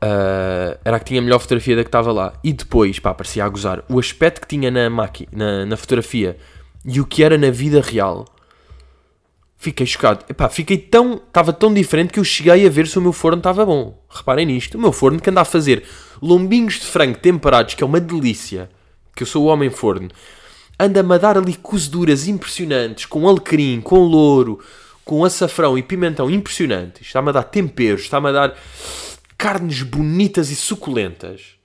Uh, 0.00 0.78
era 0.84 0.96
a 0.96 1.00
que 1.00 1.06
tinha 1.06 1.20
a 1.20 1.22
melhor 1.22 1.40
fotografia 1.40 1.74
da 1.74 1.82
que 1.82 1.88
estava 1.88 2.12
lá. 2.12 2.32
E 2.44 2.52
depois, 2.52 3.00
pá, 3.00 3.12
parecia 3.12 3.44
a 3.44 3.48
gozar. 3.48 3.84
O 3.88 3.98
aspecto 3.98 4.40
que 4.40 4.46
tinha 4.46 4.70
na, 4.70 4.88
máquina, 4.88 5.28
na, 5.32 5.66
na 5.66 5.76
fotografia 5.76 6.36
e 6.84 7.00
o 7.00 7.06
que 7.06 7.24
era 7.24 7.36
na 7.36 7.50
vida 7.50 7.80
real. 7.80 8.24
Fiquei 9.56 9.86
chocado. 9.86 10.24
Epá, 10.28 10.48
fiquei 10.48 10.78
tão. 10.78 11.14
Estava 11.14 11.52
tão 11.52 11.74
diferente 11.74 12.12
que 12.12 12.20
eu 12.20 12.24
cheguei 12.24 12.64
a 12.64 12.70
ver 12.70 12.86
se 12.86 12.98
o 12.98 13.02
meu 13.02 13.12
forno 13.12 13.38
estava 13.38 13.66
bom. 13.66 14.00
Reparem 14.08 14.46
nisto. 14.46 14.76
O 14.76 14.80
meu 14.80 14.92
forno 14.92 15.20
que 15.20 15.30
anda 15.30 15.40
a 15.40 15.44
fazer 15.44 15.84
lombinhos 16.20 16.74
de 16.74 16.86
frango 16.86 17.18
temperados, 17.18 17.74
que 17.74 17.82
é 17.82 17.86
uma 17.86 18.00
delícia. 18.00 18.70
Que 19.14 19.24
eu 19.24 19.26
sou 19.26 19.44
o 19.44 19.46
homem 19.46 19.68
forno 19.68 20.08
anda-me 20.84 21.14
a 21.14 21.18
dar 21.18 21.38
ali 21.38 21.54
cozeduras 21.54 22.26
impressionantes, 22.26 23.06
com 23.06 23.28
alecrim, 23.28 23.80
com 23.80 24.00
louro, 24.00 24.62
com 25.04 25.24
açafrão 25.24 25.78
e 25.78 25.82
pimentão 25.82 26.30
impressionantes. 26.30 27.06
Está-me 27.06 27.28
a 27.28 27.32
dar 27.32 27.44
temperos, 27.44 28.02
está-me 28.02 28.28
a 28.28 28.32
dar 28.32 28.58
carnes 29.38 29.82
bonitas 29.82 30.50
e 30.50 30.56
suculentas. 30.56 31.56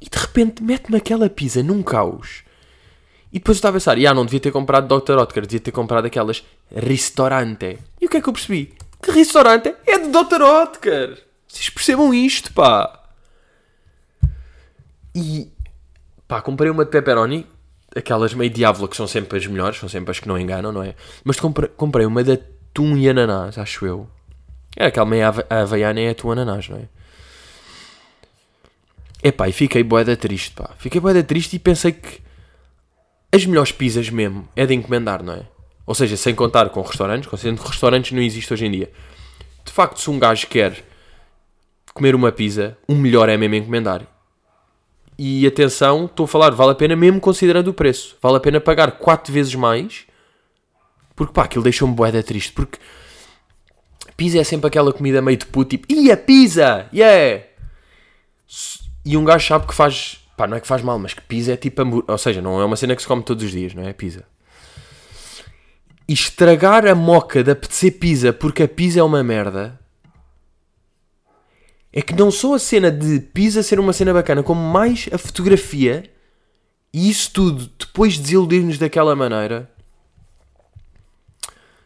E 0.00 0.08
de 0.08 0.18
repente 0.18 0.62
mete-me 0.62 0.96
aquela 0.96 1.28
pizza 1.28 1.62
num 1.62 1.82
caos. 1.82 2.42
E 3.32 3.38
depois 3.38 3.56
eu 3.56 3.60
estava 3.60 3.76
a 3.76 3.80
pensar, 3.80 3.96
ah, 3.98 4.14
não 4.14 4.26
devia 4.26 4.40
ter 4.40 4.50
comprado 4.50 4.86
Dr. 4.86 5.12
Oetker, 5.18 5.46
devia 5.46 5.60
ter 5.60 5.70
comprado 5.70 6.06
aquelas 6.06 6.44
Ristorante. 6.74 7.78
E 8.00 8.06
o 8.06 8.08
que 8.08 8.18
é 8.18 8.20
que 8.20 8.28
eu 8.28 8.32
percebi? 8.32 8.74
Que 9.02 9.10
Ristorante 9.10 9.74
é 9.86 9.98
de 9.98 10.08
Dr. 10.08 10.42
Oetker. 10.42 11.22
Vocês 11.48 11.70
percebam 11.70 12.12
isto, 12.12 12.52
pá. 12.52 13.00
E 15.14 15.50
Pá, 16.32 16.40
comprei 16.40 16.70
uma 16.70 16.82
de 16.82 16.90
pepperoni, 16.90 17.46
aquelas 17.94 18.32
meio 18.32 18.48
diávola 18.48 18.88
que 18.88 18.96
são 18.96 19.06
sempre 19.06 19.36
as 19.36 19.46
melhores, 19.46 19.78
são 19.78 19.86
sempre 19.86 20.12
as 20.12 20.18
que 20.18 20.26
não 20.26 20.38
enganam, 20.38 20.72
não 20.72 20.82
é? 20.82 20.94
Mas 21.22 21.38
comprei, 21.38 22.06
uma 22.06 22.24
de 22.24 22.32
atum 22.32 22.96
e 22.96 23.06
ananás, 23.06 23.58
acho 23.58 23.84
eu. 23.84 24.08
É 24.74 24.86
aquela 24.86 25.04
meio 25.04 25.26
havaiana 25.26 26.00
é 26.00 26.08
atum 26.08 26.30
ananás, 26.30 26.70
não 26.70 26.78
é? 26.78 26.88
Epá, 29.22 29.46
e 29.46 29.52
fiquei 29.52 29.82
boeda 29.82 30.16
triste, 30.16 30.54
pá. 30.54 30.70
Fiquei 30.78 31.02
boeda 31.02 31.22
triste 31.22 31.56
e 31.56 31.58
pensei 31.58 31.92
que 31.92 32.22
as 33.30 33.44
melhores 33.44 33.70
pizzas 33.70 34.08
mesmo 34.08 34.48
é 34.56 34.64
de 34.64 34.72
encomendar, 34.72 35.22
não 35.22 35.34
é? 35.34 35.42
Ou 35.84 35.94
seja, 35.94 36.16
sem 36.16 36.34
contar 36.34 36.70
com 36.70 36.80
restaurantes, 36.80 37.28
considerando 37.28 37.60
que 37.60 37.68
restaurantes 37.68 38.12
não 38.12 38.22
existe 38.22 38.50
hoje 38.54 38.64
em 38.64 38.70
dia. 38.70 38.90
De 39.66 39.70
facto, 39.70 40.00
se 40.00 40.08
um 40.08 40.18
gajo 40.18 40.46
quer 40.46 40.82
comer 41.92 42.14
uma 42.14 42.32
pizza, 42.32 42.74
o 42.88 42.94
melhor 42.94 43.28
é 43.28 43.36
mesmo 43.36 43.56
encomendar. 43.56 44.06
E 45.24 45.46
atenção, 45.46 46.06
estou 46.06 46.24
a 46.24 46.26
falar, 46.26 46.50
vale 46.50 46.72
a 46.72 46.74
pena 46.74 46.96
mesmo 46.96 47.20
considerando 47.20 47.68
o 47.68 47.72
preço. 47.72 48.16
Vale 48.20 48.38
a 48.38 48.40
pena 48.40 48.60
pagar 48.60 48.98
4 48.98 49.32
vezes 49.32 49.54
mais. 49.54 50.04
Porque 51.14 51.32
pá, 51.32 51.44
aquilo 51.44 51.62
deixou-me 51.62 51.94
boeda 51.94 52.24
triste. 52.24 52.50
Porque 52.50 52.76
pizza 54.16 54.40
é 54.40 54.42
sempre 54.42 54.66
aquela 54.66 54.92
comida 54.92 55.22
meio 55.22 55.36
de 55.36 55.46
puto, 55.46 55.70
tipo, 55.70 55.86
e 55.88 56.10
a 56.10 56.16
pizza! 56.16 56.88
Yeah! 56.92 57.44
E 59.04 59.16
um 59.16 59.24
gajo 59.24 59.46
sabe 59.46 59.68
que 59.68 59.72
faz, 59.72 60.18
pá, 60.36 60.48
não 60.48 60.56
é 60.56 60.60
que 60.60 60.66
faz 60.66 60.82
mal, 60.82 60.98
mas 60.98 61.14
que 61.14 61.22
pizza 61.22 61.52
é 61.52 61.56
tipo, 61.56 62.04
ou 62.04 62.18
seja, 62.18 62.42
não 62.42 62.60
é 62.60 62.64
uma 62.64 62.74
cena 62.74 62.96
que 62.96 63.02
se 63.02 63.06
come 63.06 63.22
todos 63.22 63.44
os 63.44 63.52
dias, 63.52 63.74
não 63.74 63.84
é? 63.84 63.92
Pizza. 63.92 64.24
E 66.08 66.14
estragar 66.14 66.84
a 66.84 66.96
moca 66.96 67.44
de 67.44 67.52
apetecer 67.52 67.96
pizza 67.96 68.32
porque 68.32 68.64
a 68.64 68.68
pizza 68.68 68.98
é 68.98 69.02
uma 69.04 69.22
merda 69.22 69.78
é 71.92 72.00
que 72.00 72.14
não 72.14 72.30
só 72.30 72.54
a 72.54 72.58
cena 72.58 72.90
de 72.90 73.20
Pisa 73.20 73.62
ser 73.62 73.78
uma 73.78 73.92
cena 73.92 74.14
bacana, 74.14 74.42
como 74.42 74.60
mais 74.60 75.08
a 75.12 75.18
fotografia 75.18 76.10
e 76.92 77.10
isso 77.10 77.30
tudo 77.32 77.70
depois 77.78 78.14
de 78.14 78.20
desiludir-nos 78.20 78.78
daquela 78.78 79.16
maneira. 79.16 79.70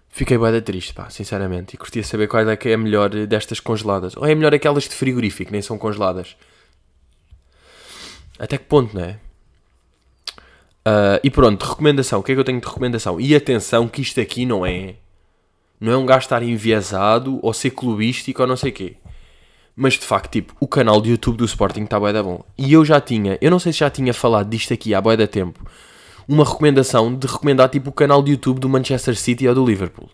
Fiquei 0.09 0.39
bem 0.39 0.61
triste, 0.63 0.95
pá, 0.95 1.11
sinceramente. 1.11 1.75
E 1.75 1.77
curtia 1.77 2.03
saber 2.03 2.27
qual 2.27 2.49
é 2.49 2.57
que 2.57 2.71
é 2.71 2.75
a 2.75 2.79
melhor 2.79 3.11
destas 3.11 3.61
congeladas. 3.61 4.17
Ou 4.17 4.27
é 4.27 4.35
melhor 4.35 4.55
aquelas 4.55 4.85
de 4.85 4.95
frigorífico, 4.95 5.53
nem 5.53 5.61
são 5.61 5.77
congeladas. 5.77 6.37
Até 8.39 8.57
que 8.57 8.65
ponto, 8.65 8.97
não 8.97 9.05
é? 9.05 9.19
Uh, 10.87 11.21
e 11.23 11.31
pronto, 11.31 11.63
recomendação. 11.65 12.21
O 12.21 12.23
que 12.23 12.33
é 12.33 12.35
que 12.35 12.41
eu 12.41 12.45
tenho 12.45 12.61
de 12.61 12.67
recomendação? 12.67 13.21
E 13.21 13.35
atenção 13.35 13.89
que 13.89 14.01
isto 14.01 14.21
aqui 14.21 14.47
não 14.47 14.65
é... 14.65 14.95
Não 15.79 15.93
é 15.93 15.97
um 15.97 16.07
gajo 16.07 16.21
estar 16.21 16.43
enviesado 16.43 17.39
ou 17.43 17.53
ser 17.53 17.71
clubístico 17.71 18.41
ou 18.41 18.49
não 18.49 18.57
sei 18.57 18.71
o 18.71 18.75
quê. 18.75 18.97
Mas 19.77 19.93
de 19.95 20.07
facto, 20.07 20.33
tipo, 20.33 20.57
o 20.59 20.67
canal 20.67 21.03
do 21.03 21.09
YouTube 21.09 21.37
do 21.37 21.45
Sporting 21.45 21.83
está 21.85 22.01
bué 22.01 22.11
da 22.11 22.23
bom. 22.23 22.43
E 22.57 22.73
eu 22.73 22.83
já 22.83 22.99
tinha, 22.99 23.37
eu 23.43 23.51
não 23.51 23.59
sei 23.59 23.75
se 23.75 23.81
já 23.81 23.91
tinha 23.91 24.15
falado 24.15 24.49
disto 24.49 24.73
aqui 24.73 24.95
há 24.95 25.01
bué 25.03 25.19
da 25.19 25.27
tempo, 25.27 25.63
uma 26.27 26.45
recomendação 26.45 27.15
de 27.15 27.27
recomendar 27.27 27.69
tipo 27.69 27.91
o 27.91 27.93
canal 27.93 28.23
do 28.23 28.31
YouTube 28.31 28.59
do 28.59 28.71
Manchester 28.71 29.15
City 29.15 29.47
ou 29.47 29.55
do 29.55 29.67
Liverpool. 29.67 30.09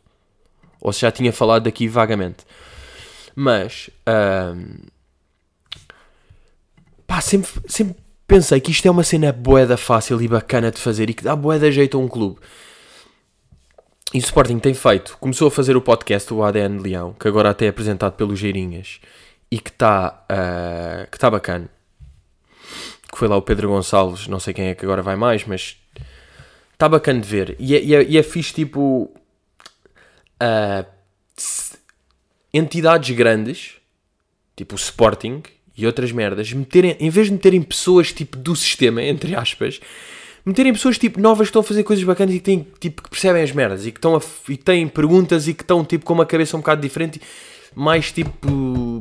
Ou 0.80 0.92
se 0.92 1.02
já 1.02 1.12
tinha 1.12 1.32
falado 1.32 1.62
daqui 1.62 1.86
vagamente. 1.86 2.44
Mas, 3.36 3.88
pá, 7.06 7.20
sempre, 7.20 7.50
sempre 7.68 7.96
pensei 8.26 8.60
que 8.60 8.72
isto 8.72 8.86
é 8.86 8.90
uma 8.90 9.04
cena 9.04 9.32
boeda 9.32 9.76
fácil 9.76 10.20
e 10.20 10.26
bacana 10.26 10.72
de 10.72 10.78
fazer 10.78 11.08
e 11.08 11.14
que 11.14 11.22
dá 11.22 11.36
boeda 11.36 11.70
jeito 11.70 11.96
a 11.96 12.00
um 12.00 12.08
clube. 12.08 12.40
E 14.12 14.18
o 14.18 14.20
Sporting 14.20 14.58
tem 14.58 14.74
feito, 14.74 15.16
começou 15.18 15.48
a 15.48 15.50
fazer 15.50 15.76
o 15.76 15.80
podcast, 15.80 16.34
o 16.34 16.42
ADN 16.42 16.78
de 16.78 16.82
Leão, 16.82 17.14
que 17.18 17.28
agora 17.28 17.48
até 17.48 17.66
é 17.66 17.68
apresentado 17.68 18.12
pelo 18.12 18.36
Geirinhas, 18.36 19.00
e 19.52 19.58
que 19.58 19.68
está 19.68 20.24
uh, 20.32 21.10
que 21.10 21.18
tá 21.18 21.30
bacana. 21.30 21.68
Que 23.12 23.18
foi 23.18 23.28
lá 23.28 23.36
o 23.36 23.42
Pedro 23.42 23.68
Gonçalves, 23.68 24.26
não 24.26 24.40
sei 24.40 24.54
quem 24.54 24.68
é 24.68 24.74
que 24.74 24.82
agora 24.82 25.02
vai 25.02 25.14
mais, 25.14 25.44
mas 25.44 25.76
está 26.72 26.88
bacana 26.88 27.20
de 27.20 27.28
ver. 27.28 27.56
E 27.58 27.76
é, 27.76 27.82
e 27.82 27.94
é, 27.94 28.02
e 28.02 28.16
é 28.16 28.22
fixe, 28.22 28.54
tipo, 28.54 29.12
uh, 30.42 30.86
entidades 32.50 33.14
grandes, 33.14 33.74
tipo 34.56 34.74
o 34.74 34.78
Sporting 34.78 35.42
e 35.76 35.84
outras 35.84 36.12
merdas, 36.12 36.50
meterem, 36.50 36.96
em 36.98 37.10
vez 37.10 37.26
de 37.26 37.34
meterem 37.34 37.60
pessoas 37.60 38.10
tipo 38.10 38.38
do 38.38 38.56
sistema, 38.56 39.02
entre 39.04 39.34
aspas, 39.34 39.82
meterem 40.46 40.72
pessoas 40.72 40.96
tipo 40.96 41.20
novas 41.20 41.48
que 41.48 41.50
estão 41.50 41.60
a 41.60 41.64
fazer 41.64 41.82
coisas 41.82 42.02
bacanas 42.06 42.34
e 42.34 42.38
que, 42.38 42.44
têm, 42.44 42.66
tipo, 42.80 43.02
que 43.02 43.10
percebem 43.10 43.42
as 43.42 43.52
merdas 43.52 43.84
e 43.84 43.92
que, 43.92 43.98
estão 43.98 44.16
a, 44.16 44.20
e 44.48 44.56
têm 44.56 44.88
perguntas 44.88 45.46
e 45.46 45.52
que 45.52 45.62
estão 45.62 45.84
tipo 45.84 46.06
com 46.06 46.14
uma 46.14 46.24
cabeça 46.24 46.56
um 46.56 46.60
bocado 46.60 46.80
diferente, 46.80 47.20
mais 47.74 48.10
tipo 48.10 48.48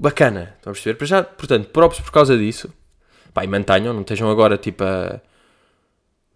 bacana. 0.02 0.56
Estão 0.58 0.72
a 0.72 0.74
perceber? 0.74 0.96
Para 0.96 1.08
já, 1.08 1.24
portanto, 1.24 1.70
próprios 1.70 2.04
por 2.04 2.12
causa 2.12 2.38
disso. 2.38 2.74
Pá, 3.34 3.44
e 3.44 3.48
mantenham, 3.48 3.94
não 3.94 4.02
estejam 4.02 4.30
agora 4.30 4.58
tipo 4.58 4.84
a. 4.84 5.22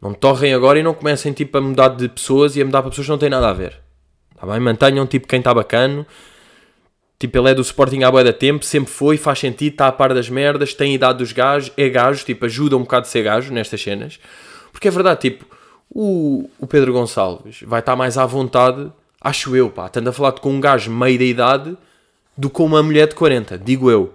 Não 0.01 0.13
torrem 0.13 0.53
agora 0.53 0.77
e 0.77 0.83
não 0.83 0.93
comecem 0.93 1.33
tipo 1.33 1.57
a 1.57 1.61
mudar 1.61 1.89
de 1.89 2.07
pessoas 2.07 2.55
e 2.55 2.61
a 2.61 2.65
mudar 2.65 2.81
para 2.81 2.91
pessoas 2.91 3.07
que 3.07 3.11
não 3.11 3.17
têm 3.17 3.29
nada 3.29 3.49
a 3.49 3.53
ver. 3.53 3.79
Tá 4.39 4.45
bem? 4.45 4.59
Mantenham 4.59 5.07
tipo 5.07 5.27
quem 5.27 5.39
está 5.39 5.53
bacano. 5.53 6.05
Tipo, 7.17 7.37
ele 7.37 7.51
é 7.51 7.53
do 7.53 7.61
Sporting 7.61 8.03
há 8.03 8.11
boa 8.11 8.25
da 8.25 8.33
tempo, 8.33 8.65
sempre 8.65 8.91
foi, 8.91 9.15
faz 9.15 9.39
sentido, 9.39 9.71
está 9.71 9.87
a 9.87 9.91
par 9.91 10.13
das 10.13 10.29
merdas, 10.29 10.73
tem 10.73 10.93
idade 10.93 11.19
dos 11.19 11.31
gajos, 11.31 11.71
é 11.77 11.87
gajo, 11.87 12.25
tipo, 12.25 12.43
ajuda 12.43 12.75
um 12.75 12.81
bocado 12.81 13.05
a 13.05 13.09
ser 13.09 13.23
gajo 13.23 13.53
nestas 13.53 13.81
cenas. 13.81 14.19
Porque 14.69 14.89
é 14.89 14.91
verdade, 14.91 15.21
tipo, 15.21 15.45
o, 15.89 16.49
o 16.59 16.67
Pedro 16.67 16.91
Gonçalves 16.91 17.61
vai 17.65 17.79
estar 17.79 17.95
mais 17.95 18.17
à 18.17 18.25
vontade, 18.25 18.91
acho 19.21 19.55
eu, 19.55 19.69
pá, 19.69 19.85
estando 19.85 20.09
a 20.09 20.11
falar 20.11 20.33
com 20.33 20.51
um 20.51 20.59
gajo 20.59 20.91
meio 20.91 21.17
da 21.17 21.23
idade 21.23 21.77
do 22.37 22.49
que 22.49 22.61
uma 22.61 22.83
mulher 22.83 23.07
de 23.07 23.15
40, 23.15 23.57
digo 23.57 23.89
eu. 23.89 24.13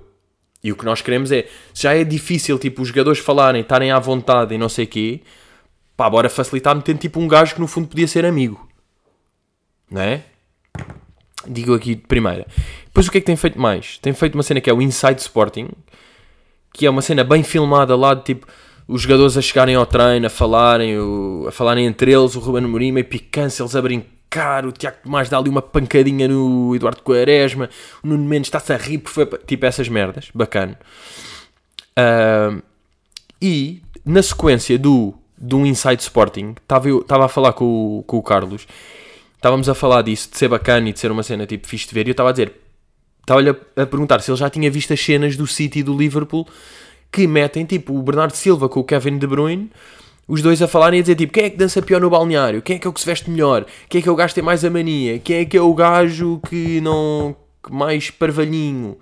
E 0.63 0.71
o 0.71 0.77
que 0.77 0.85
nós 0.85 1.01
queremos 1.01 1.33
é, 1.33 1.47
já 1.75 1.95
é 1.95 2.05
difícil, 2.05 2.59
tipo, 2.59 2.83
os 2.83 2.89
jogadores 2.89 3.19
falarem, 3.19 3.63
estarem 3.63 3.91
à 3.91 3.99
vontade 3.99 4.55
e 4.55 4.59
não 4.59 4.69
sei 4.69 4.85
o 4.85 4.89
quê, 4.89 5.21
pá, 5.97 6.09
bora 6.09 6.29
facilitar 6.29 6.75
metendo 6.77 6.99
tipo 6.99 7.19
um 7.19 7.27
gajo 7.27 7.55
que 7.55 7.61
no 7.61 7.67
fundo 7.67 7.89
podia 7.89 8.07
ser 8.07 8.27
amigo. 8.27 8.69
Não 9.91 10.03
é? 10.03 10.23
Digo 11.49 11.75
aqui 11.75 11.95
de 11.95 12.03
primeira. 12.03 12.47
Depois 12.85 13.09
o 13.09 13.11
que 13.11 13.19
é 13.19 13.21
que 13.21 13.27
tem 13.27 13.37
feito 13.37 13.59
mais? 13.59 13.99
Tem 13.99 14.13
feito 14.13 14.35
uma 14.35 14.43
cena 14.43 14.61
que 14.61 14.69
é 14.69 14.73
o 14.73 14.83
Inside 14.83 15.21
Sporting, 15.21 15.71
que 16.75 16.85
é 16.85 16.91
uma 16.91 17.01
cena 17.01 17.25
bem 17.25 17.43
filmada 17.43 17.97
lá 17.97 18.13
de 18.13 18.25
tipo 18.25 18.47
os 18.87 19.03
jogadores 19.03 19.37
a 19.37 19.41
chegarem 19.41 19.77
ao 19.77 19.87
treino, 19.87 20.27
a 20.27 20.31
falarem, 20.31 20.99
o, 20.99 21.45
a 21.49 21.53
falarem 21.53 21.87
entre 21.87 22.13
eles, 22.13 22.35
o 22.35 22.41
Ruben 22.41 22.65
Amorim 22.65 22.91
meio 22.91 23.07
picância, 23.07 23.63
eles 23.63 23.77
a 23.77 23.81
brincar, 23.81 24.11
o 24.67 24.73
Tiago 24.73 24.99
Tomás 25.03 25.29
dá 25.29 25.39
ali 25.39 25.49
uma 25.49 25.63
pancadinha 25.63 26.29
no 26.29 26.75
Eduardo 26.75 27.03
Quaresma, 27.03 27.69
o 28.03 28.07
Nuno 28.07 28.25
Mendes 28.25 28.49
está-se 28.49 28.73
a 28.73 28.77
rir 28.77 29.03
foi 29.05 29.27
tipo 29.47 29.67
essas 29.67 29.89
merdas, 29.89 30.31
bacana. 30.33 30.79
Uh, 31.99 32.63
e 33.43 33.83
na 34.05 34.23
sequência 34.23 34.79
do, 34.79 35.15
do 35.37 35.67
Inside 35.67 36.03
Sporting, 36.03 36.55
estava 36.61 37.25
a 37.25 37.29
falar 37.29 37.53
com 37.53 37.99
o, 37.99 38.03
com 38.05 38.19
o 38.19 38.23
Carlos, 38.23 38.67
estávamos 39.35 39.69
a 39.69 39.75
falar 39.75 40.03
disso, 40.03 40.31
de 40.31 40.39
ser 40.39 40.49
bacana 40.49 40.89
e 40.89 40.93
de 40.93 41.01
ser 41.01 41.11
uma 41.11 41.23
cena 41.23 41.47
tipo 41.47 41.67
fixe 41.67 41.89
de 41.89 41.95
ver, 41.95 42.07
e 42.07 42.11
eu 42.11 42.13
estava 42.13 42.29
a 42.29 42.33
dizer, 42.33 42.55
estava-lhe 43.21 43.51
a, 43.51 43.83
a 43.83 43.87
perguntar 43.87 44.21
se 44.21 44.31
ele 44.31 44.39
já 44.39 44.49
tinha 44.49 44.71
visto 44.71 44.93
as 44.93 45.01
cenas 45.01 45.37
do 45.37 45.47
City 45.47 45.81
e 45.81 45.83
do 45.83 45.97
Liverpool 45.97 46.47
que 47.11 47.27
metem 47.27 47.65
tipo 47.65 47.99
o 47.99 48.03
Bernardo 48.03 48.37
Silva 48.37 48.69
com 48.69 48.81
o 48.81 48.85
Kevin 48.85 49.19
De 49.19 49.27
Bruyne, 49.27 49.71
os 50.31 50.41
dois 50.41 50.63
a 50.63 50.69
falarem 50.69 50.99
e 50.99 51.01
a 51.01 51.03
dizer 51.03 51.17
tipo 51.17 51.33
quem 51.33 51.45
é 51.45 51.51
que 51.51 51.57
dança 51.57 51.83
pior 51.83 52.01
no 52.01 52.09
balneário, 52.09 52.63
quem 52.63 52.77
é 52.77 52.79
que 52.79 52.87
é 52.87 52.91
o 52.91 52.93
que 52.93 53.01
se 53.01 53.07
veste 53.07 53.29
melhor, 53.29 53.67
quem 53.89 53.99
é 53.99 54.03
que 54.03 54.09
é 54.09 54.13
o 54.13 54.15
gajo 54.15 54.29
que 54.29 54.35
tem 54.37 54.45
mais 54.45 54.65
a 54.65 54.71
mania, 54.71 55.19
quem 55.19 55.39
é 55.39 55.45
que 55.45 55.57
é 55.57 55.61
o 55.61 55.75
gajo 55.75 56.41
que 56.49 56.81
não. 56.81 57.35
Que 57.63 57.73
mais 57.73 58.11
parvalhinho. 58.11 58.97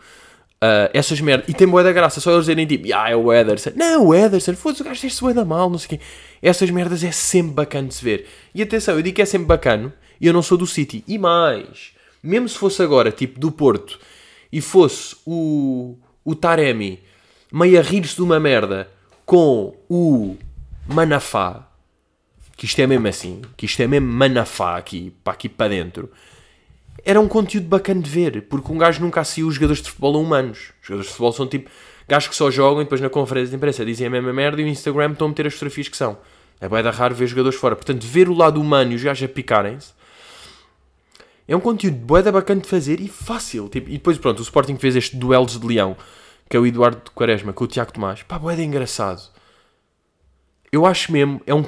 Uh, 0.57 0.91
essas 0.93 1.21
merdas. 1.21 1.49
E 1.49 1.53
tem 1.53 1.69
boa 1.69 1.93
graça, 1.93 2.19
só 2.19 2.33
eles 2.33 2.47
dizerem 2.47 2.67
tipo, 2.67 2.89
ah, 2.93 3.11
é 3.11 3.15
o 3.15 3.33
Ederson. 3.33 3.71
Não, 3.77 4.07
o 4.07 4.15
Ederson, 4.15 4.55
foda-se, 4.55 4.83
o 4.83 4.85
gajo 4.85 5.07
boa 5.21 5.35
da 5.35 5.45
mal, 5.45 5.71
não 5.71 5.79
sei 5.79 5.87
o 5.87 5.89
quê. 5.91 6.01
Essas 6.43 6.71
merdas 6.71 7.05
é 7.05 7.13
sempre 7.13 7.53
bacana 7.53 7.89
de 7.89 7.95
se 7.95 8.03
ver. 8.03 8.27
E 8.53 8.63
atenção, 8.63 8.97
eu 8.97 9.03
digo 9.03 9.15
que 9.15 9.23
é 9.23 9.27
sempre 9.27 9.47
bacana 9.47 9.95
e 10.21 10.27
eu 10.27 10.33
não 10.33 10.43
sou 10.43 10.59
do 10.59 10.67
City. 10.67 11.05
E 11.07 11.19
mais, 11.19 11.93
mesmo 12.23 12.49
se 12.49 12.57
fosse 12.57 12.83
agora, 12.83 13.13
tipo, 13.13 13.39
do 13.39 13.53
Porto, 13.53 14.01
e 14.51 14.61
fosse 14.61 15.15
o, 15.25 15.97
o 16.25 16.35
Taremi 16.35 17.01
meio 17.53 17.79
a 17.79 17.83
rir-se 17.83 18.17
de 18.17 18.23
uma 18.23 18.41
merda 18.41 18.89
com 19.25 19.77
o 19.89 20.37
Manafá, 20.89 21.69
que 22.57 22.67
isto 22.67 22.81
é 22.81 22.87
mesmo 22.87 23.07
assim, 23.07 23.43
que 23.57 23.67
isto 23.67 23.81
é 23.81 23.87
mesmo 23.87 24.09
Manafá 24.09 24.77
aqui, 24.77 25.13
para 25.23 25.35
aqui 25.35 25.49
para 25.49 25.69
dentro, 25.69 26.11
era 27.05 27.21
um 27.21 27.29
conteúdo 27.29 27.69
bacana 27.69 28.03
de 28.03 28.11
ver, 28.11 28.43
porque 28.49 28.73
um 28.73 28.79
gajo 28.79 29.01
nunca 29.01 29.21
assistiu 29.21 29.47
os 29.47 29.55
jogadores 29.55 29.83
de 29.83 29.89
futebol 29.89 30.17
a 30.17 30.19
humanos. 30.19 30.73
Os 30.81 30.87
jogadores 30.87 31.07
de 31.07 31.13
futebol 31.13 31.33
são 31.33 31.47
tipo 31.47 31.71
gajos 32.09 32.29
que 32.29 32.35
só 32.35 32.51
jogam 32.51 32.81
e 32.81 32.85
depois 32.85 33.01
na 33.01 33.09
conferência 33.09 33.51
de 33.51 33.57
imprensa 33.57 33.85
dizem 33.85 34.07
a 34.07 34.11
mesma 34.11 34.33
merda 34.33 34.61
e 34.61 34.65
o 34.65 34.69
Instagram 34.69 35.13
estão 35.13 35.27
a 35.27 35.31
meter 35.31 35.47
as 35.47 35.53
fotografias 35.55 35.89
que 35.89 35.97
são. 35.97 36.19
É 36.61 36.69
bem 36.69 36.83
da 36.83 36.91
raro 36.91 37.15
ver 37.15 37.27
jogadores 37.29 37.59
fora. 37.59 37.77
Portanto, 37.77 38.05
ver 38.05 38.29
o 38.29 38.35
lado 38.35 38.61
humano 38.61 38.93
e 38.93 38.95
os 38.97 39.03
gajos 39.03 39.29
a 39.29 39.33
picarem-se 39.33 39.93
é 41.47 41.55
um 41.55 41.61
conteúdo 41.61 41.97
boeda 41.97 42.33
bacana 42.33 42.61
de 42.61 42.69
fazer 42.69 43.01
e 43.01 43.09
fácil. 43.09 43.69
Tipo, 43.69 43.89
e 43.89 43.93
depois, 43.93 44.19
pronto, 44.19 44.41
o 44.41 44.43
Sporting 44.43 44.77
fez 44.77 44.97
este 44.97 45.17
duelos 45.17 45.59
de 45.59 45.67
leão 45.67 45.97
que 46.49 46.57
é 46.57 46.61
o 46.61 46.67
Eduardo 46.67 47.11
Quaresma, 47.15 47.53
com 47.53 47.65
o 47.65 47.67
Tiago 47.67 47.93
Tomás. 47.93 48.23
Pá, 48.23 48.39
boeda 48.39 48.63
engraçado. 48.63 49.21
Eu 50.71 50.87
acho 50.87 51.11
mesmo, 51.13 51.41
é 51.47 51.55
um 51.55 51.65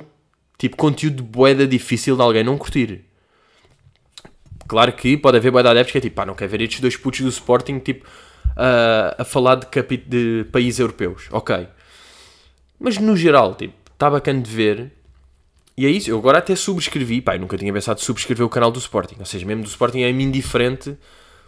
tipo 0.58 0.76
conteúdo 0.76 1.22
boeda 1.22 1.66
difícil 1.66 2.16
de 2.16 2.22
alguém 2.22 2.44
não 2.44 2.58
curtir. 2.58 3.04
Claro 4.68 4.92
que 4.92 5.16
pode 5.16 5.36
haver 5.36 5.50
boeda 5.50 5.70
adeptos 5.70 5.92
que 5.92 5.98
é 5.98 6.00
tipo, 6.00 6.16
pá, 6.16 6.26
não 6.26 6.34
quer 6.34 6.46
ver 6.46 6.60
estes 6.60 6.80
dois 6.80 6.96
putos 6.96 7.20
do 7.20 7.28
Sporting, 7.28 7.78
tipo, 7.80 8.06
uh, 8.50 9.16
a 9.18 9.24
falar 9.24 9.56
de, 9.56 9.96
de 10.06 10.44
países 10.52 10.78
europeus. 10.78 11.28
Ok. 11.32 11.66
Mas 12.78 12.98
no 12.98 13.16
geral, 13.16 13.54
tipo, 13.54 13.74
está 13.92 14.08
bacana 14.08 14.40
de 14.40 14.50
ver. 14.50 14.92
E 15.76 15.86
é 15.86 15.90
isso, 15.90 16.10
eu 16.10 16.18
agora 16.18 16.38
até 16.38 16.54
subscrevi, 16.54 17.20
pá, 17.20 17.36
eu 17.36 17.40
nunca 17.40 17.56
tinha 17.56 17.72
pensado 17.72 18.00
subscrever 18.00 18.46
o 18.46 18.48
canal 18.48 18.70
do 18.70 18.78
Sporting. 18.78 19.16
Ou 19.18 19.26
seja, 19.26 19.46
mesmo 19.46 19.62
do 19.62 19.68
Sporting 19.68 20.02
é-me 20.02 20.24
indiferente 20.24 20.96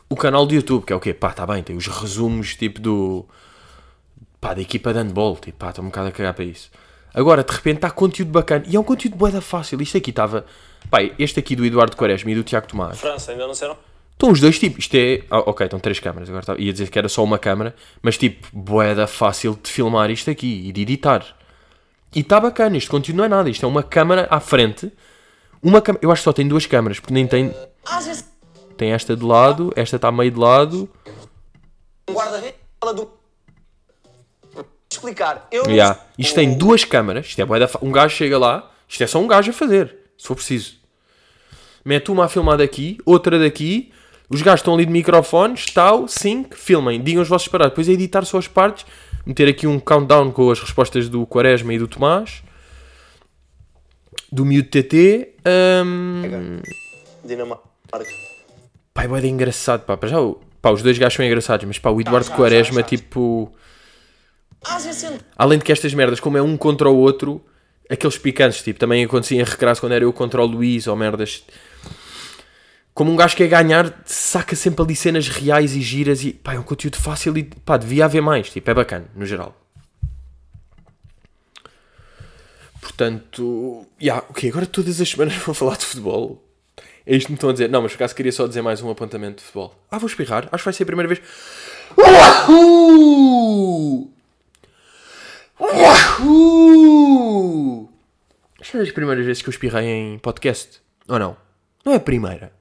o 0.09 0.17
canal 0.17 0.47
do 0.47 0.55
YouTube, 0.55 0.85
que 0.85 0.93
é 0.93 0.97
o 0.97 1.01
quê? 1.01 1.15
Pá, 1.15 1.31
está 1.31 1.47
bem, 1.47 1.63
tem 1.63 1.77
os 1.77 1.87
resumos 1.87 2.55
tipo 2.57 2.81
do. 2.81 3.27
pá, 4.41 4.53
da 4.55 4.61
equipa 4.61 4.93
de 4.93 4.99
handball, 4.99 5.37
tipo, 5.37 5.59
pá, 5.59 5.71
estou 5.71 5.85
um 5.85 5.89
bocado 5.89 6.09
a 6.09 6.13
cagar 6.13 6.35
para 6.35 6.45
isso. 6.45 6.71
Agora, 7.15 7.45
de 7.45 7.53
repente, 7.53 7.77
está 7.77 7.91
conteúdo 7.91 8.31
bacana 8.31 8.65
e 8.67 8.77
é 8.77 8.81
um 8.81 8.85
conteúdo 8.85 9.17
boeda 9.17 9.41
fácil. 9.41 9.81
Isto 9.83 9.99
aqui 9.99 10.11
estava. 10.11 10.47
Pá, 10.91 10.99
este 11.19 11.39
aqui 11.39 11.55
do 11.55 11.65
Eduardo 11.65 11.97
Quaresma 11.97 12.31
e 12.31 12.35
do 12.35 12.43
Tiago 12.43 12.67
Tomás. 12.67 12.99
França, 12.99 13.33
ainda 13.33 13.47
não 13.47 13.55
serão? 13.55 13.77
Estão 14.13 14.31
os 14.31 14.41
dois 14.41 14.59
tipos. 14.59 14.85
Isto 14.85 14.95
é. 14.95 15.23
Ah, 15.31 15.41
ok, 15.41 15.67
estão 15.67 15.79
três 15.79 15.99
câmaras. 16.01 16.29
Agora 16.29 16.45
tá... 16.45 16.55
ia 16.59 16.73
dizer 16.73 16.91
que 16.91 16.99
era 16.99 17.09
só 17.09 17.23
uma 17.23 17.39
câmara, 17.39 17.75
mas 18.01 18.17
tipo, 18.17 18.49
boeda 18.53 19.07
fácil 19.07 19.59
de 19.63 19.71
filmar 19.71 20.11
isto 20.11 20.31
aqui 20.31 20.69
e 20.69 20.73
de 20.73 20.81
editar. 20.83 21.25
E 22.15 22.21
está 22.21 22.41
bacana. 22.41 22.77
Este 22.77 22.89
conteúdo 22.89 23.19
não 23.19 23.25
é 23.25 23.29
nada. 23.29 23.51
Isto 23.51 23.67
é 23.67 23.69
uma 23.69 23.83
câmara 23.83 24.27
à 24.31 24.41
frente. 24.41 24.93
Uma 25.63 25.81
cam... 25.81 25.97
Eu 26.03 26.11
acho 26.11 26.21
que 26.23 26.25
só 26.25 26.33
tem 26.33 26.47
duas 26.49 26.67
câmaras, 26.67 26.99
porque 26.99 27.15
nem 27.15 27.27
tem. 27.27 27.55
Tem 28.77 28.93
esta 28.93 29.15
de 29.17 29.25
lado, 29.25 29.73
esta 29.77 29.97
está 29.97 30.11
meio 30.11 30.31
de 30.31 30.39
lado. 30.39 30.89
Guarda-redes 32.11 32.59
do. 32.97 33.22
Explicar. 34.93 35.49
Eu 35.51 35.65
yeah. 35.67 35.99
Isto 36.19 36.35
tem 36.35 36.57
duas 36.57 36.85
câmaras. 36.85 37.27
Isto 37.27 37.41
é. 37.41 37.45
Um 37.83 37.93
gajo 37.93 38.15
chega 38.15 38.39
lá. 38.39 38.71
Isto 38.89 39.05
é 39.05 39.07
só 39.07 39.19
um 39.19 39.27
gajo 39.27 39.51
a 39.51 39.55
fazer. 39.55 39.97
Se 40.19 40.27
for 40.27 40.35
preciso. 40.35 40.75
Mete 41.85 42.11
uma 42.11 42.27
a 42.27 42.29
filmar 42.29 42.59
daqui, 42.59 42.99
outra 43.05 43.39
daqui. 43.39 43.93
Os 44.29 44.41
gajos 44.41 44.61
estão 44.61 44.75
ali 44.75 44.87
de 44.87 44.93
microfones, 44.93 45.67
tal, 45.67 46.09
sync, 46.09 46.57
filmem, 46.57 47.03
digam 47.03 47.23
os 47.23 47.29
vossos 47.29 47.49
parados. 47.49 47.73
Depois 47.73 47.89
é 47.89 47.93
editar 47.93 48.25
só 48.25 48.39
as 48.39 48.49
partes, 48.49 48.87
meter 49.27 49.49
aqui 49.49 49.67
um 49.67 49.79
countdown 49.79 50.31
com 50.31 50.51
as 50.51 50.59
respostas 50.59 51.09
do 51.09 51.27
Quaresma 51.27 51.75
e 51.75 51.79
do 51.79 51.87
Tomás, 51.87 52.43
do 54.31 54.45
Miúdo 54.47 54.69
TT. 54.69 55.35
Um... 55.85 56.61
Dinamarca. 57.23 57.63
Pá, 58.95 59.05
é 59.05 59.27
engraçado, 59.27 59.85
pá. 59.85 59.99
já, 60.07 60.17
pá, 60.63 60.71
os 60.71 60.83
dois 60.83 60.97
gajos 60.97 61.15
são 61.15 61.27
engraçados, 61.27 61.67
mas 61.67 61.79
pá, 61.79 61.91
o 61.91 62.01
Eduardo 62.01 62.29
já, 62.29 62.35
Quaresma, 62.35 62.81
já, 62.81 62.87
tipo. 62.87 63.53
Além 65.37 65.59
de 65.59 65.65
que 65.65 65.73
estas 65.73 65.93
merdas, 65.95 66.21
como 66.21 66.37
é 66.39 66.43
um 66.43 66.57
contra 66.57 66.89
o 66.89 66.97
outro, 66.97 67.45
aqueles 67.89 68.17
picantes, 68.19 68.63
tipo, 68.63 68.79
também 68.79 69.05
acontecia 69.05 69.41
em 69.41 69.45
quando 69.79 69.93
era 69.93 70.05
eu 70.05 70.13
contra 70.13 70.43
o 70.43 70.47
Luís 70.47 70.87
ou 70.87 70.97
merdas. 70.97 71.45
Como 72.95 73.11
um 73.11 73.17
gajo 73.17 73.35
que 73.35 73.43
é 73.43 73.47
ganhar, 73.47 74.03
saca 74.05 74.55
sempre 74.55 74.83
ali 74.83 74.95
cenas 74.95 75.29
reais 75.29 75.75
e 75.75 75.81
giras 75.81 76.23
e 76.25 76.33
pá, 76.33 76.55
é 76.55 76.59
um 76.59 76.63
conteúdo 76.63 76.97
fácil 76.97 77.37
e 77.39 77.45
pá, 77.45 77.77
devia 77.77 78.05
haver 78.05 78.21
mais, 78.21 78.51
tipo, 78.51 78.71
é 78.71 78.75
bacana, 78.75 79.07
no 79.15 79.25
geral. 79.25 79.57
Portanto, 82.81 83.87
yeah, 84.01 84.25
ok, 84.29 84.51
agora 84.51 84.67
todas 84.67 85.01
as 85.01 85.09
semanas 85.09 85.35
vou 85.45 85.55
falar 85.55 85.77
de 85.77 85.87
futebol. 85.87 86.45
É 87.07 87.17
isto 87.17 87.27
que 87.27 87.33
me 87.33 87.37
estão 87.37 87.51
a 87.51 87.53
dizer. 87.53 87.69
Não, 87.69 87.83
mas 87.83 87.93
por 87.93 87.97
acaso 87.97 88.15
queria 88.15 88.31
só 88.31 88.47
dizer 88.47 88.63
mais 88.63 88.81
um 88.83 88.91
apontamento 88.91 89.39
de 89.39 89.43
futebol. 89.43 89.75
Ah, 89.91 89.99
vou 89.99 90.09
espirrar. 90.09 90.49
Acho 90.53 90.63
que 90.63 90.65
vai 90.65 90.73
ser 90.73 90.83
a 90.83 90.87
primeira 90.87 91.09
vez. 91.09 91.21
Uh! 92.49 94.11
Esta 98.61 98.79
é 98.79 98.81
das 98.81 98.91
primeiras 98.91 99.25
vezes 99.25 99.43
que 99.43 99.49
eu 99.49 99.53
espirrei 99.53 99.87
em 99.87 100.19
podcast. 100.19 100.81
Ou 101.07 101.21
não? 101.21 101.37
Não 101.85 101.93
é 101.93 101.97
a 101.97 102.01
primeira. 102.01 102.53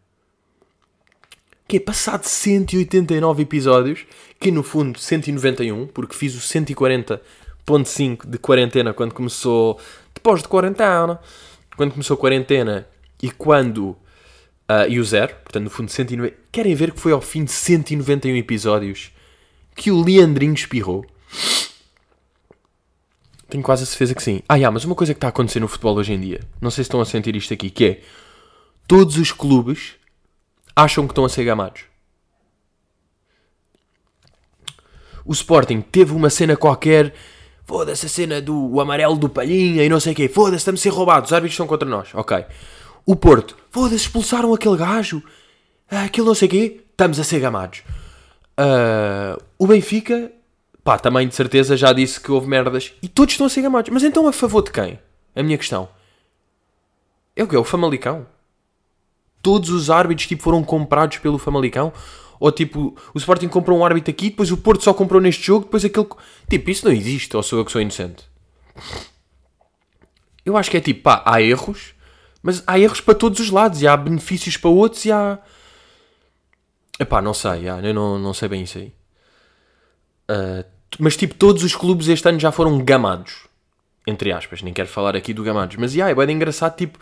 Que 1.67 1.77
é 1.77 1.79
passado 1.79 2.25
189 2.25 3.41
episódios, 3.41 4.05
que 4.39 4.51
no 4.51 4.61
fundo 4.61 4.99
191, 4.99 5.87
porque 5.87 6.15
fiz 6.15 6.35
o 6.35 6.39
140.5 6.39 8.29
de 8.29 8.37
quarentena 8.37 8.93
quando 8.93 9.15
começou. 9.15 9.79
Depois 10.13 10.43
de 10.43 10.47
quarentena. 10.47 11.19
Quando 11.75 11.93
começou 11.93 12.13
a 12.15 12.19
quarentena 12.19 12.87
e 13.19 13.31
quando. 13.31 13.97
ah, 14.67 14.87
e 14.87 14.99
o 14.99 15.03
zero, 15.03 15.33
portanto 15.43 15.63
no 15.63 15.69
fundo 15.71 15.89
190. 15.89 16.35
Querem 16.51 16.75
ver 16.75 16.91
que 16.91 16.99
foi 16.99 17.13
ao 17.13 17.21
fim 17.21 17.45
de 17.45 17.51
191 17.51 18.35
episódios 18.35 19.11
que 19.75 19.89
o 19.89 20.03
Leandrinho 20.03 20.53
espirrou? 20.53 21.03
Tenho 23.51 23.61
quase 23.61 23.83
a 23.83 23.85
certeza 23.85 24.15
que 24.15 24.23
sim. 24.23 24.41
Ah, 24.47 24.55
yeah, 24.55 24.71
mas 24.73 24.85
uma 24.85 24.95
coisa 24.95 25.13
que 25.13 25.17
está 25.17 25.27
a 25.27 25.29
acontecer 25.29 25.59
no 25.59 25.67
futebol 25.67 25.97
hoje 25.97 26.13
em 26.13 26.19
dia, 26.21 26.39
não 26.61 26.71
sei 26.71 26.85
se 26.85 26.87
estão 26.87 27.01
a 27.01 27.05
sentir 27.05 27.35
isto 27.35 27.53
aqui, 27.53 27.69
que 27.69 27.85
é 27.85 28.01
todos 28.87 29.17
os 29.17 29.33
clubes 29.33 29.95
acham 30.73 31.05
que 31.05 31.11
estão 31.11 31.25
a 31.25 31.29
ser 31.29 31.43
gamados. 31.43 31.81
O 35.25 35.33
Sporting 35.33 35.81
teve 35.81 36.13
uma 36.13 36.29
cena 36.29 36.55
qualquer, 36.55 37.13
foda-se 37.65 38.05
a 38.05 38.09
cena 38.09 38.41
do 38.41 38.79
amarelo 38.79 39.17
do 39.17 39.27
Palhinha 39.27 39.83
e 39.83 39.89
não 39.89 39.99
sei 39.99 40.13
o 40.13 40.15
quê, 40.15 40.29
foda-se, 40.29 40.59
estamos 40.59 40.79
a 40.79 40.83
ser 40.83 40.89
roubados, 40.89 41.29
os 41.29 41.33
árbitros 41.33 41.55
estão 41.55 41.67
contra 41.67 41.89
nós, 41.89 42.07
ok. 42.13 42.45
O 43.05 43.17
Porto, 43.17 43.57
foda-se, 43.69 44.03
expulsaram 44.03 44.53
aquele 44.53 44.77
gajo, 44.77 45.21
ah, 45.89 46.03
aquele 46.03 46.27
não 46.27 46.35
sei 46.35 46.47
o 46.47 46.51
quê, 46.51 46.85
estamos 46.89 47.19
a 47.19 47.23
ser 47.25 47.41
gamados. 47.41 47.83
Ah, 48.55 49.37
o 49.59 49.67
Benfica, 49.67 50.31
pá, 50.83 50.97
também 50.97 51.27
de 51.27 51.35
certeza 51.35 51.77
já 51.77 51.93
disse 51.93 52.19
que 52.19 52.31
houve 52.31 52.47
merdas 52.47 52.93
e 53.01 53.07
todos 53.07 53.33
estão 53.33 53.47
a 53.47 53.49
ser 53.49 53.61
gamados. 53.61 53.91
Mas 53.91 54.03
então 54.03 54.27
a 54.27 54.33
favor 54.33 54.63
de 54.63 54.71
quem? 54.71 54.99
A 55.35 55.43
minha 55.43 55.57
questão. 55.57 55.89
É 57.35 57.43
o 57.43 57.47
que? 57.47 57.55
É 57.55 57.59
o 57.59 57.63
Famalicão? 57.63 58.27
Todos 59.41 59.69
os 59.69 59.89
árbitros 59.89 60.27
tipo, 60.27 60.43
foram 60.43 60.63
comprados 60.63 61.17
pelo 61.17 61.37
Famalicão? 61.37 61.91
Ou 62.39 62.51
tipo, 62.51 62.97
o 63.13 63.17
Sporting 63.17 63.47
comprou 63.47 63.77
um 63.77 63.85
árbitro 63.85 64.11
aqui, 64.11 64.29
depois 64.31 64.51
o 64.51 64.57
Porto 64.57 64.83
só 64.83 64.93
comprou 64.93 65.21
neste 65.21 65.43
jogo, 65.43 65.65
depois 65.65 65.85
aquele. 65.85 66.07
Tipo, 66.49 66.69
isso 66.71 66.85
não 66.85 66.91
existe, 66.91 67.35
ou 67.37 67.43
sou 67.43 67.59
eu 67.59 67.65
que 67.65 67.71
sou 67.71 67.79
inocente? 67.79 68.23
Eu 70.43 70.57
acho 70.57 70.71
que 70.71 70.77
é 70.77 70.81
tipo, 70.81 71.03
pá, 71.03 71.21
há 71.23 71.39
erros, 71.39 71.93
mas 72.41 72.63
há 72.65 72.79
erros 72.79 72.99
para 72.99 73.13
todos 73.13 73.39
os 73.39 73.51
lados, 73.51 73.81
e 73.81 73.87
há 73.87 73.95
benefícios 73.95 74.57
para 74.57 74.71
outros, 74.71 75.05
e 75.05 75.11
há. 75.11 75.37
Epá, 76.99 77.21
não 77.21 77.33
sei, 77.33 77.69
eu 77.69 77.93
não, 77.93 78.17
não 78.17 78.33
sei 78.33 78.49
bem 78.49 78.63
isso 78.63 78.79
aí. 78.79 78.91
Uh, 80.31 80.63
mas 80.99 81.15
tipo, 81.17 81.33
todos 81.35 81.63
os 81.63 81.75
clubes 81.75 82.07
este 82.07 82.27
ano 82.29 82.39
já 82.39 82.51
foram 82.51 82.77
gamados. 82.83 83.33
Entre 84.05 84.31
aspas, 84.31 84.61
nem 84.61 84.73
quero 84.73 84.87
falar 84.89 85.15
aqui 85.15 85.33
do 85.33 85.43
gamados. 85.43 85.75
Mas 85.77 85.93
já, 85.93 86.09
é 86.09 86.15
bem 86.15 86.35
engraçado, 86.35 86.75
tipo, 86.75 86.97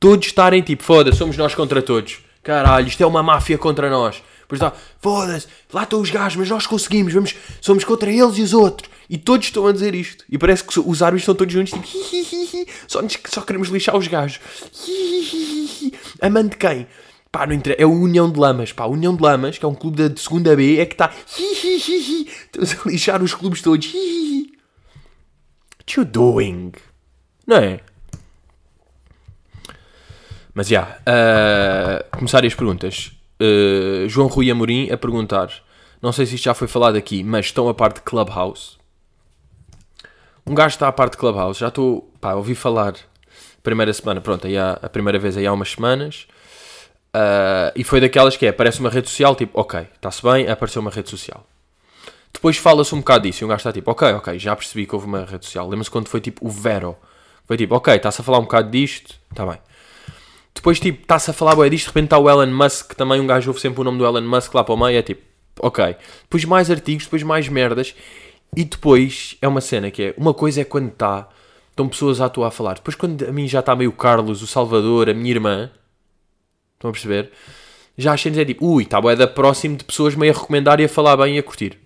todos 0.00 0.26
estarem 0.26 0.62
tipo, 0.62 0.82
foda-se, 0.82 1.18
somos 1.18 1.36
nós 1.36 1.54
contra 1.54 1.80
todos. 1.82 2.18
Caralho, 2.42 2.88
isto 2.88 3.02
é 3.02 3.06
uma 3.06 3.22
máfia 3.22 3.56
contra 3.56 3.88
nós. 3.88 4.22
Depois 4.40 4.60
está, 4.60 4.72
foda-se, 5.00 5.46
lá 5.72 5.84
estão 5.84 6.00
os 6.00 6.10
gajos, 6.10 6.36
mas 6.36 6.50
nós 6.50 6.66
conseguimos, 6.66 7.12
vamos, 7.14 7.34
somos 7.60 7.84
contra 7.84 8.10
eles 8.10 8.36
e 8.36 8.42
os 8.42 8.52
outros. 8.52 8.90
E 9.08 9.16
todos 9.16 9.46
estão 9.46 9.66
a 9.66 9.72
dizer 9.72 9.94
isto. 9.94 10.24
E 10.28 10.36
parece 10.36 10.64
que 10.64 10.78
os 10.78 11.02
árbitros 11.02 11.22
estão 11.22 11.34
todos 11.34 11.52
juntos, 11.54 11.72
tipo, 11.72 11.86
hi, 11.86 12.20
hi, 12.20 12.48
hi. 12.62 12.66
Só, 12.86 13.00
nos- 13.00 13.18
só 13.28 13.40
queremos 13.42 13.68
lixar 13.68 13.96
os 13.96 14.06
gajos. 14.08 14.40
Hi, 14.86 14.90
hi, 14.90 15.36
hi, 15.36 15.86
hi. 15.86 15.92
Amando 16.20 16.56
quem? 16.56 16.86
Pá, 17.32 17.46
não 17.46 17.54
interessa. 17.54 17.82
É 17.82 17.86
o 17.86 17.90
União 17.90 18.30
de 18.30 18.38
Lamas. 18.38 18.72
Pá, 18.72 18.84
União 18.84 19.16
de 19.16 19.22
Lamas, 19.22 19.56
que 19.56 19.64
é 19.64 19.68
um 19.68 19.74
clube 19.74 20.06
da 20.06 20.14
segunda 20.20 20.54
B, 20.54 20.78
é 20.78 20.84
que 20.84 20.92
está. 20.92 21.10
Estamos 21.26 22.72
a 22.72 22.88
lixar 22.90 23.22
os 23.22 23.34
clubes 23.34 23.62
todos. 23.62 23.86
Hi, 23.86 23.96
hi, 23.96 24.42
hi. 24.42 24.52
What 25.78 25.98
you 25.98 26.04
doing? 26.04 26.72
Não 27.46 27.56
é? 27.56 27.80
Mas 30.54 30.68
já, 30.68 31.00
ah, 31.06 32.04
começar 32.12 32.44
as 32.44 32.54
perguntas. 32.54 33.12
Ah, 33.40 34.06
João 34.08 34.28
Rui 34.28 34.50
Amorim 34.50 34.90
a 34.90 34.98
perguntar: 34.98 35.50
Não 36.02 36.12
sei 36.12 36.26
se 36.26 36.34
isto 36.34 36.44
já 36.44 36.54
foi 36.54 36.68
falado 36.68 36.96
aqui, 36.96 37.24
mas 37.24 37.46
estão 37.46 37.66
a 37.68 37.74
parte 37.74 37.96
de 37.96 38.02
Clubhouse. 38.02 38.76
Um 40.46 40.54
gajo 40.54 40.74
está 40.74 40.88
a 40.88 40.92
parte 40.92 41.12
de 41.12 41.18
Clubhouse, 41.18 41.60
já 41.60 41.68
estou, 41.68 42.12
pá, 42.20 42.34
ouvi 42.34 42.54
falar 42.54 42.94
primeira 43.62 43.92
semana, 43.92 44.20
pronto, 44.20 44.44
aí 44.46 44.58
há, 44.58 44.72
a 44.82 44.88
primeira 44.88 45.16
vez 45.18 45.36
aí 45.36 45.46
há 45.46 45.52
umas 45.52 45.70
semanas. 45.70 46.26
Ah, 47.14 47.72
e 47.76 47.84
foi 47.84 48.00
daquelas 48.00 48.36
que 48.36 48.46
é, 48.46 48.48
aparece 48.48 48.80
uma 48.80 48.90
rede 48.90 49.08
social, 49.08 49.34
tipo, 49.34 49.58
ok, 49.60 49.80
está-se 49.94 50.22
bem, 50.22 50.48
apareceu 50.48 50.80
uma 50.80 50.90
rede 50.90 51.10
social. 51.10 51.46
Depois 52.32 52.56
fala-se 52.56 52.94
um 52.94 52.98
bocado 52.98 53.24
disso 53.24 53.42
e 53.42 53.44
um 53.44 53.48
gajo 53.48 53.58
está 53.58 53.72
tipo, 53.72 53.90
ok, 53.90 54.12
ok, 54.14 54.38
já 54.38 54.56
percebi 54.56 54.86
que 54.86 54.94
houve 54.94 55.06
uma 55.06 55.24
rede 55.24 55.44
social. 55.44 55.68
Lembra-se 55.68 55.90
quando 55.90 56.08
foi 56.08 56.20
tipo 56.20 56.46
o 56.46 56.50
Vero? 56.50 56.96
Foi 57.46 57.56
tipo, 57.56 57.74
ok, 57.74 57.94
está-se 57.94 58.20
a 58.20 58.24
falar 58.24 58.38
um 58.38 58.42
bocado 58.42 58.70
disto, 58.70 59.14
está 59.30 59.44
bem. 59.44 59.58
Depois, 60.54 60.80
tipo, 60.80 61.02
está-se 61.02 61.30
a 61.30 61.34
falar 61.34 61.54
bué 61.54 61.68
disto, 61.68 61.86
de 61.86 61.90
repente 61.90 62.04
está 62.04 62.18
o 62.18 62.28
Elon 62.28 62.52
Musk, 62.52 62.94
também 62.94 63.20
um 63.20 63.26
gajo 63.26 63.50
ouve 63.50 63.60
sempre 63.60 63.80
o 63.80 63.84
nome 63.84 63.98
do 63.98 64.06
Elon 64.06 64.22
Musk 64.22 64.54
lá 64.54 64.64
para 64.64 64.74
o 64.74 64.76
meio, 64.76 64.98
é 64.98 65.02
tipo, 65.02 65.22
ok. 65.60 65.96
Depois 66.22 66.44
mais 66.44 66.70
artigos, 66.70 67.04
depois 67.04 67.22
mais 67.22 67.48
merdas, 67.48 67.94
e 68.56 68.64
depois 68.64 69.36
é 69.40 69.48
uma 69.48 69.60
cena 69.60 69.90
que 69.90 70.02
é, 70.02 70.14
uma 70.16 70.32
coisa 70.34 70.60
é 70.60 70.64
quando 70.64 70.88
está, 70.88 71.28
estão 71.70 71.88
pessoas 71.88 72.20
à 72.20 72.28
tua 72.28 72.48
a 72.48 72.50
falar, 72.50 72.74
depois 72.74 72.94
quando 72.94 73.26
a 73.26 73.32
mim 73.32 73.48
já 73.48 73.60
está 73.60 73.74
meio 73.74 73.92
Carlos, 73.92 74.42
o 74.42 74.46
Salvador, 74.46 75.08
a 75.08 75.14
minha 75.14 75.30
irmã, 75.30 75.70
estão 76.82 76.90
a 76.90 76.92
perceber? 76.92 77.32
Já 77.96 78.14
as 78.14 78.20
cenas 78.20 78.38
é 78.38 78.44
tipo, 78.44 78.66
ui, 78.66 78.84
está 78.84 79.00
bué 79.00 79.14
da 79.16 79.26
próximo 79.26 79.76
de 79.76 79.84
pessoas 79.84 80.14
meio 80.14 80.32
a 80.32 80.38
recomendar 80.38 80.80
e 80.80 80.84
a 80.84 80.88
falar 80.88 81.16
bem 81.16 81.36
e 81.36 81.38
a 81.38 81.42
curtir. 81.42 81.78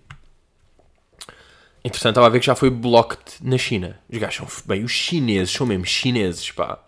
Interessante, 1.83 2.13
estava 2.13 2.27
a 2.27 2.29
ver 2.29 2.39
que 2.39 2.45
já 2.45 2.55
foi 2.55 2.69
blocked 2.69 3.37
na 3.41 3.57
China. 3.57 3.99
Os 4.09 4.17
gajos 4.17 4.35
são, 4.35 4.63
bem, 4.65 4.83
os 4.83 4.91
chineses 4.91 5.51
são 5.51 5.65
mesmo 5.65 5.85
chineses, 5.85 6.51
pá 6.51 6.83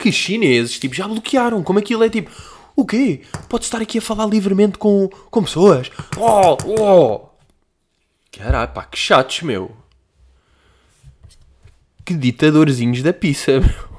que 0.00 0.10
chineses, 0.10 0.78
tipo, 0.78 0.94
já 0.94 1.06
bloquearam. 1.06 1.62
Como 1.62 1.78
aquilo 1.78 2.02
é 2.02 2.08
tipo, 2.08 2.30
o 2.74 2.84
quê? 2.84 3.22
Pode 3.48 3.64
estar 3.64 3.80
aqui 3.80 3.98
a 3.98 4.02
falar 4.02 4.26
livremente 4.26 4.78
com, 4.78 5.08
com 5.30 5.42
pessoas? 5.42 5.90
Oh, 6.16 6.56
oh! 6.66 7.28
Caralho, 8.32 8.72
pá, 8.72 8.84
que 8.84 8.98
chatos, 8.98 9.42
meu. 9.42 9.76
Que 12.04 12.14
ditadorzinhos 12.14 13.02
da 13.02 13.12
pizza, 13.12 13.60
meu. 13.60 13.89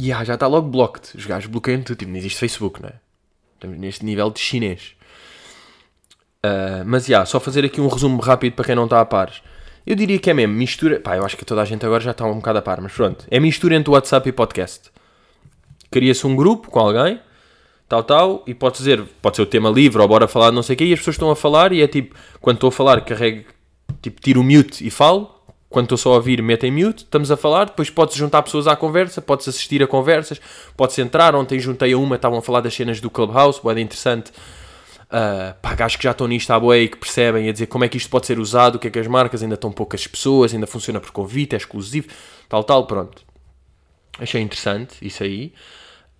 E 0.00 0.12
ah, 0.12 0.22
já 0.24 0.34
está 0.34 0.46
logo 0.46 0.68
blocked. 0.68 1.16
Os 1.16 1.26
gajos 1.26 1.50
bloqueiam 1.50 1.82
tudo. 1.82 1.98
Tipo, 1.98 2.10
não 2.10 2.18
existe 2.18 2.38
Facebook, 2.38 2.80
não 2.80 2.88
é? 2.88 2.94
Estamos 3.54 3.78
neste 3.78 4.04
nível 4.04 4.30
de 4.30 4.38
chinês. 4.38 4.94
Ah, 6.42 6.82
mas, 6.86 7.06
já, 7.06 7.24
só 7.24 7.40
fazer 7.40 7.64
aqui 7.64 7.80
um 7.80 7.88
resumo 7.88 8.20
rápido 8.20 8.54
para 8.54 8.64
quem 8.64 8.74
não 8.74 8.84
está 8.84 9.00
a 9.00 9.04
par. 9.04 9.32
Eu 9.86 9.96
diria 9.96 10.18
que 10.18 10.30
é 10.30 10.34
mesmo 10.34 10.54
mistura. 10.54 11.00
Pá, 11.00 11.16
eu 11.16 11.24
acho 11.24 11.36
que 11.36 11.44
toda 11.44 11.62
a 11.62 11.64
gente 11.64 11.84
agora 11.84 12.02
já 12.02 12.12
está 12.12 12.24
um 12.26 12.36
bocado 12.36 12.58
a 12.58 12.62
par, 12.62 12.80
mas 12.80 12.92
pronto. 12.92 13.26
É 13.30 13.40
mistura 13.40 13.74
entre 13.74 13.90
WhatsApp 13.90 14.28
e 14.28 14.32
podcast. 14.32 14.90
Cria-se 15.90 16.26
um 16.26 16.36
grupo 16.36 16.70
com 16.70 16.78
alguém, 16.78 17.18
tal, 17.88 18.04
tal, 18.04 18.44
e 18.46 18.54
pode 18.54 18.76
dizer, 18.76 19.02
pode 19.22 19.36
ser 19.36 19.42
o 19.42 19.46
tema 19.46 19.70
livre 19.70 20.02
ou 20.02 20.06
bora 20.06 20.28
falar 20.28 20.52
não 20.52 20.62
sei 20.62 20.74
o 20.74 20.76
quê, 20.76 20.84
e 20.84 20.92
as 20.92 20.98
pessoas 20.98 21.14
estão 21.14 21.30
a 21.30 21.36
falar, 21.36 21.72
e 21.72 21.80
é 21.80 21.88
tipo, 21.88 22.14
quando 22.42 22.56
estou 22.56 22.68
a 22.68 22.72
falar, 22.72 23.00
carrego, 23.00 23.48
tipo, 24.02 24.20
tiro 24.20 24.42
o 24.42 24.44
mute 24.44 24.86
e 24.86 24.90
falo. 24.90 25.37
Quando 25.68 25.84
estou 25.84 25.98
só 25.98 26.12
a 26.12 26.16
ouvir, 26.16 26.42
metem 26.42 26.70
mute, 26.70 27.04
estamos 27.04 27.30
a 27.30 27.36
falar, 27.36 27.66
depois 27.66 27.90
pode-se 27.90 28.18
juntar 28.18 28.42
pessoas 28.42 28.66
à 28.66 28.74
conversa, 28.74 29.20
pode-se 29.20 29.50
assistir 29.50 29.82
a 29.82 29.86
conversas, 29.86 30.40
pode-se 30.76 31.02
entrar. 31.02 31.34
Ontem 31.34 31.58
juntei 31.60 31.92
a 31.92 31.98
uma, 31.98 32.16
estavam 32.16 32.38
a 32.38 32.42
falar 32.42 32.60
das 32.62 32.74
cenas 32.74 33.00
do 33.00 33.10
Clubhouse, 33.10 33.60
boeda 33.62 33.80
interessante. 33.80 34.32
Uh, 35.08 35.54
pá, 35.60 35.74
gajos 35.74 35.96
que 35.96 36.04
já 36.04 36.10
estão 36.10 36.26
nisto 36.26 36.50
à 36.50 36.60
boia 36.60 36.82
e 36.82 36.88
que 36.88 36.96
percebem 36.96 37.48
a 37.48 37.52
dizer 37.52 37.66
como 37.66 37.84
é 37.84 37.88
que 37.88 37.96
isto 37.96 38.10
pode 38.10 38.26
ser 38.26 38.38
usado, 38.38 38.76
o 38.76 38.78
que 38.78 38.88
é 38.88 38.90
que 38.90 38.98
as 38.98 39.06
marcas 39.06 39.42
ainda 39.42 39.54
estão 39.54 39.72
poucas 39.72 40.06
pessoas, 40.06 40.52
ainda 40.52 40.66
funciona 40.66 41.00
por 41.00 41.10
convite, 41.10 41.54
é 41.54 41.56
exclusivo, 41.56 42.08
tal, 42.48 42.62
tal, 42.64 42.86
pronto. 42.86 43.22
Achei 44.18 44.40
interessante 44.40 44.96
isso 45.00 45.22
aí. 45.22 45.52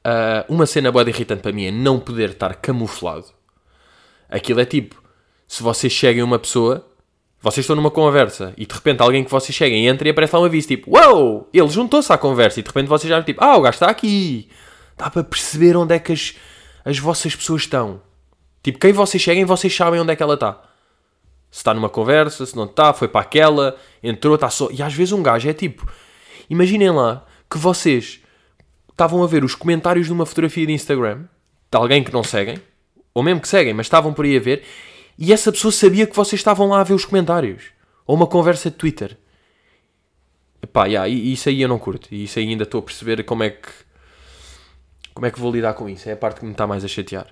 Uh, 0.06 0.54
uma 0.54 0.64
cena 0.64 0.90
boa 0.92 1.08
irritante 1.08 1.42
para 1.42 1.52
mim 1.52 1.66
é 1.66 1.70
não 1.70 1.98
poder 1.98 2.30
estar 2.30 2.54
camuflado. 2.54 3.26
Aquilo 4.28 4.60
é 4.60 4.64
tipo, 4.64 5.02
se 5.46 5.62
vocês 5.62 5.92
cheguem 5.92 6.22
a 6.22 6.24
uma 6.24 6.38
pessoa, 6.38 6.87
vocês 7.40 7.64
estão 7.64 7.76
numa 7.76 7.90
conversa 7.90 8.52
e 8.56 8.66
de 8.66 8.74
repente 8.74 9.00
alguém 9.00 9.22
que 9.22 9.30
vocês 9.30 9.54
cheguem 9.54 9.86
entra 9.86 10.08
e 10.08 10.10
aparece 10.10 10.34
lá 10.34 10.40
um 10.40 10.44
aviso 10.44 10.68
tipo, 10.68 10.90
uau, 10.96 11.48
ele 11.52 11.68
juntou-se 11.68 12.12
à 12.12 12.18
conversa 12.18 12.58
e 12.58 12.62
de 12.62 12.68
repente 12.68 12.88
vocês 12.88 13.08
já 13.08 13.22
tipo, 13.22 13.42
ah, 13.42 13.56
o 13.56 13.62
gajo 13.62 13.76
está 13.76 13.88
aqui. 13.88 14.48
Dá 14.96 15.08
para 15.08 15.22
perceber 15.22 15.76
onde 15.76 15.94
é 15.94 15.98
que 15.98 16.12
as, 16.12 16.34
as 16.84 16.98
vossas 16.98 17.36
pessoas 17.36 17.62
estão. 17.62 18.02
Tipo, 18.62 18.78
quem 18.80 18.92
vocês 18.92 19.22
seguem, 19.22 19.44
vocês 19.44 19.74
sabem 19.74 20.00
onde 20.00 20.12
é 20.12 20.16
que 20.16 20.22
ela 20.22 20.34
está. 20.34 20.60
Se 21.50 21.58
está 21.58 21.72
numa 21.72 21.88
conversa, 21.88 22.44
se 22.44 22.56
não 22.56 22.64
está, 22.64 22.92
foi 22.92 23.06
para 23.06 23.20
aquela, 23.20 23.76
entrou, 24.02 24.34
está 24.34 24.50
só. 24.50 24.68
E 24.72 24.82
às 24.82 24.92
vezes 24.92 25.12
um 25.12 25.22
gajo 25.22 25.48
é 25.48 25.54
tipo. 25.54 25.88
Imaginem 26.50 26.90
lá 26.90 27.24
que 27.48 27.56
vocês 27.56 28.20
estavam 28.90 29.22
a 29.22 29.26
ver 29.26 29.44
os 29.44 29.54
comentários 29.54 30.06
de 30.06 30.12
uma 30.12 30.26
fotografia 30.26 30.66
de 30.66 30.72
Instagram 30.72 31.24
de 31.70 31.76
alguém 31.76 32.02
que 32.02 32.12
não 32.12 32.24
seguem, 32.24 32.58
ou 33.14 33.22
mesmo 33.22 33.40
que 33.40 33.48
seguem, 33.48 33.72
mas 33.74 33.86
estavam 33.86 34.12
por 34.12 34.24
aí 34.24 34.36
a 34.36 34.40
ver, 34.40 34.64
e 35.18 35.32
essa 35.32 35.50
pessoa 35.50 35.72
sabia 35.72 36.06
que 36.06 36.14
vocês 36.14 36.38
estavam 36.38 36.68
lá 36.68 36.80
a 36.80 36.84
ver 36.84 36.94
os 36.94 37.04
comentários. 37.04 37.64
Ou 38.06 38.14
uma 38.14 38.26
conversa 38.26 38.70
de 38.70 38.76
Twitter. 38.76 39.18
Epá, 40.62 40.86
yeah, 40.86 41.08
isso 41.08 41.48
aí 41.48 41.60
eu 41.60 41.68
não 41.68 41.78
curto. 41.78 42.08
E 42.14 42.24
isso 42.24 42.38
aí 42.38 42.48
ainda 42.48 42.62
estou 42.62 42.78
a 42.78 42.82
perceber 42.82 43.24
como 43.24 43.42
é 43.42 43.50
que. 43.50 43.68
Como 45.12 45.26
é 45.26 45.30
que 45.32 45.40
vou 45.40 45.50
lidar 45.50 45.74
com 45.74 45.88
isso. 45.88 46.08
É 46.08 46.12
a 46.12 46.16
parte 46.16 46.38
que 46.38 46.46
me 46.46 46.52
está 46.52 46.66
mais 46.66 46.84
a 46.84 46.88
chatear. 46.88 47.26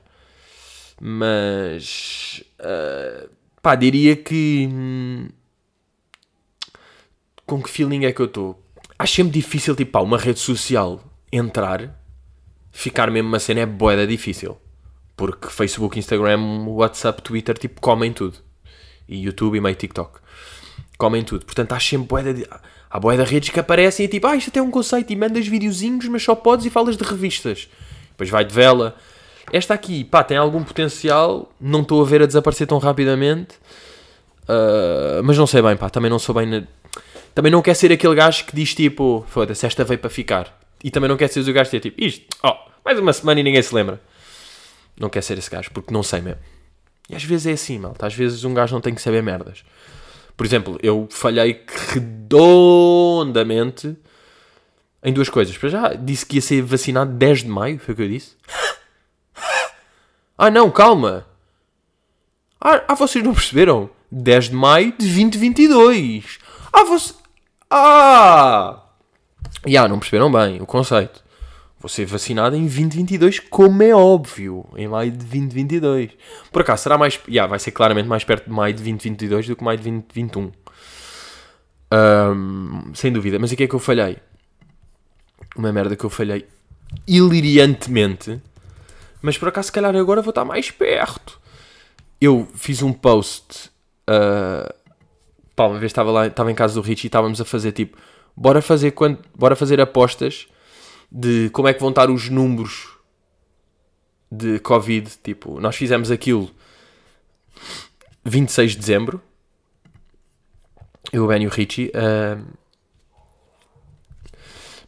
Mas. 1.00 2.42
ah, 2.58 3.28
pá, 3.62 3.76
diria 3.76 4.16
que. 4.16 4.68
hum, 4.70 5.28
com 7.46 7.62
que 7.62 7.70
feeling 7.70 8.04
é 8.04 8.12
que 8.12 8.20
eu 8.20 8.26
estou? 8.26 8.60
Acho 8.98 9.14
sempre 9.14 9.32
difícil, 9.34 9.76
tipo, 9.76 9.92
pá, 9.92 10.00
uma 10.00 10.18
rede 10.18 10.40
social 10.40 11.00
entrar, 11.30 11.96
ficar 12.72 13.10
mesmo 13.10 13.28
uma 13.28 13.38
cena 13.38 13.60
é 13.60 13.66
boeda 13.66 14.06
difícil. 14.06 14.58
Porque 15.16 15.48
Facebook, 15.48 15.98
Instagram, 15.98 16.66
WhatsApp, 16.68 17.22
Twitter, 17.22 17.56
tipo, 17.56 17.80
comem 17.80 18.12
tudo. 18.12 18.36
E 19.08 19.24
YouTube 19.24 19.56
e 19.56 19.60
meio 19.60 19.74
TikTok. 19.74 20.20
Comem 20.98 21.22
tudo. 21.22 21.44
Portanto, 21.46 21.72
há 21.72 21.80
sempre 21.80 22.06
boeda 22.08 22.34
de... 22.34 22.46
Há 22.88 23.00
boeda 23.00 23.24
redes 23.24 23.48
que 23.48 23.58
aparecem 23.58 24.06
e 24.06 24.08
tipo, 24.08 24.26
ah, 24.26 24.36
isto 24.36 24.48
até 24.48 24.60
é 24.60 24.62
um 24.62 24.70
conceito 24.70 25.12
e 25.12 25.16
mandas 25.16 25.46
videozinhos, 25.46 26.06
mas 26.06 26.22
só 26.22 26.34
podes 26.34 26.66
e 26.66 26.70
falas 26.70 26.96
de 26.96 27.04
revistas. 27.04 27.68
Depois 28.10 28.30
vai 28.30 28.44
de 28.44 28.54
vela. 28.54 28.96
Esta 29.52 29.74
aqui, 29.74 30.04
pá, 30.04 30.22
tem 30.22 30.36
algum 30.36 30.62
potencial. 30.62 31.52
Não 31.60 31.82
estou 31.82 32.02
a 32.02 32.04
ver 32.04 32.22
a 32.22 32.26
desaparecer 32.26 32.66
tão 32.66 32.78
rapidamente. 32.78 33.56
Uh, 34.44 35.22
mas 35.24 35.36
não 35.36 35.46
sei 35.46 35.62
bem, 35.62 35.76
pá, 35.76 35.90
também 35.90 36.10
não 36.10 36.18
sou 36.18 36.34
bem... 36.34 36.46
Na... 36.46 36.62
Também 37.34 37.52
não 37.52 37.60
quer 37.60 37.74
ser 37.74 37.92
aquele 37.92 38.14
gajo 38.14 38.44
que 38.44 38.54
diz 38.54 38.74
tipo, 38.74 39.24
foda-se, 39.28 39.66
esta 39.66 39.84
veio 39.84 39.98
para 39.98 40.08
ficar. 40.08 40.58
E 40.82 40.90
também 40.90 41.08
não 41.08 41.16
quer 41.16 41.28
ser 41.28 41.40
o 41.40 41.52
gajo 41.52 41.68
que 41.68 41.76
é 41.76 41.80
tipo, 41.80 42.02
isto, 42.02 42.24
ó, 42.42 42.52
oh, 42.52 42.70
mais 42.84 42.98
uma 42.98 43.12
semana 43.12 43.40
e 43.40 43.42
ninguém 43.42 43.60
se 43.60 43.74
lembra. 43.74 44.00
Não 44.98 45.08
quer 45.08 45.22
ser 45.22 45.38
esse 45.38 45.50
gajo, 45.50 45.70
porque 45.72 45.92
não 45.92 46.02
sei 46.02 46.20
mesmo. 46.20 46.40
E 47.08 47.14
às 47.14 47.22
vezes 47.22 47.46
é 47.46 47.52
assim, 47.52 47.78
malta. 47.78 48.06
Às 48.06 48.14
vezes 48.14 48.44
um 48.44 48.54
gajo 48.54 48.74
não 48.74 48.80
tem 48.80 48.94
que 48.94 49.02
saber 49.02 49.22
merdas. 49.22 49.62
Por 50.36 50.44
exemplo, 50.44 50.78
eu 50.82 51.06
falhei 51.10 51.64
redondamente 51.92 53.96
em 55.02 55.12
duas 55.12 55.28
coisas. 55.28 55.56
Para 55.56 55.68
já, 55.68 55.94
disse 55.94 56.26
que 56.26 56.36
ia 56.36 56.42
ser 56.42 56.62
vacinado 56.62 57.12
10 57.12 57.44
de 57.44 57.48
maio, 57.48 57.78
foi 57.78 57.94
o 57.94 57.96
que 57.96 58.02
eu 58.02 58.08
disse. 58.08 58.34
Ah, 60.38 60.50
não, 60.50 60.70
calma. 60.70 61.26
Ah, 62.60 62.82
ah 62.88 62.94
vocês 62.94 63.24
não 63.24 63.32
perceberam? 63.32 63.88
10 64.10 64.50
de 64.50 64.54
maio 64.54 64.92
de 64.92 65.06
2022. 65.06 66.38
Ah, 66.72 66.84
você... 66.84 67.14
Ah! 67.70 68.82
Já, 69.64 69.70
yeah, 69.70 69.88
não 69.88 69.98
perceberam 69.98 70.30
bem 70.30 70.60
o 70.60 70.66
conceito. 70.66 71.24
Vou 71.78 71.88
ser 71.88 72.06
vacinado 72.06 72.56
em 72.56 72.62
2022, 72.62 73.40
como 73.40 73.82
é 73.82 73.94
óbvio, 73.94 74.64
em 74.76 74.88
maio 74.88 75.10
de 75.10 75.18
2022. 75.18 76.10
Por 76.50 76.62
acaso, 76.62 76.84
será 76.84 76.96
mais. 76.96 77.20
Yeah, 77.28 77.48
vai 77.48 77.58
ser 77.58 77.70
claramente 77.70 78.08
mais 78.08 78.24
perto 78.24 78.46
de 78.46 78.50
maio 78.50 78.72
de 78.72 78.82
2022 78.82 79.48
do 79.48 79.56
que 79.56 79.62
maio 79.62 79.78
de 79.78 79.84
2021. 79.84 80.52
Um, 81.92 82.94
sem 82.94 83.12
dúvida. 83.12 83.38
Mas 83.38 83.52
o 83.52 83.56
que 83.56 83.64
é 83.64 83.66
que 83.66 83.74
eu 83.74 83.78
falhei? 83.78 84.16
Uma 85.54 85.72
merda 85.72 85.94
que 85.94 86.04
eu 86.04 86.10
falhei 86.10 86.46
hilariantemente. 87.06 88.40
Mas 89.20 89.36
por 89.36 89.48
acaso, 89.48 89.66
se 89.66 89.72
calhar 89.72 89.94
agora 89.94 90.22
vou 90.22 90.30
estar 90.30 90.44
mais 90.44 90.70
perto. 90.70 91.38
Eu 92.18 92.48
fiz 92.54 92.82
um 92.82 92.92
post. 92.92 93.70
Uh, 94.08 94.72
pá, 95.54 95.66
uma 95.66 95.78
vez 95.78 95.90
estava 95.90 96.10
lá, 96.10 96.26
estava 96.26 96.50
em 96.50 96.54
casa 96.54 96.74
do 96.74 96.80
Rich 96.80 97.04
e 97.04 97.08
estávamos 97.08 97.40
a 97.40 97.44
fazer 97.44 97.72
tipo 97.72 97.98
bora 98.36 98.60
fazer, 98.60 98.90
quando, 98.90 99.18
bora 99.34 99.56
fazer 99.56 99.80
apostas 99.80 100.46
de 101.16 101.48
como 101.48 101.66
é 101.66 101.72
que 101.72 101.80
vão 101.80 101.88
estar 101.88 102.10
os 102.10 102.28
números 102.28 102.90
de 104.30 104.58
Covid. 104.58 105.10
Tipo, 105.22 105.58
nós 105.58 105.74
fizemos 105.74 106.10
aquilo 106.10 106.50
26 108.22 108.72
de 108.72 108.78
dezembro. 108.78 109.22
Eu, 111.10 111.24
o 111.24 111.26
Ben 111.26 111.42
e 111.42 111.46
o 111.46 111.50
Richie. 111.50 111.90
Uh, 111.90 112.44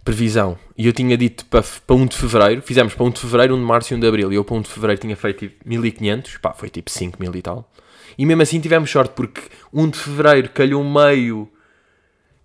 previsão. 0.04 0.58
E 0.76 0.86
eu 0.86 0.92
tinha 0.92 1.16
dito 1.16 1.46
para, 1.46 1.62
para 1.62 1.96
1 1.96 2.06
de 2.06 2.16
fevereiro. 2.18 2.60
Fizemos 2.60 2.94
para 2.94 3.06
1 3.06 3.10
de 3.10 3.20
fevereiro, 3.20 3.54
1 3.54 3.58
de 3.58 3.64
março 3.64 3.94
e 3.94 3.96
1 3.96 4.00
de 4.00 4.06
abril. 4.06 4.30
E 4.30 4.36
eu 4.36 4.44
para 4.44 4.56
1 4.56 4.60
de 4.62 4.68
fevereiro 4.68 5.00
tinha 5.00 5.16
feito 5.16 5.48
tipo, 5.48 5.66
1500. 5.66 6.36
Pá, 6.36 6.52
foi 6.52 6.68
tipo 6.68 6.90
5000 6.90 7.36
e 7.36 7.42
tal. 7.42 7.72
E 8.18 8.26
mesmo 8.26 8.42
assim 8.42 8.60
tivemos 8.60 8.90
sorte 8.90 9.14
porque 9.14 9.40
1 9.72 9.88
de 9.88 9.98
fevereiro 9.98 10.50
calhou 10.50 10.84
meio 10.84 11.50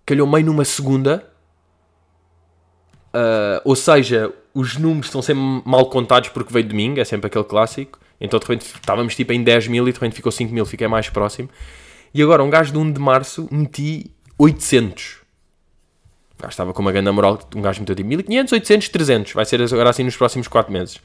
calhou 0.06 0.26
meio 0.26 0.46
numa 0.46 0.64
segunda. 0.64 1.33
Uh, 3.14 3.62
ou 3.64 3.76
seja, 3.76 4.32
os 4.52 4.76
números 4.76 5.06
estão 5.06 5.22
sempre 5.22 5.62
mal 5.64 5.86
contados 5.86 6.30
porque 6.30 6.52
veio 6.52 6.66
domingo, 6.66 6.98
é 6.98 7.04
sempre 7.04 7.28
aquele 7.28 7.44
clássico. 7.44 8.00
Então 8.20 8.40
de 8.40 8.46
repente 8.46 8.66
estávamos 8.74 9.14
tipo 9.14 9.32
em 9.32 9.42
10 9.42 9.68
mil 9.68 9.86
e 9.86 9.92
de 9.92 9.98
repente 9.98 10.16
ficou 10.16 10.32
5 10.32 10.52
mil, 10.52 10.66
fiquei 10.66 10.88
mais 10.88 11.08
próximo. 11.08 11.48
E 12.12 12.22
agora, 12.22 12.42
um 12.42 12.50
gajo 12.50 12.72
de 12.72 12.78
1 12.78 12.92
de 12.92 13.00
março, 13.00 13.48
meti 13.50 14.10
800. 14.38 15.18
O 16.38 16.42
gajo 16.42 16.50
estava 16.50 16.72
com 16.72 16.82
uma 16.82 16.92
grande 16.92 17.10
moral, 17.10 17.38
um 17.54 17.62
gajo 17.62 17.80
meteu 17.80 17.94
tipo 17.94 18.08
1500, 18.08 18.52
800, 18.52 18.88
300. 18.88 19.32
Vai 19.32 19.44
ser 19.44 19.60
agora 19.62 19.90
assim 19.90 20.04
nos 20.04 20.16
próximos 20.16 20.48
4 20.48 20.72
meses. 20.72 21.00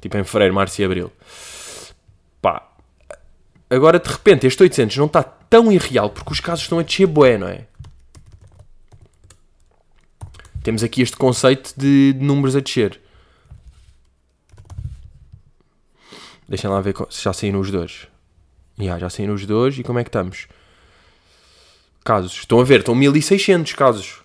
Tipo 0.00 0.18
em 0.18 0.24
fevereiro, 0.24 0.54
março 0.54 0.80
e 0.80 0.84
abril. 0.84 1.12
Pá. 2.40 2.62
Agora 3.70 3.98
de 3.98 4.08
repente 4.08 4.46
este 4.46 4.62
800 4.62 4.96
não 4.98 5.06
está 5.06 5.22
tão 5.22 5.72
irreal 5.72 6.10
porque 6.10 6.32
os 6.32 6.40
casos 6.40 6.64
estão 6.64 6.78
a 6.78 6.82
descer 6.82 7.06
bué, 7.06 7.38
não 7.38 7.48
é? 7.48 7.66
Temos 10.64 10.82
aqui 10.82 11.02
este 11.02 11.16
conceito 11.16 11.74
de, 11.76 12.14
de 12.14 12.24
números 12.24 12.56
a 12.56 12.60
descer. 12.60 12.98
Deixem 16.48 16.70
lá 16.70 16.80
ver 16.80 16.94
se 17.10 17.22
já 17.22 17.34
saíram 17.34 17.60
os 17.60 17.70
dois. 17.70 18.08
Yeah, 18.78 18.98
já 18.98 19.10
saíram 19.10 19.34
os 19.34 19.44
dois 19.44 19.78
e 19.78 19.82
como 19.82 19.98
é 19.98 20.02
que 20.04 20.08
estamos? 20.08 20.48
Casos. 22.02 22.32
Estão 22.32 22.60
a 22.60 22.64
ver, 22.64 22.80
estão 22.80 22.94
1600 22.94 23.74
casos. 23.74 24.22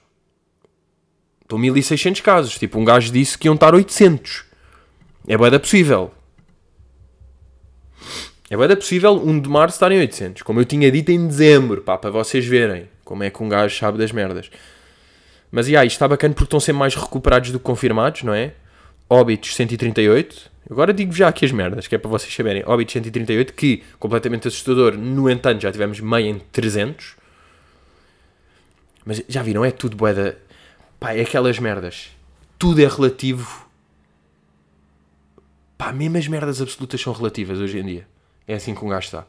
Estão 1.42 1.58
1600 1.58 2.22
casos. 2.22 2.58
Tipo, 2.58 2.80
um 2.80 2.86
gajo 2.86 3.12
disse 3.12 3.38
que 3.38 3.50
iam 3.50 3.56
estar 3.56 3.76
800. 3.76 4.46
É 5.28 5.38
boeda 5.38 5.60
possível. 5.60 6.14
É 8.50 8.56
boeda 8.56 8.78
possível 8.78 9.14
1 9.14 9.42
de 9.42 9.50
março 9.50 9.76
estarem 9.76 10.00
800. 10.00 10.42
Como 10.42 10.62
eu 10.62 10.66
tinha 10.66 10.90
dito 10.90 11.12
em 11.12 11.28
dezembro, 11.28 11.82
pá, 11.82 11.98
para 11.98 12.10
vocês 12.10 12.46
verem 12.46 12.88
como 13.04 13.24
é 13.24 13.30
que 13.30 13.44
um 13.44 13.50
gajo 13.50 13.78
sabe 13.78 13.98
das 13.98 14.14
merdas. 14.14 14.50
Mas 15.52 15.68
yeah, 15.68 15.86
isto 15.86 15.96
está 15.96 16.08
bacana 16.08 16.34
porque 16.34 16.46
estão 16.46 16.60
sempre 16.60 16.80
mais 16.80 16.96
recuperados 16.96 17.52
do 17.52 17.60
que 17.60 17.66
confirmados, 17.66 18.24
não 18.24 18.34
é? 18.34 18.54
Óbitos 19.10 19.56
138. 19.56 20.52
Agora 20.70 20.94
digo 20.94 21.12
já 21.12 21.28
aqui 21.28 21.46
as 21.46 21.52
merdas, 21.52 21.88
que 21.88 21.96
é 21.96 21.98
para 21.98 22.10
vocês 22.10 22.34
saberem. 22.34 22.64
Óbitos 22.66 22.94
138, 22.94 23.54
que 23.54 23.84
completamente 23.98 24.48
assustador. 24.48 24.96
No 24.96 25.30
entanto, 25.30 25.62
já 25.62 25.72
tivemos 25.72 26.00
meio 26.00 26.28
em 26.28 26.40
300. 26.52 27.16
Mas 29.04 29.24
já 29.28 29.42
viram, 29.42 29.66
é 29.66 29.72
tudo 29.72 29.98
boeda. 29.98 30.38
Pá, 31.00 31.14
é 31.14 31.22
aquelas 31.22 31.58
merdas. 31.58 32.12
Tudo 32.60 32.82
é 32.82 32.88
relativo. 32.88 33.68
Pá, 35.76 35.92
mesmo 35.92 36.18
as 36.18 36.28
merdas 36.28 36.62
absolutas 36.62 37.02
são 37.02 37.14
relativas 37.14 37.58
hoje 37.58 37.80
em 37.80 37.86
dia. 37.86 38.08
É 38.48 38.54
assim 38.54 38.76
que 38.76 38.86
um 38.86 38.90
gajo 38.90 39.06
está. 39.06 39.26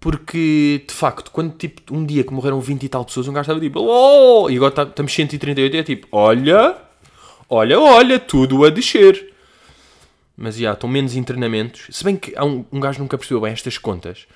Porque, 0.00 0.84
de 0.86 0.94
facto, 0.94 1.30
quando 1.30 1.56
tipo, 1.56 1.94
um 1.94 2.04
dia 2.06 2.22
que 2.22 2.32
morreram 2.32 2.60
20 2.60 2.84
e 2.84 2.88
tal 2.88 3.04
pessoas, 3.04 3.26
um 3.26 3.32
gajo 3.32 3.50
estava 3.50 3.60
tipo, 3.60 3.80
oh! 3.80 4.48
E 4.48 4.56
agora 4.56 4.70
tá, 4.70 4.82
estamos 4.84 5.12
138 5.12 5.74
e 5.74 5.78
é 5.78 5.82
tipo, 5.82 6.06
olha, 6.12 6.76
olha, 7.48 7.80
olha, 7.80 8.18
tudo 8.18 8.64
a 8.64 8.70
descer. 8.70 9.34
Mas, 10.36 10.56
já, 10.56 10.72
estão 10.72 10.88
menos 10.88 11.16
internamentos. 11.16 11.88
Se 11.90 12.04
bem 12.04 12.16
que 12.16 12.32
há 12.36 12.44
um, 12.44 12.64
um 12.70 12.78
gajo 12.78 13.00
nunca 13.00 13.18
percebeu 13.18 13.40
bem 13.40 13.52
estas 13.52 13.76
contas. 13.76 14.26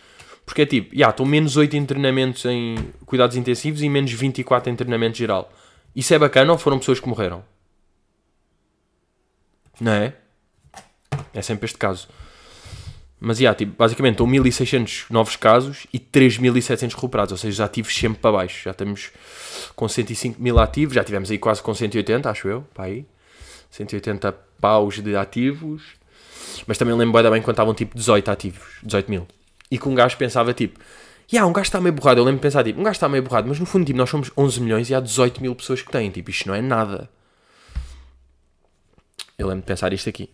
Porque 0.44 0.62
é 0.62 0.66
tipo, 0.66 0.96
já, 0.96 1.10
estão 1.10 1.24
menos 1.24 1.56
8 1.56 1.76
internamentos 1.76 2.44
em 2.44 2.74
cuidados 3.06 3.36
intensivos 3.36 3.82
e 3.82 3.88
menos 3.88 4.12
24 4.12 4.68
em 4.68 4.72
internamento 4.72 5.16
geral. 5.16 5.52
Isso 5.94 6.12
é 6.12 6.18
bacana 6.18 6.50
ou 6.50 6.58
foram 6.58 6.78
pessoas 6.78 6.98
que 6.98 7.08
morreram? 7.08 7.44
Não 9.80 9.92
é? 9.92 10.14
É 11.32 11.42
sempre 11.42 11.66
este 11.66 11.78
caso. 11.78 12.08
Mas, 13.24 13.38
yeah, 13.38 13.56
tipo, 13.56 13.76
basicamente, 13.78 14.14
estão 14.14 14.26
1600 14.26 15.04
novos 15.08 15.36
casos 15.36 15.86
e 15.92 15.98
3700 16.00 16.92
recuperados, 16.96 17.30
ou 17.30 17.38
seja, 17.38 17.58
já 17.58 17.64
ativos 17.66 17.94
sempre 17.94 18.18
para 18.18 18.32
baixo. 18.32 18.64
Já 18.64 18.72
estamos 18.72 19.12
com 19.76 19.86
105 19.86 20.42
mil 20.42 20.58
ativos, 20.58 20.96
já 20.96 21.04
tivemos 21.04 21.30
aí 21.30 21.38
quase 21.38 21.62
com 21.62 21.72
180, 21.72 22.28
acho 22.28 22.48
eu, 22.48 22.62
para 22.74 22.86
aí. 22.86 23.06
180 23.70 24.32
paus 24.60 24.98
de 24.98 25.14
ativos. 25.14 25.84
Mas 26.66 26.76
também 26.76 26.96
lembro 26.96 27.30
bem 27.30 27.40
quando 27.40 27.54
estavam 27.54 27.72
tipo 27.72 27.96
18 27.96 28.28
ativos, 28.28 28.66
18 28.82 29.08
mil. 29.08 29.28
E 29.70 29.78
que 29.78 29.88
um 29.88 29.94
gajo 29.94 30.16
pensava 30.16 30.52
tipo, 30.52 30.80
yeah, 31.32 31.48
um 31.48 31.52
gajo 31.52 31.68
está 31.68 31.80
meio 31.80 31.94
borrado. 31.94 32.18
Eu 32.18 32.24
lembro 32.24 32.40
de 32.40 32.42
pensar 32.42 32.64
tipo, 32.64 32.80
um 32.80 32.82
gajo 32.82 32.96
está 32.96 33.08
meio 33.08 33.22
borrado, 33.22 33.46
mas 33.48 33.60
no 33.60 33.66
fundo 33.66 33.84
tipo, 33.86 33.98
nós 33.98 34.10
somos 34.10 34.32
11 34.36 34.60
milhões 34.60 34.90
e 34.90 34.96
há 34.96 35.00
18 35.00 35.40
mil 35.40 35.54
pessoas 35.54 35.80
que 35.80 35.92
têm. 35.92 36.10
Tipo, 36.10 36.28
isto 36.28 36.48
não 36.48 36.56
é 36.56 36.60
nada. 36.60 37.08
Eu 39.38 39.46
lembro 39.46 39.62
de 39.62 39.66
pensar 39.66 39.92
isto 39.92 40.08
aqui. 40.08 40.28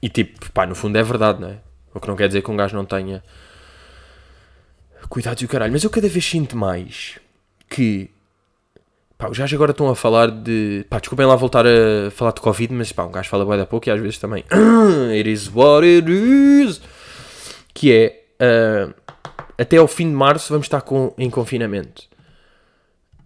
E 0.00 0.08
tipo, 0.08 0.50
pá, 0.52 0.66
no 0.66 0.74
fundo 0.74 0.96
é 0.96 1.02
verdade, 1.02 1.40
não 1.40 1.48
é? 1.48 1.58
O 1.94 2.00
que 2.00 2.08
não 2.08 2.16
quer 2.16 2.28
dizer 2.28 2.42
que 2.42 2.50
um 2.50 2.56
gajo 2.56 2.76
não 2.76 2.84
tenha 2.84 3.22
cuidados 5.08 5.42
e 5.42 5.44
o 5.44 5.48
caralho. 5.48 5.72
Mas 5.72 5.84
eu 5.84 5.90
cada 5.90 6.08
vez 6.08 6.24
sinto 6.24 6.56
mais 6.56 7.18
que. 7.68 8.10
Pá, 9.16 9.28
os 9.28 9.36
gajos 9.36 9.54
agora 9.54 9.72
estão 9.72 9.88
a 9.88 9.96
falar 9.96 10.30
de. 10.30 10.84
Pá, 10.88 10.98
desculpem 10.98 11.26
lá 11.26 11.34
voltar 11.34 11.66
a 11.66 12.10
falar 12.10 12.32
de 12.32 12.40
Covid, 12.40 12.72
mas 12.72 12.92
pá, 12.92 13.04
um 13.04 13.10
gajo 13.10 13.28
fala 13.28 13.44
bem 13.44 13.58
da 13.58 13.66
pouco 13.66 13.88
e 13.88 13.90
às 13.90 14.00
vezes 14.00 14.18
também. 14.18 14.44
it 15.12 15.30
is 15.30 15.50
what 15.52 15.86
it 15.86 16.08
is. 16.10 16.80
Que 17.74 17.92
é. 17.92 18.24
Uh, 18.40 18.94
até 19.58 19.76
ao 19.76 19.88
fim 19.88 20.08
de 20.08 20.14
março 20.14 20.52
vamos 20.52 20.66
estar 20.66 20.80
com, 20.82 21.12
em 21.18 21.28
confinamento. 21.28 22.07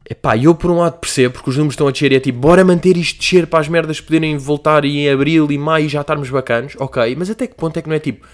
Epá, 0.08 0.36
eu 0.36 0.54
por 0.54 0.70
um 0.70 0.78
lado 0.78 0.98
percebo, 0.98 1.34
porque 1.34 1.50
os 1.50 1.56
números 1.56 1.74
estão 1.74 1.86
a 1.86 1.90
descer 1.90 2.12
e 2.12 2.16
é 2.16 2.20
tipo, 2.20 2.38
bora 2.38 2.64
manter 2.64 2.96
isto 2.96 3.18
descer 3.20 3.46
para 3.46 3.60
as 3.60 3.68
merdas 3.68 4.00
poderem 4.00 4.36
voltar 4.36 4.84
e 4.84 4.98
em 4.98 5.10
abril 5.10 5.50
e 5.50 5.56
maio 5.56 5.88
já 5.88 6.00
estarmos 6.00 6.28
bacanos, 6.28 6.74
ok, 6.78 7.14
mas 7.16 7.30
até 7.30 7.46
que 7.46 7.54
ponto 7.54 7.76
é 7.78 7.82
que 7.82 7.88
não 7.88 7.96
é 7.96 8.00
tipo, 8.00 8.26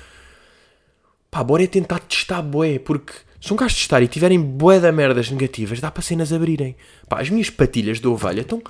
pá, 1.30 1.44
bora 1.44 1.62
é 1.62 1.66
tentar 1.66 1.98
testar 2.00 2.42
boé, 2.42 2.78
porque 2.78 3.12
Se 3.40 3.52
um 3.52 3.56
gajo 3.56 3.74
testar 3.74 4.02
e 4.02 4.08
tiverem 4.08 4.40
bué 4.40 4.80
da 4.80 4.90
merdas 4.90 5.30
negativas, 5.30 5.80
dá 5.80 5.90
para 5.90 6.02
cenas 6.02 6.32
abrirem. 6.32 6.76
Pá, 7.08 7.20
as 7.20 7.30
minhas 7.30 7.50
patilhas 7.50 8.00
de 8.00 8.08
ovelha 8.08 8.40
estão 8.40 8.60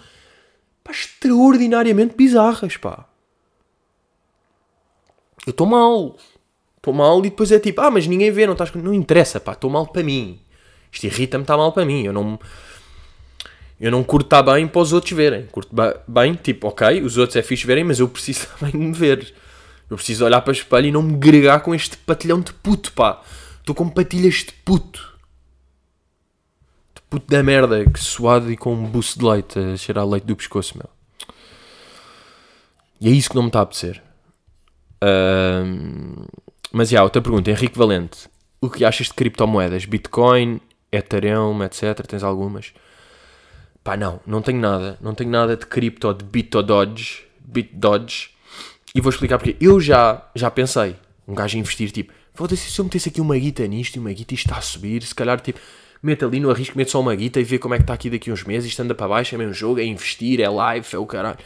pá, 0.84 0.90
extraordinariamente 0.90 2.14
bizarras, 2.14 2.76
pá. 2.76 3.06
Eu 5.46 5.52
estou 5.52 5.66
mal. 5.66 6.16
Estou 6.76 6.92
mal 6.92 7.18
e 7.20 7.30
depois 7.30 7.50
é 7.50 7.58
tipo, 7.58 7.80
ah, 7.80 7.90
mas 7.90 8.06
ninguém 8.06 8.30
vê, 8.30 8.46
não 8.46 8.52
estás. 8.52 8.70
Não 8.74 8.92
interessa, 8.92 9.40
pá, 9.40 9.52
estou 9.52 9.70
mal 9.70 9.86
para 9.86 10.02
mim. 10.02 10.38
Isto 10.92 11.04
irrita-me, 11.06 11.44
está 11.44 11.56
mal 11.56 11.72
para 11.72 11.86
mim. 11.86 12.04
Eu 12.04 12.12
não... 12.12 12.38
Eu 13.80 13.92
não 13.92 14.02
curto 14.02 14.26
estar 14.26 14.42
bem 14.42 14.66
para 14.66 14.80
os 14.80 14.92
outros 14.92 15.12
verem. 15.12 15.46
Curto 15.46 15.74
bem, 16.06 16.34
tipo, 16.34 16.68
ok, 16.68 17.00
os 17.02 17.16
outros 17.16 17.36
é 17.36 17.42
fixe 17.42 17.66
verem, 17.66 17.84
mas 17.84 18.00
eu 18.00 18.08
preciso 18.08 18.46
também 18.58 18.74
me 18.74 18.92
ver. 18.92 19.32
Eu 19.88 19.96
preciso 19.96 20.24
olhar 20.24 20.40
para 20.40 20.50
o 20.50 20.52
espelho 20.52 20.88
e 20.88 20.92
não 20.92 21.02
me 21.02 21.16
gregar 21.16 21.60
com 21.60 21.74
este 21.74 21.96
patilhão 21.96 22.40
de 22.40 22.52
puto, 22.52 22.92
pá. 22.92 23.22
Estou 23.60 23.74
com 23.74 23.88
patilhas 23.88 24.36
de 24.36 24.52
puto. 24.64 25.16
De 26.94 27.02
puto 27.02 27.26
da 27.28 27.42
merda, 27.42 27.84
que 27.88 28.00
suado 28.00 28.50
e 28.50 28.56
com 28.56 28.74
um 28.74 28.84
buço 28.84 29.18
de 29.18 29.24
leite 29.24 29.58
a 29.58 29.76
cheirar 29.76 30.06
leite 30.06 30.26
do 30.26 30.36
pescoço, 30.36 30.76
meu. 30.76 30.88
E 33.00 33.08
é 33.08 33.10
isso 33.12 33.30
que 33.30 33.36
não 33.36 33.42
me 33.42 33.48
está 33.48 33.60
a 33.60 33.62
apetecer. 33.62 34.02
Ahm, 35.00 36.26
mas, 36.72 36.90
já, 36.90 37.02
outra 37.02 37.22
pergunta. 37.22 37.50
Henrique 37.50 37.78
Valente. 37.78 38.28
O 38.60 38.68
que 38.68 38.84
achas 38.84 39.06
de 39.06 39.14
criptomoedas? 39.14 39.84
Bitcoin, 39.84 40.60
Ethereum, 40.90 41.62
etc. 41.62 42.04
Tens 42.06 42.24
algumas? 42.24 42.72
Pá, 43.88 43.96
não. 43.96 44.20
Não 44.26 44.42
tenho 44.42 44.60
nada. 44.60 44.98
Não 45.00 45.14
tenho 45.14 45.30
nada 45.30 45.56
de 45.56 45.64
cripto, 45.64 46.12
de 46.12 46.22
Bitododge. 46.22 47.24
Bitdodge. 47.40 48.32
E 48.94 49.00
vou 49.00 49.08
explicar 49.08 49.38
porque. 49.38 49.56
Eu 49.58 49.80
já, 49.80 50.28
já 50.34 50.50
pensei. 50.50 50.94
Um 51.26 51.34
gajo 51.34 51.56
a 51.56 51.60
investir, 51.60 51.90
tipo... 51.90 52.12
Foda-se, 52.34 52.70
se 52.70 52.78
eu 52.78 52.84
metesse 52.84 53.08
aqui 53.08 53.18
uma 53.18 53.38
guita 53.38 53.66
nisto 53.66 53.96
e 53.96 53.98
uma 53.98 54.12
guita 54.12 54.34
isto 54.34 54.44
está 54.44 54.58
a 54.58 54.60
subir, 54.60 55.02
se 55.02 55.14
calhar, 55.14 55.40
tipo... 55.40 55.58
Mete 56.02 56.22
ali 56.22 56.38
no 56.38 56.50
arrisco, 56.50 56.76
mete 56.76 56.90
só 56.90 57.00
uma 57.00 57.14
guita 57.14 57.40
e 57.40 57.44
vê 57.44 57.58
como 57.58 57.72
é 57.72 57.78
que 57.78 57.84
está 57.84 57.94
aqui 57.94 58.10
daqui 58.10 58.30
uns 58.30 58.44
meses. 58.44 58.68
Isto 58.68 58.82
anda 58.82 58.94
para 58.94 59.08
baixo, 59.08 59.34
é 59.34 59.38
mesmo 59.38 59.54
jogo, 59.54 59.80
é 59.80 59.84
investir, 59.84 60.38
é 60.38 60.50
live, 60.50 60.86
é 60.92 60.98
o 60.98 61.06
caralho. 61.06 61.38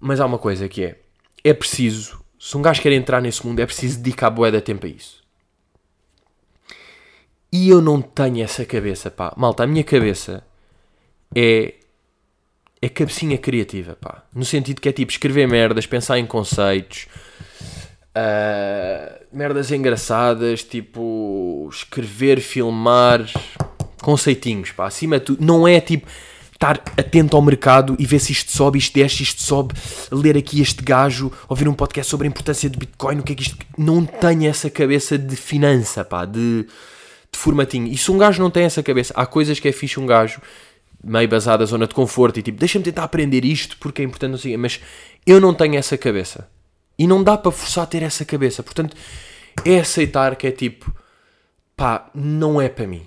Mas 0.00 0.20
há 0.20 0.24
uma 0.24 0.38
coisa 0.38 0.66
que 0.70 0.84
é... 0.84 0.98
É 1.44 1.52
preciso... 1.52 2.18
Se 2.40 2.56
um 2.56 2.62
gajo 2.62 2.80
quer 2.80 2.92
entrar 2.92 3.20
nesse 3.20 3.46
mundo, 3.46 3.60
é 3.60 3.66
preciso 3.66 3.98
dedicar 3.98 4.30
bué 4.30 4.50
de 4.50 4.62
tempo 4.62 4.86
a 4.86 4.88
isso. 4.88 5.22
E 7.52 7.68
eu 7.68 7.82
não 7.82 8.00
tenho 8.00 8.42
essa 8.42 8.64
cabeça, 8.64 9.10
pá. 9.10 9.34
Malta, 9.36 9.64
a 9.64 9.66
minha 9.66 9.84
cabeça 9.84 10.42
é. 11.34 11.74
É 12.80 12.90
cabecinha 12.90 13.38
criativa, 13.38 13.96
pá. 13.98 14.22
No 14.34 14.44
sentido 14.44 14.82
que 14.82 14.88
é 14.88 14.92
tipo 14.92 15.10
escrever 15.10 15.48
merdas, 15.48 15.86
pensar 15.86 16.18
em 16.18 16.26
conceitos, 16.26 17.08
ah, 18.14 19.20
merdas 19.30 19.70
engraçadas, 19.70 20.62
tipo 20.62 21.68
escrever, 21.70 22.40
filmar, 22.40 23.26
conceitinhos, 24.00 24.72
pá. 24.72 24.86
Acima 24.86 25.18
de 25.18 25.26
tudo, 25.26 25.44
não 25.44 25.68
é 25.68 25.80
tipo 25.80 26.06
estar 26.50 26.82
atento 26.96 27.36
ao 27.36 27.42
mercado 27.42 27.94
e 27.98 28.06
ver 28.06 28.18
se 28.18 28.32
isto 28.32 28.50
sobe, 28.50 28.78
isto 28.78 28.94
desce, 28.94 29.22
isto 29.22 29.42
sobe, 29.42 29.74
ler 30.10 30.34
aqui 30.34 30.62
este 30.62 30.82
gajo, 30.82 31.30
ouvir 31.46 31.68
um 31.68 31.74
podcast 31.74 32.10
sobre 32.10 32.26
a 32.26 32.30
importância 32.30 32.70
de 32.70 32.78
Bitcoin, 32.78 33.18
o 33.18 33.22
que 33.22 33.32
é 33.32 33.36
que 33.36 33.42
isto. 33.42 33.58
Não 33.76 34.06
tenho 34.06 34.48
essa 34.48 34.70
cabeça 34.70 35.18
de 35.18 35.36
finança, 35.36 36.02
pá, 36.02 36.24
de, 36.24 36.62
de 37.30 37.38
formatinho. 37.38 37.86
E 37.86 37.98
se 37.98 38.10
um 38.10 38.16
gajo 38.16 38.42
não 38.42 38.50
tem 38.50 38.64
essa 38.64 38.82
cabeça, 38.82 39.12
há 39.14 39.26
coisas 39.26 39.60
que 39.60 39.68
é 39.68 39.72
fixe 39.72 40.00
um 40.00 40.06
gajo 40.06 40.40
meio 41.06 41.28
basado 41.28 41.60
na 41.60 41.66
zona 41.66 41.86
de 41.86 41.94
conforto 41.94 42.38
e 42.38 42.42
tipo, 42.42 42.58
deixa-me 42.58 42.84
tentar 42.84 43.04
aprender 43.04 43.44
isto 43.44 43.76
porque 43.78 44.02
é 44.02 44.04
importante, 44.04 44.32
não 44.32 44.38
sei, 44.38 44.56
mas 44.56 44.80
eu 45.24 45.40
não 45.40 45.54
tenho 45.54 45.76
essa 45.76 45.96
cabeça. 45.96 46.48
E 46.98 47.06
não 47.06 47.22
dá 47.22 47.38
para 47.38 47.52
forçar 47.52 47.84
a 47.84 47.86
ter 47.86 48.02
essa 48.02 48.24
cabeça. 48.24 48.62
Portanto, 48.62 48.96
é 49.64 49.78
aceitar 49.78 50.34
que 50.34 50.46
é 50.46 50.50
tipo, 50.50 50.92
pá, 51.76 52.10
não 52.14 52.60
é 52.60 52.68
para 52.68 52.86
mim. 52.86 53.06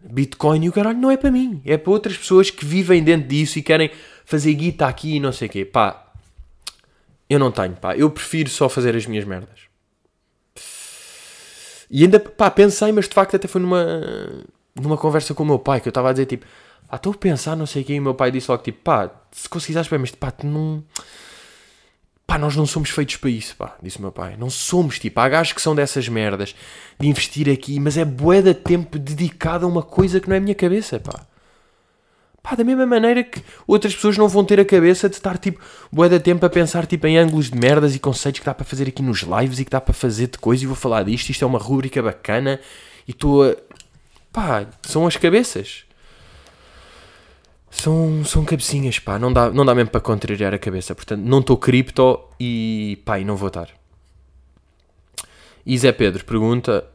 Bitcoin 0.00 0.64
e 0.64 0.68
o 0.68 0.72
caralho 0.72 0.98
não 0.98 1.10
é 1.10 1.16
para 1.16 1.30
mim. 1.30 1.60
É 1.64 1.76
para 1.76 1.90
outras 1.90 2.16
pessoas 2.16 2.50
que 2.50 2.64
vivem 2.64 3.02
dentro 3.02 3.28
disso 3.28 3.58
e 3.58 3.62
querem 3.62 3.90
fazer 4.24 4.54
guita 4.54 4.86
aqui 4.86 5.16
e 5.16 5.20
não 5.20 5.32
sei 5.32 5.48
o 5.48 5.50
quê. 5.50 5.64
Pá, 5.64 6.12
eu 7.28 7.38
não 7.38 7.50
tenho, 7.50 7.74
pá. 7.74 7.96
Eu 7.96 8.10
prefiro 8.10 8.48
só 8.48 8.68
fazer 8.68 8.96
as 8.96 9.06
minhas 9.06 9.24
merdas. 9.24 9.66
E 11.90 12.02
ainda, 12.04 12.20
pá, 12.20 12.50
pensei, 12.50 12.92
mas 12.92 13.08
de 13.08 13.14
facto 13.14 13.36
até 13.36 13.48
foi 13.48 13.60
numa, 13.60 14.00
numa 14.74 14.96
conversa 14.96 15.34
com 15.34 15.42
o 15.42 15.46
meu 15.46 15.58
pai 15.58 15.80
que 15.80 15.88
eu 15.88 15.90
estava 15.90 16.10
a 16.10 16.12
dizer 16.12 16.26
tipo, 16.26 16.46
ah, 16.88 16.96
estou 16.96 17.12
a 17.12 17.16
pensar, 17.16 17.56
não 17.56 17.66
sei 17.66 17.82
o 17.82 17.84
quê. 17.84 17.94
E 17.94 18.00
o 18.00 18.02
meu 18.02 18.14
pai 18.14 18.30
disse 18.30 18.50
logo 18.50 18.62
tipo, 18.62 18.82
pá, 18.82 19.10
se 19.32 19.48
conseguires 19.48 19.88
bem, 19.88 19.98
mas 19.98 20.10
pá, 20.12 20.30
tu 20.30 20.46
não. 20.46 20.82
Pá, 22.26 22.38
nós 22.38 22.56
não 22.56 22.66
somos 22.66 22.90
feitos 22.90 23.16
para 23.16 23.30
isso, 23.30 23.54
pá, 23.56 23.76
disse 23.82 23.98
o 23.98 24.02
meu 24.02 24.12
pai. 24.12 24.36
Não 24.36 24.50
somos, 24.50 24.98
tipo, 24.98 25.18
há 25.20 25.28
gajos 25.28 25.52
que 25.52 25.62
são 25.62 25.74
dessas 25.74 26.08
merdas 26.08 26.54
de 26.98 27.06
investir 27.06 27.48
aqui, 27.48 27.78
mas 27.78 27.96
é 27.96 28.04
bué 28.04 28.42
de 28.42 28.52
tempo 28.52 28.98
dedicado 28.98 29.64
a 29.64 29.68
uma 29.68 29.82
coisa 29.82 30.20
que 30.20 30.28
não 30.28 30.34
é 30.34 30.38
a 30.38 30.40
minha 30.40 30.54
cabeça, 30.54 30.98
pá. 30.98 31.26
Pá, 32.42 32.54
da 32.54 32.62
mesma 32.62 32.86
maneira 32.86 33.24
que 33.24 33.42
outras 33.66 33.94
pessoas 33.94 34.16
não 34.16 34.28
vão 34.28 34.44
ter 34.44 34.60
a 34.60 34.64
cabeça 34.64 35.08
de 35.08 35.16
estar, 35.16 35.36
tipo, 35.38 35.60
bué 35.90 36.08
de 36.08 36.20
tempo 36.20 36.44
a 36.46 36.50
pensar, 36.50 36.86
tipo, 36.86 37.06
em 37.06 37.18
ângulos 37.18 37.50
de 37.50 37.58
merdas 37.58 37.94
e 37.94 37.98
conceitos 37.98 38.40
que 38.40 38.46
dá 38.46 38.54
para 38.54 38.64
fazer 38.64 38.86
aqui 38.86 39.02
nos 39.02 39.22
lives 39.22 39.58
e 39.58 39.64
que 39.64 39.70
dá 39.70 39.80
para 39.80 39.92
fazer 39.92 40.28
de 40.28 40.38
coisa 40.38 40.62
e 40.62 40.66
vou 40.66 40.76
falar 40.76 41.04
disto, 41.04 41.30
isto 41.30 41.44
é 41.44 41.46
uma 41.46 41.58
rúbrica 41.58 42.00
bacana 42.02 42.60
e 43.06 43.10
estou 43.10 43.44
a... 43.44 43.56
Pá, 44.32 44.66
são 44.82 45.06
as 45.06 45.16
cabeças. 45.16 45.85
São, 47.76 48.24
são 48.24 48.42
cabecinhas, 48.42 48.98
pá, 48.98 49.18
não 49.18 49.30
dá, 49.30 49.50
não 49.50 49.62
dá 49.62 49.74
mesmo 49.74 49.90
para 49.90 50.00
contrariar 50.00 50.54
a 50.54 50.58
cabeça. 50.58 50.94
Portanto, 50.94 51.20
não 51.20 51.40
estou 51.40 51.58
cripto 51.58 52.18
e, 52.40 52.98
pá, 53.04 53.18
e 53.18 53.24
não 53.24 53.36
vou 53.36 53.48
estar. 53.48 53.68
E 55.64 55.76
Zé 55.76 55.92
Pedro 55.92 56.24
pergunta, 56.24 56.86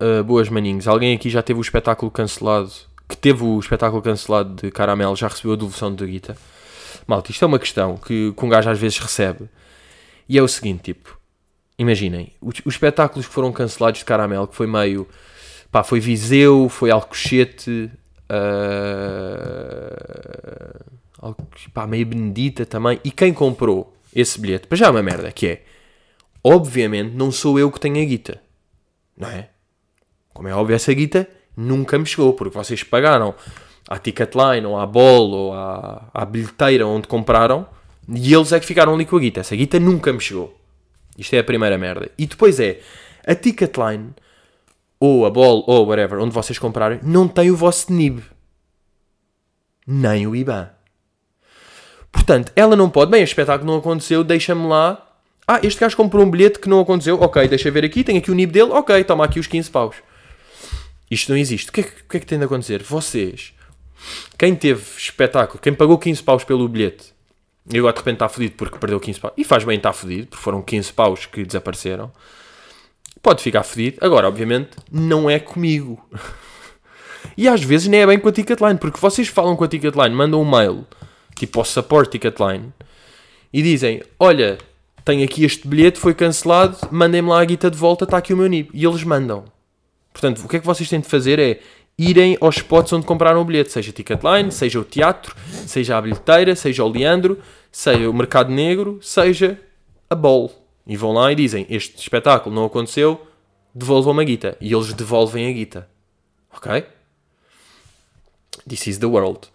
uh, 0.00 0.24
boas 0.24 0.48
maninhos, 0.48 0.88
alguém 0.88 1.14
aqui 1.14 1.28
já 1.28 1.42
teve 1.42 1.58
o 1.58 1.60
espetáculo 1.60 2.10
cancelado, 2.10 2.72
que 3.06 3.14
teve 3.14 3.44
o 3.44 3.60
espetáculo 3.60 4.00
cancelado 4.00 4.54
de 4.54 4.70
Caramelo, 4.70 5.14
já 5.14 5.28
recebeu 5.28 5.52
a 5.52 5.56
devolução 5.56 5.94
de 5.94 6.06
guita? 6.06 6.34
Malta, 7.06 7.30
isto 7.30 7.44
é 7.44 7.46
uma 7.46 7.58
questão 7.58 7.98
que, 7.98 8.32
que 8.32 8.44
um 8.44 8.48
gajo 8.48 8.70
às 8.70 8.78
vezes 8.78 8.98
recebe. 8.98 9.50
E 10.26 10.38
é 10.38 10.42
o 10.42 10.48
seguinte, 10.48 10.94
tipo, 10.94 11.18
imaginem, 11.78 12.32
os, 12.40 12.54
os 12.64 12.72
espetáculos 12.72 13.26
que 13.26 13.34
foram 13.34 13.52
cancelados 13.52 13.98
de 13.98 14.06
Caramelo, 14.06 14.48
que 14.48 14.56
foi 14.56 14.66
meio, 14.66 15.06
pá, 15.70 15.84
foi 15.84 16.00
Viseu, 16.00 16.70
foi 16.70 16.90
Alcochete, 16.90 17.90
uh, 18.32 19.92
algo, 21.20 21.46
pá, 21.72 21.86
meio 21.86 22.06
Benedita 22.06 22.64
também. 22.64 22.98
E 23.04 23.10
quem 23.10 23.32
comprou 23.32 23.94
esse 24.14 24.40
bilhete, 24.40 24.66
para 24.66 24.78
já 24.78 24.86
é 24.86 24.90
uma 24.90 25.02
merda, 25.02 25.30
que 25.30 25.46
é, 25.46 25.62
obviamente 26.42 27.14
não 27.14 27.30
sou 27.30 27.58
eu 27.58 27.70
que 27.70 27.80
tenho 27.80 28.00
a 28.00 28.04
guita, 28.04 28.40
não 29.16 29.28
é? 29.28 29.48
Como 30.32 30.48
é 30.48 30.54
óbvio, 30.54 30.74
essa 30.74 30.92
guita 30.92 31.28
nunca 31.56 31.98
me 31.98 32.06
chegou, 32.06 32.32
porque 32.32 32.56
vocês 32.56 32.82
pagaram 32.82 33.34
à 33.88 33.98
Ticketline, 33.98 34.66
ou 34.66 34.78
à 34.78 34.86
Ball, 34.86 35.30
ou 35.30 35.52
à, 35.52 36.08
à 36.12 36.24
bilheteira 36.24 36.86
onde 36.86 37.06
compraram, 37.06 37.66
e 38.08 38.32
eles 38.32 38.52
é 38.52 38.58
que 38.58 38.66
ficaram 38.66 38.94
ali 38.94 39.04
com 39.04 39.16
a 39.16 39.20
guita. 39.20 39.40
Essa 39.40 39.54
guita 39.54 39.78
nunca 39.78 40.12
me 40.12 40.20
chegou. 40.20 40.58
Isto 41.16 41.34
é 41.34 41.38
a 41.38 41.44
primeira 41.44 41.76
merda. 41.78 42.10
E 42.18 42.26
depois 42.26 42.58
é, 42.58 42.80
a 43.26 43.34
Ticketline, 43.34 44.10
ou 45.04 45.26
a 45.26 45.30
Ball, 45.30 45.64
ou 45.66 45.84
whatever, 45.84 46.20
onde 46.20 46.32
vocês 46.32 46.60
comprarem, 46.60 47.00
não 47.02 47.26
tem 47.26 47.50
o 47.50 47.56
vosso 47.56 47.92
NIB. 47.92 48.22
Nem 49.84 50.28
o 50.28 50.36
IBAN. 50.36 50.70
Portanto, 52.12 52.52
ela 52.54 52.76
não 52.76 52.88
pode, 52.88 53.10
bem, 53.10 53.20
este 53.20 53.32
espetáculo 53.32 53.68
não 53.68 53.80
aconteceu, 53.80 54.22
deixa-me 54.22 54.64
lá. 54.68 55.04
Ah, 55.44 55.58
este 55.60 55.80
gajo 55.80 55.96
comprou 55.96 56.24
um 56.24 56.30
bilhete 56.30 56.60
que 56.60 56.68
não 56.68 56.78
aconteceu, 56.78 57.20
ok, 57.20 57.48
deixa 57.48 57.68
ver 57.68 57.84
aqui, 57.84 58.04
tem 58.04 58.16
aqui 58.16 58.30
o 58.30 58.34
NIB 58.34 58.52
dele, 58.52 58.70
ok, 58.70 59.02
toma 59.02 59.24
aqui 59.24 59.40
os 59.40 59.48
15 59.48 59.68
paus. 59.72 59.96
Isto 61.10 61.32
não 61.32 61.36
existe. 61.36 61.70
O 61.70 61.72
que 61.72 61.80
é 61.80 61.82
que, 61.82 62.04
que, 62.04 62.16
é 62.18 62.20
que 62.20 62.26
tem 62.26 62.38
de 62.38 62.44
acontecer? 62.44 62.80
Vocês, 62.84 63.52
quem 64.38 64.54
teve 64.54 64.84
espetáculo, 64.96 65.58
quem 65.60 65.74
pagou 65.74 65.98
15 65.98 66.22
paus 66.22 66.44
pelo 66.44 66.68
bilhete, 66.68 67.12
e 67.68 67.76
agora 67.76 67.92
de 67.92 67.98
repente 67.98 68.14
está 68.14 68.28
fodido 68.28 68.54
porque 68.54 68.78
perdeu 68.78 69.00
15 69.00 69.18
paus, 69.18 69.34
e 69.36 69.42
faz 69.42 69.64
bem 69.64 69.78
estar 69.78 69.92
fodido, 69.92 70.28
porque 70.28 70.44
foram 70.44 70.62
15 70.62 70.92
paus 70.92 71.26
que 71.26 71.44
desapareceram, 71.44 72.12
pode 73.22 73.42
ficar 73.42 73.62
fodido. 73.62 73.98
Agora, 74.00 74.28
obviamente, 74.28 74.70
não 74.90 75.30
é 75.30 75.38
comigo. 75.38 76.02
E 77.36 77.48
às 77.48 77.62
vezes 77.62 77.88
nem 77.88 78.00
é 78.00 78.06
bem 78.06 78.18
com 78.18 78.28
a 78.28 78.32
Ticketline, 78.32 78.78
porque 78.78 79.00
vocês 79.00 79.28
falam 79.28 79.56
com 79.56 79.64
a 79.64 79.68
Ticketline, 79.68 80.14
mandam 80.14 80.42
um 80.42 80.44
mail, 80.44 80.84
tipo 81.34 81.60
ao 81.60 81.64
support 81.64 82.10
Ticketline, 82.10 82.72
e 83.52 83.62
dizem: 83.62 84.02
Olha, 84.18 84.58
tenho 85.04 85.24
aqui 85.24 85.44
este 85.44 85.66
bilhete, 85.66 85.98
foi 85.98 86.14
cancelado, 86.14 86.76
mandem-me 86.90 87.28
lá 87.28 87.40
a 87.40 87.44
guita 87.44 87.70
de 87.70 87.76
volta, 87.76 88.04
está 88.04 88.18
aqui 88.18 88.34
o 88.34 88.36
meu 88.36 88.48
NIB. 88.48 88.70
E 88.74 88.84
eles 88.84 89.02
mandam. 89.04 89.44
Portanto, 90.12 90.42
o 90.44 90.48
que 90.48 90.56
é 90.56 90.60
que 90.60 90.66
vocês 90.66 90.88
têm 90.88 91.00
de 91.00 91.08
fazer 91.08 91.38
é 91.38 91.60
irem 91.98 92.36
aos 92.40 92.56
spots 92.56 92.92
onde 92.92 93.06
compraram 93.06 93.40
o 93.40 93.44
bilhete, 93.44 93.72
seja 93.72 93.92
Ticketline, 93.92 94.50
seja 94.50 94.80
o 94.80 94.84
teatro, 94.84 95.34
seja 95.66 95.96
a 95.96 96.02
bilheteira, 96.02 96.54
seja 96.54 96.84
o 96.84 96.88
Leandro, 96.88 97.38
seja 97.70 98.08
o 98.08 98.12
Mercado 98.12 98.50
Negro, 98.50 98.98
seja 99.00 99.58
a 100.10 100.14
Ball. 100.14 100.61
E 100.86 100.96
vão 100.96 101.12
lá 101.12 101.30
e 101.30 101.34
dizem: 101.34 101.66
Este 101.68 101.98
espetáculo 101.98 102.54
não 102.54 102.64
aconteceu, 102.64 103.26
devolvam-me 103.74 104.22
a 104.22 104.24
guita. 104.24 104.56
E 104.60 104.72
eles 104.72 104.92
devolvem 104.92 105.48
a 105.48 105.52
guita. 105.52 105.88
Ok? 106.52 106.84
This 108.68 108.86
is 108.86 108.98
the 108.98 109.06
world. 109.06 109.48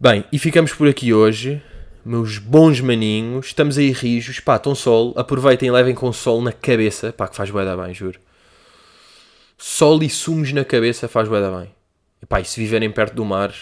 Bem, 0.00 0.24
e 0.32 0.38
ficamos 0.38 0.72
por 0.72 0.88
aqui 0.88 1.12
hoje. 1.12 1.62
Meus 2.04 2.38
bons 2.38 2.80
maninhos, 2.80 3.46
estamos 3.46 3.78
aí 3.78 3.92
rijos, 3.92 4.40
pá, 4.40 4.56
estão 4.56 4.74
sol, 4.74 5.14
aproveitem 5.16 5.68
e 5.68 5.70
levem 5.70 5.94
com 5.94 6.12
sol 6.12 6.42
na 6.42 6.50
cabeça, 6.50 7.12
pá, 7.12 7.28
que 7.28 7.36
faz 7.36 7.48
bué 7.48 7.64
da 7.64 7.76
bem, 7.76 7.94
juro. 7.94 8.18
sol 9.56 10.02
e 10.02 10.10
sumos 10.10 10.52
na 10.52 10.64
cabeça 10.64 11.06
faz 11.06 11.28
bué 11.28 11.40
da 11.40 11.56
bem. 11.56 11.72
E 12.20 12.26
pá, 12.26 12.40
e 12.40 12.44
se 12.44 12.58
viverem 12.58 12.90
perto 12.90 13.14
do 13.14 13.24
mar, 13.24 13.54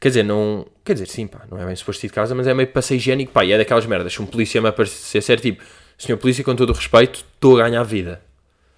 quer 0.00 0.08
dizer, 0.08 0.22
não, 0.22 0.66
quer 0.84 0.94
dizer, 0.94 1.08
sim, 1.08 1.26
pá, 1.26 1.42
não 1.50 1.58
é 1.58 1.66
bem 1.66 1.76
suposto 1.76 2.04
ir 2.04 2.08
de 2.08 2.14
casa, 2.14 2.34
mas 2.34 2.46
é 2.46 2.54
meio 2.54 2.68
passeio 2.68 2.98
higiênico, 2.98 3.32
pá, 3.32 3.44
e 3.44 3.52
é 3.52 3.58
daquelas 3.58 3.86
merdas, 3.86 4.12
se 4.12 4.22
um 4.22 4.26
polícia 4.26 4.60
me 4.60 4.68
aparecer 4.68 5.22
ser 5.22 5.40
tipo, 5.40 5.62
senhor 5.98 6.18
polícia, 6.18 6.44
com 6.44 6.54
todo 6.54 6.70
o 6.70 6.72
respeito, 6.72 7.24
estou 7.34 7.58
a 7.58 7.68
ganhar 7.68 7.82
vida. 7.82 8.22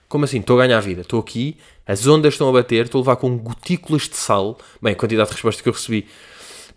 Como 0.09 0.25
assim? 0.25 0.41
Estou 0.41 0.59
a 0.59 0.67
ganhar 0.67 0.81
vida. 0.81 1.03
Estou 1.03 1.21
aqui, 1.21 1.57
as 1.87 2.07
ondas 2.07 2.35
estão 2.35 2.49
a 2.49 2.53
bater, 2.53 2.87
estou 2.87 3.01
a 3.01 3.03
levar 3.03 3.17
com 3.17 3.37
gotículas 3.37 4.09
de 4.09 4.17
sal. 4.17 4.57
Bem, 4.81 4.95
a 4.95 4.97
quantidade 4.97 5.29
de 5.29 5.35
resposta 5.35 5.63
que 5.63 5.69
eu 5.69 5.73
recebi. 5.73 6.07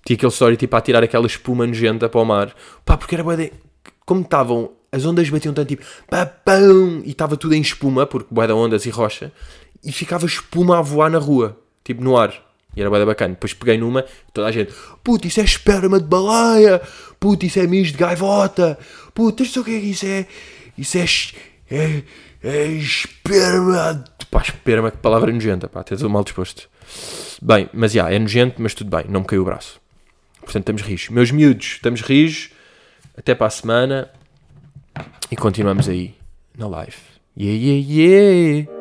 Tinha 0.06 0.18
aquele 0.18 0.32
story 0.32 0.58
tipo 0.58 0.76
a 0.76 0.82
tirar 0.82 1.04
aquela 1.04 1.28
espuma 1.28 1.66
nojenta 1.66 2.10
para 2.10 2.20
o 2.20 2.26
mar. 2.26 2.54
Pá, 2.84 2.98
porque 2.98 3.16
era 3.16 3.38
de... 3.38 3.54
Como 4.06 4.22
estavam, 4.22 4.72
as 4.92 5.06
ondas 5.06 5.30
batiam 5.30 5.54
tanto 5.54 5.70
tipo 5.70 5.86
papão 6.10 7.02
e 7.06 7.12
estava 7.12 7.38
tudo 7.38 7.56
em 7.56 7.62
espuma, 7.62 8.06
porque 8.06 8.34
de 8.34 8.52
ondas 8.52 8.86
e 8.86 8.89
rocha, 8.89 9.32
e 9.84 9.92
ficava 9.92 10.26
espuma 10.26 10.80
a 10.80 10.82
voar 10.82 11.10
na 11.10 11.20
rua, 11.20 11.58
tipo 11.84 12.04
no 12.04 12.18
ar. 12.18 12.51
E 12.76 12.82
era 12.82 12.89
de 12.89 13.05
bacana. 13.05 13.34
Depois 13.34 13.53
peguei 13.53 13.78
numa, 13.78 14.05
toda 14.34 14.47
a 14.47 14.51
gente, 14.51 14.74
puto, 15.03 15.28
isso 15.28 15.41
é 15.41 15.43
esperma 15.43 15.99
de 15.99 16.05
baleia, 16.05 16.82
puto, 17.19 17.45
isso 17.45 17.59
é 17.59 17.67
mijo 17.67 17.91
de 17.91 17.97
gaivota, 17.97 18.78
puto, 19.13 19.43
isto 19.43 19.61
o 19.61 19.63
que 19.63 19.76
é 19.76 19.80
que 19.80 19.88
isso 19.88 20.05
é? 20.05 20.26
Isso 20.78 20.97
é, 20.97 21.05
é, 21.69 22.03
é 22.43 22.67
esperma. 22.67 23.93
de-" 23.93 24.26
Pá, 24.28 24.41
esperma, 24.41 24.91
que 24.91 24.97
palavra 24.97 25.32
nojenta, 25.32 25.67
pá, 25.67 25.82
até 25.82 25.95
estou 25.95 26.09
mal 26.09 26.24
disposto. 26.24 26.69
Bem, 27.41 27.69
mas 27.74 27.91
já, 27.91 28.09
é 28.09 28.17
nojento, 28.17 28.61
mas 28.61 28.74
tudo 28.74 28.95
bem, 28.95 29.05
não 29.09 29.22
me 29.22 29.26
caiu 29.26 29.41
o 29.41 29.45
braço. 29.45 29.82
Portanto, 30.41 30.63
estamos 30.63 30.82
rijos. 30.82 31.09
Meus 31.09 31.32
miúdos, 31.32 31.74
estamos 31.74 32.01
rijos. 32.01 32.49
Até 33.17 33.36
para 33.36 33.47
a 33.47 33.49
semana. 33.49 34.09
E 35.30 35.36
continuamos 35.36 35.88
aí 35.88 36.15
na 36.57 36.67
live. 36.67 36.97
Yeah, 37.38 37.57
yeah, 37.57 37.88
yeah. 37.88 38.81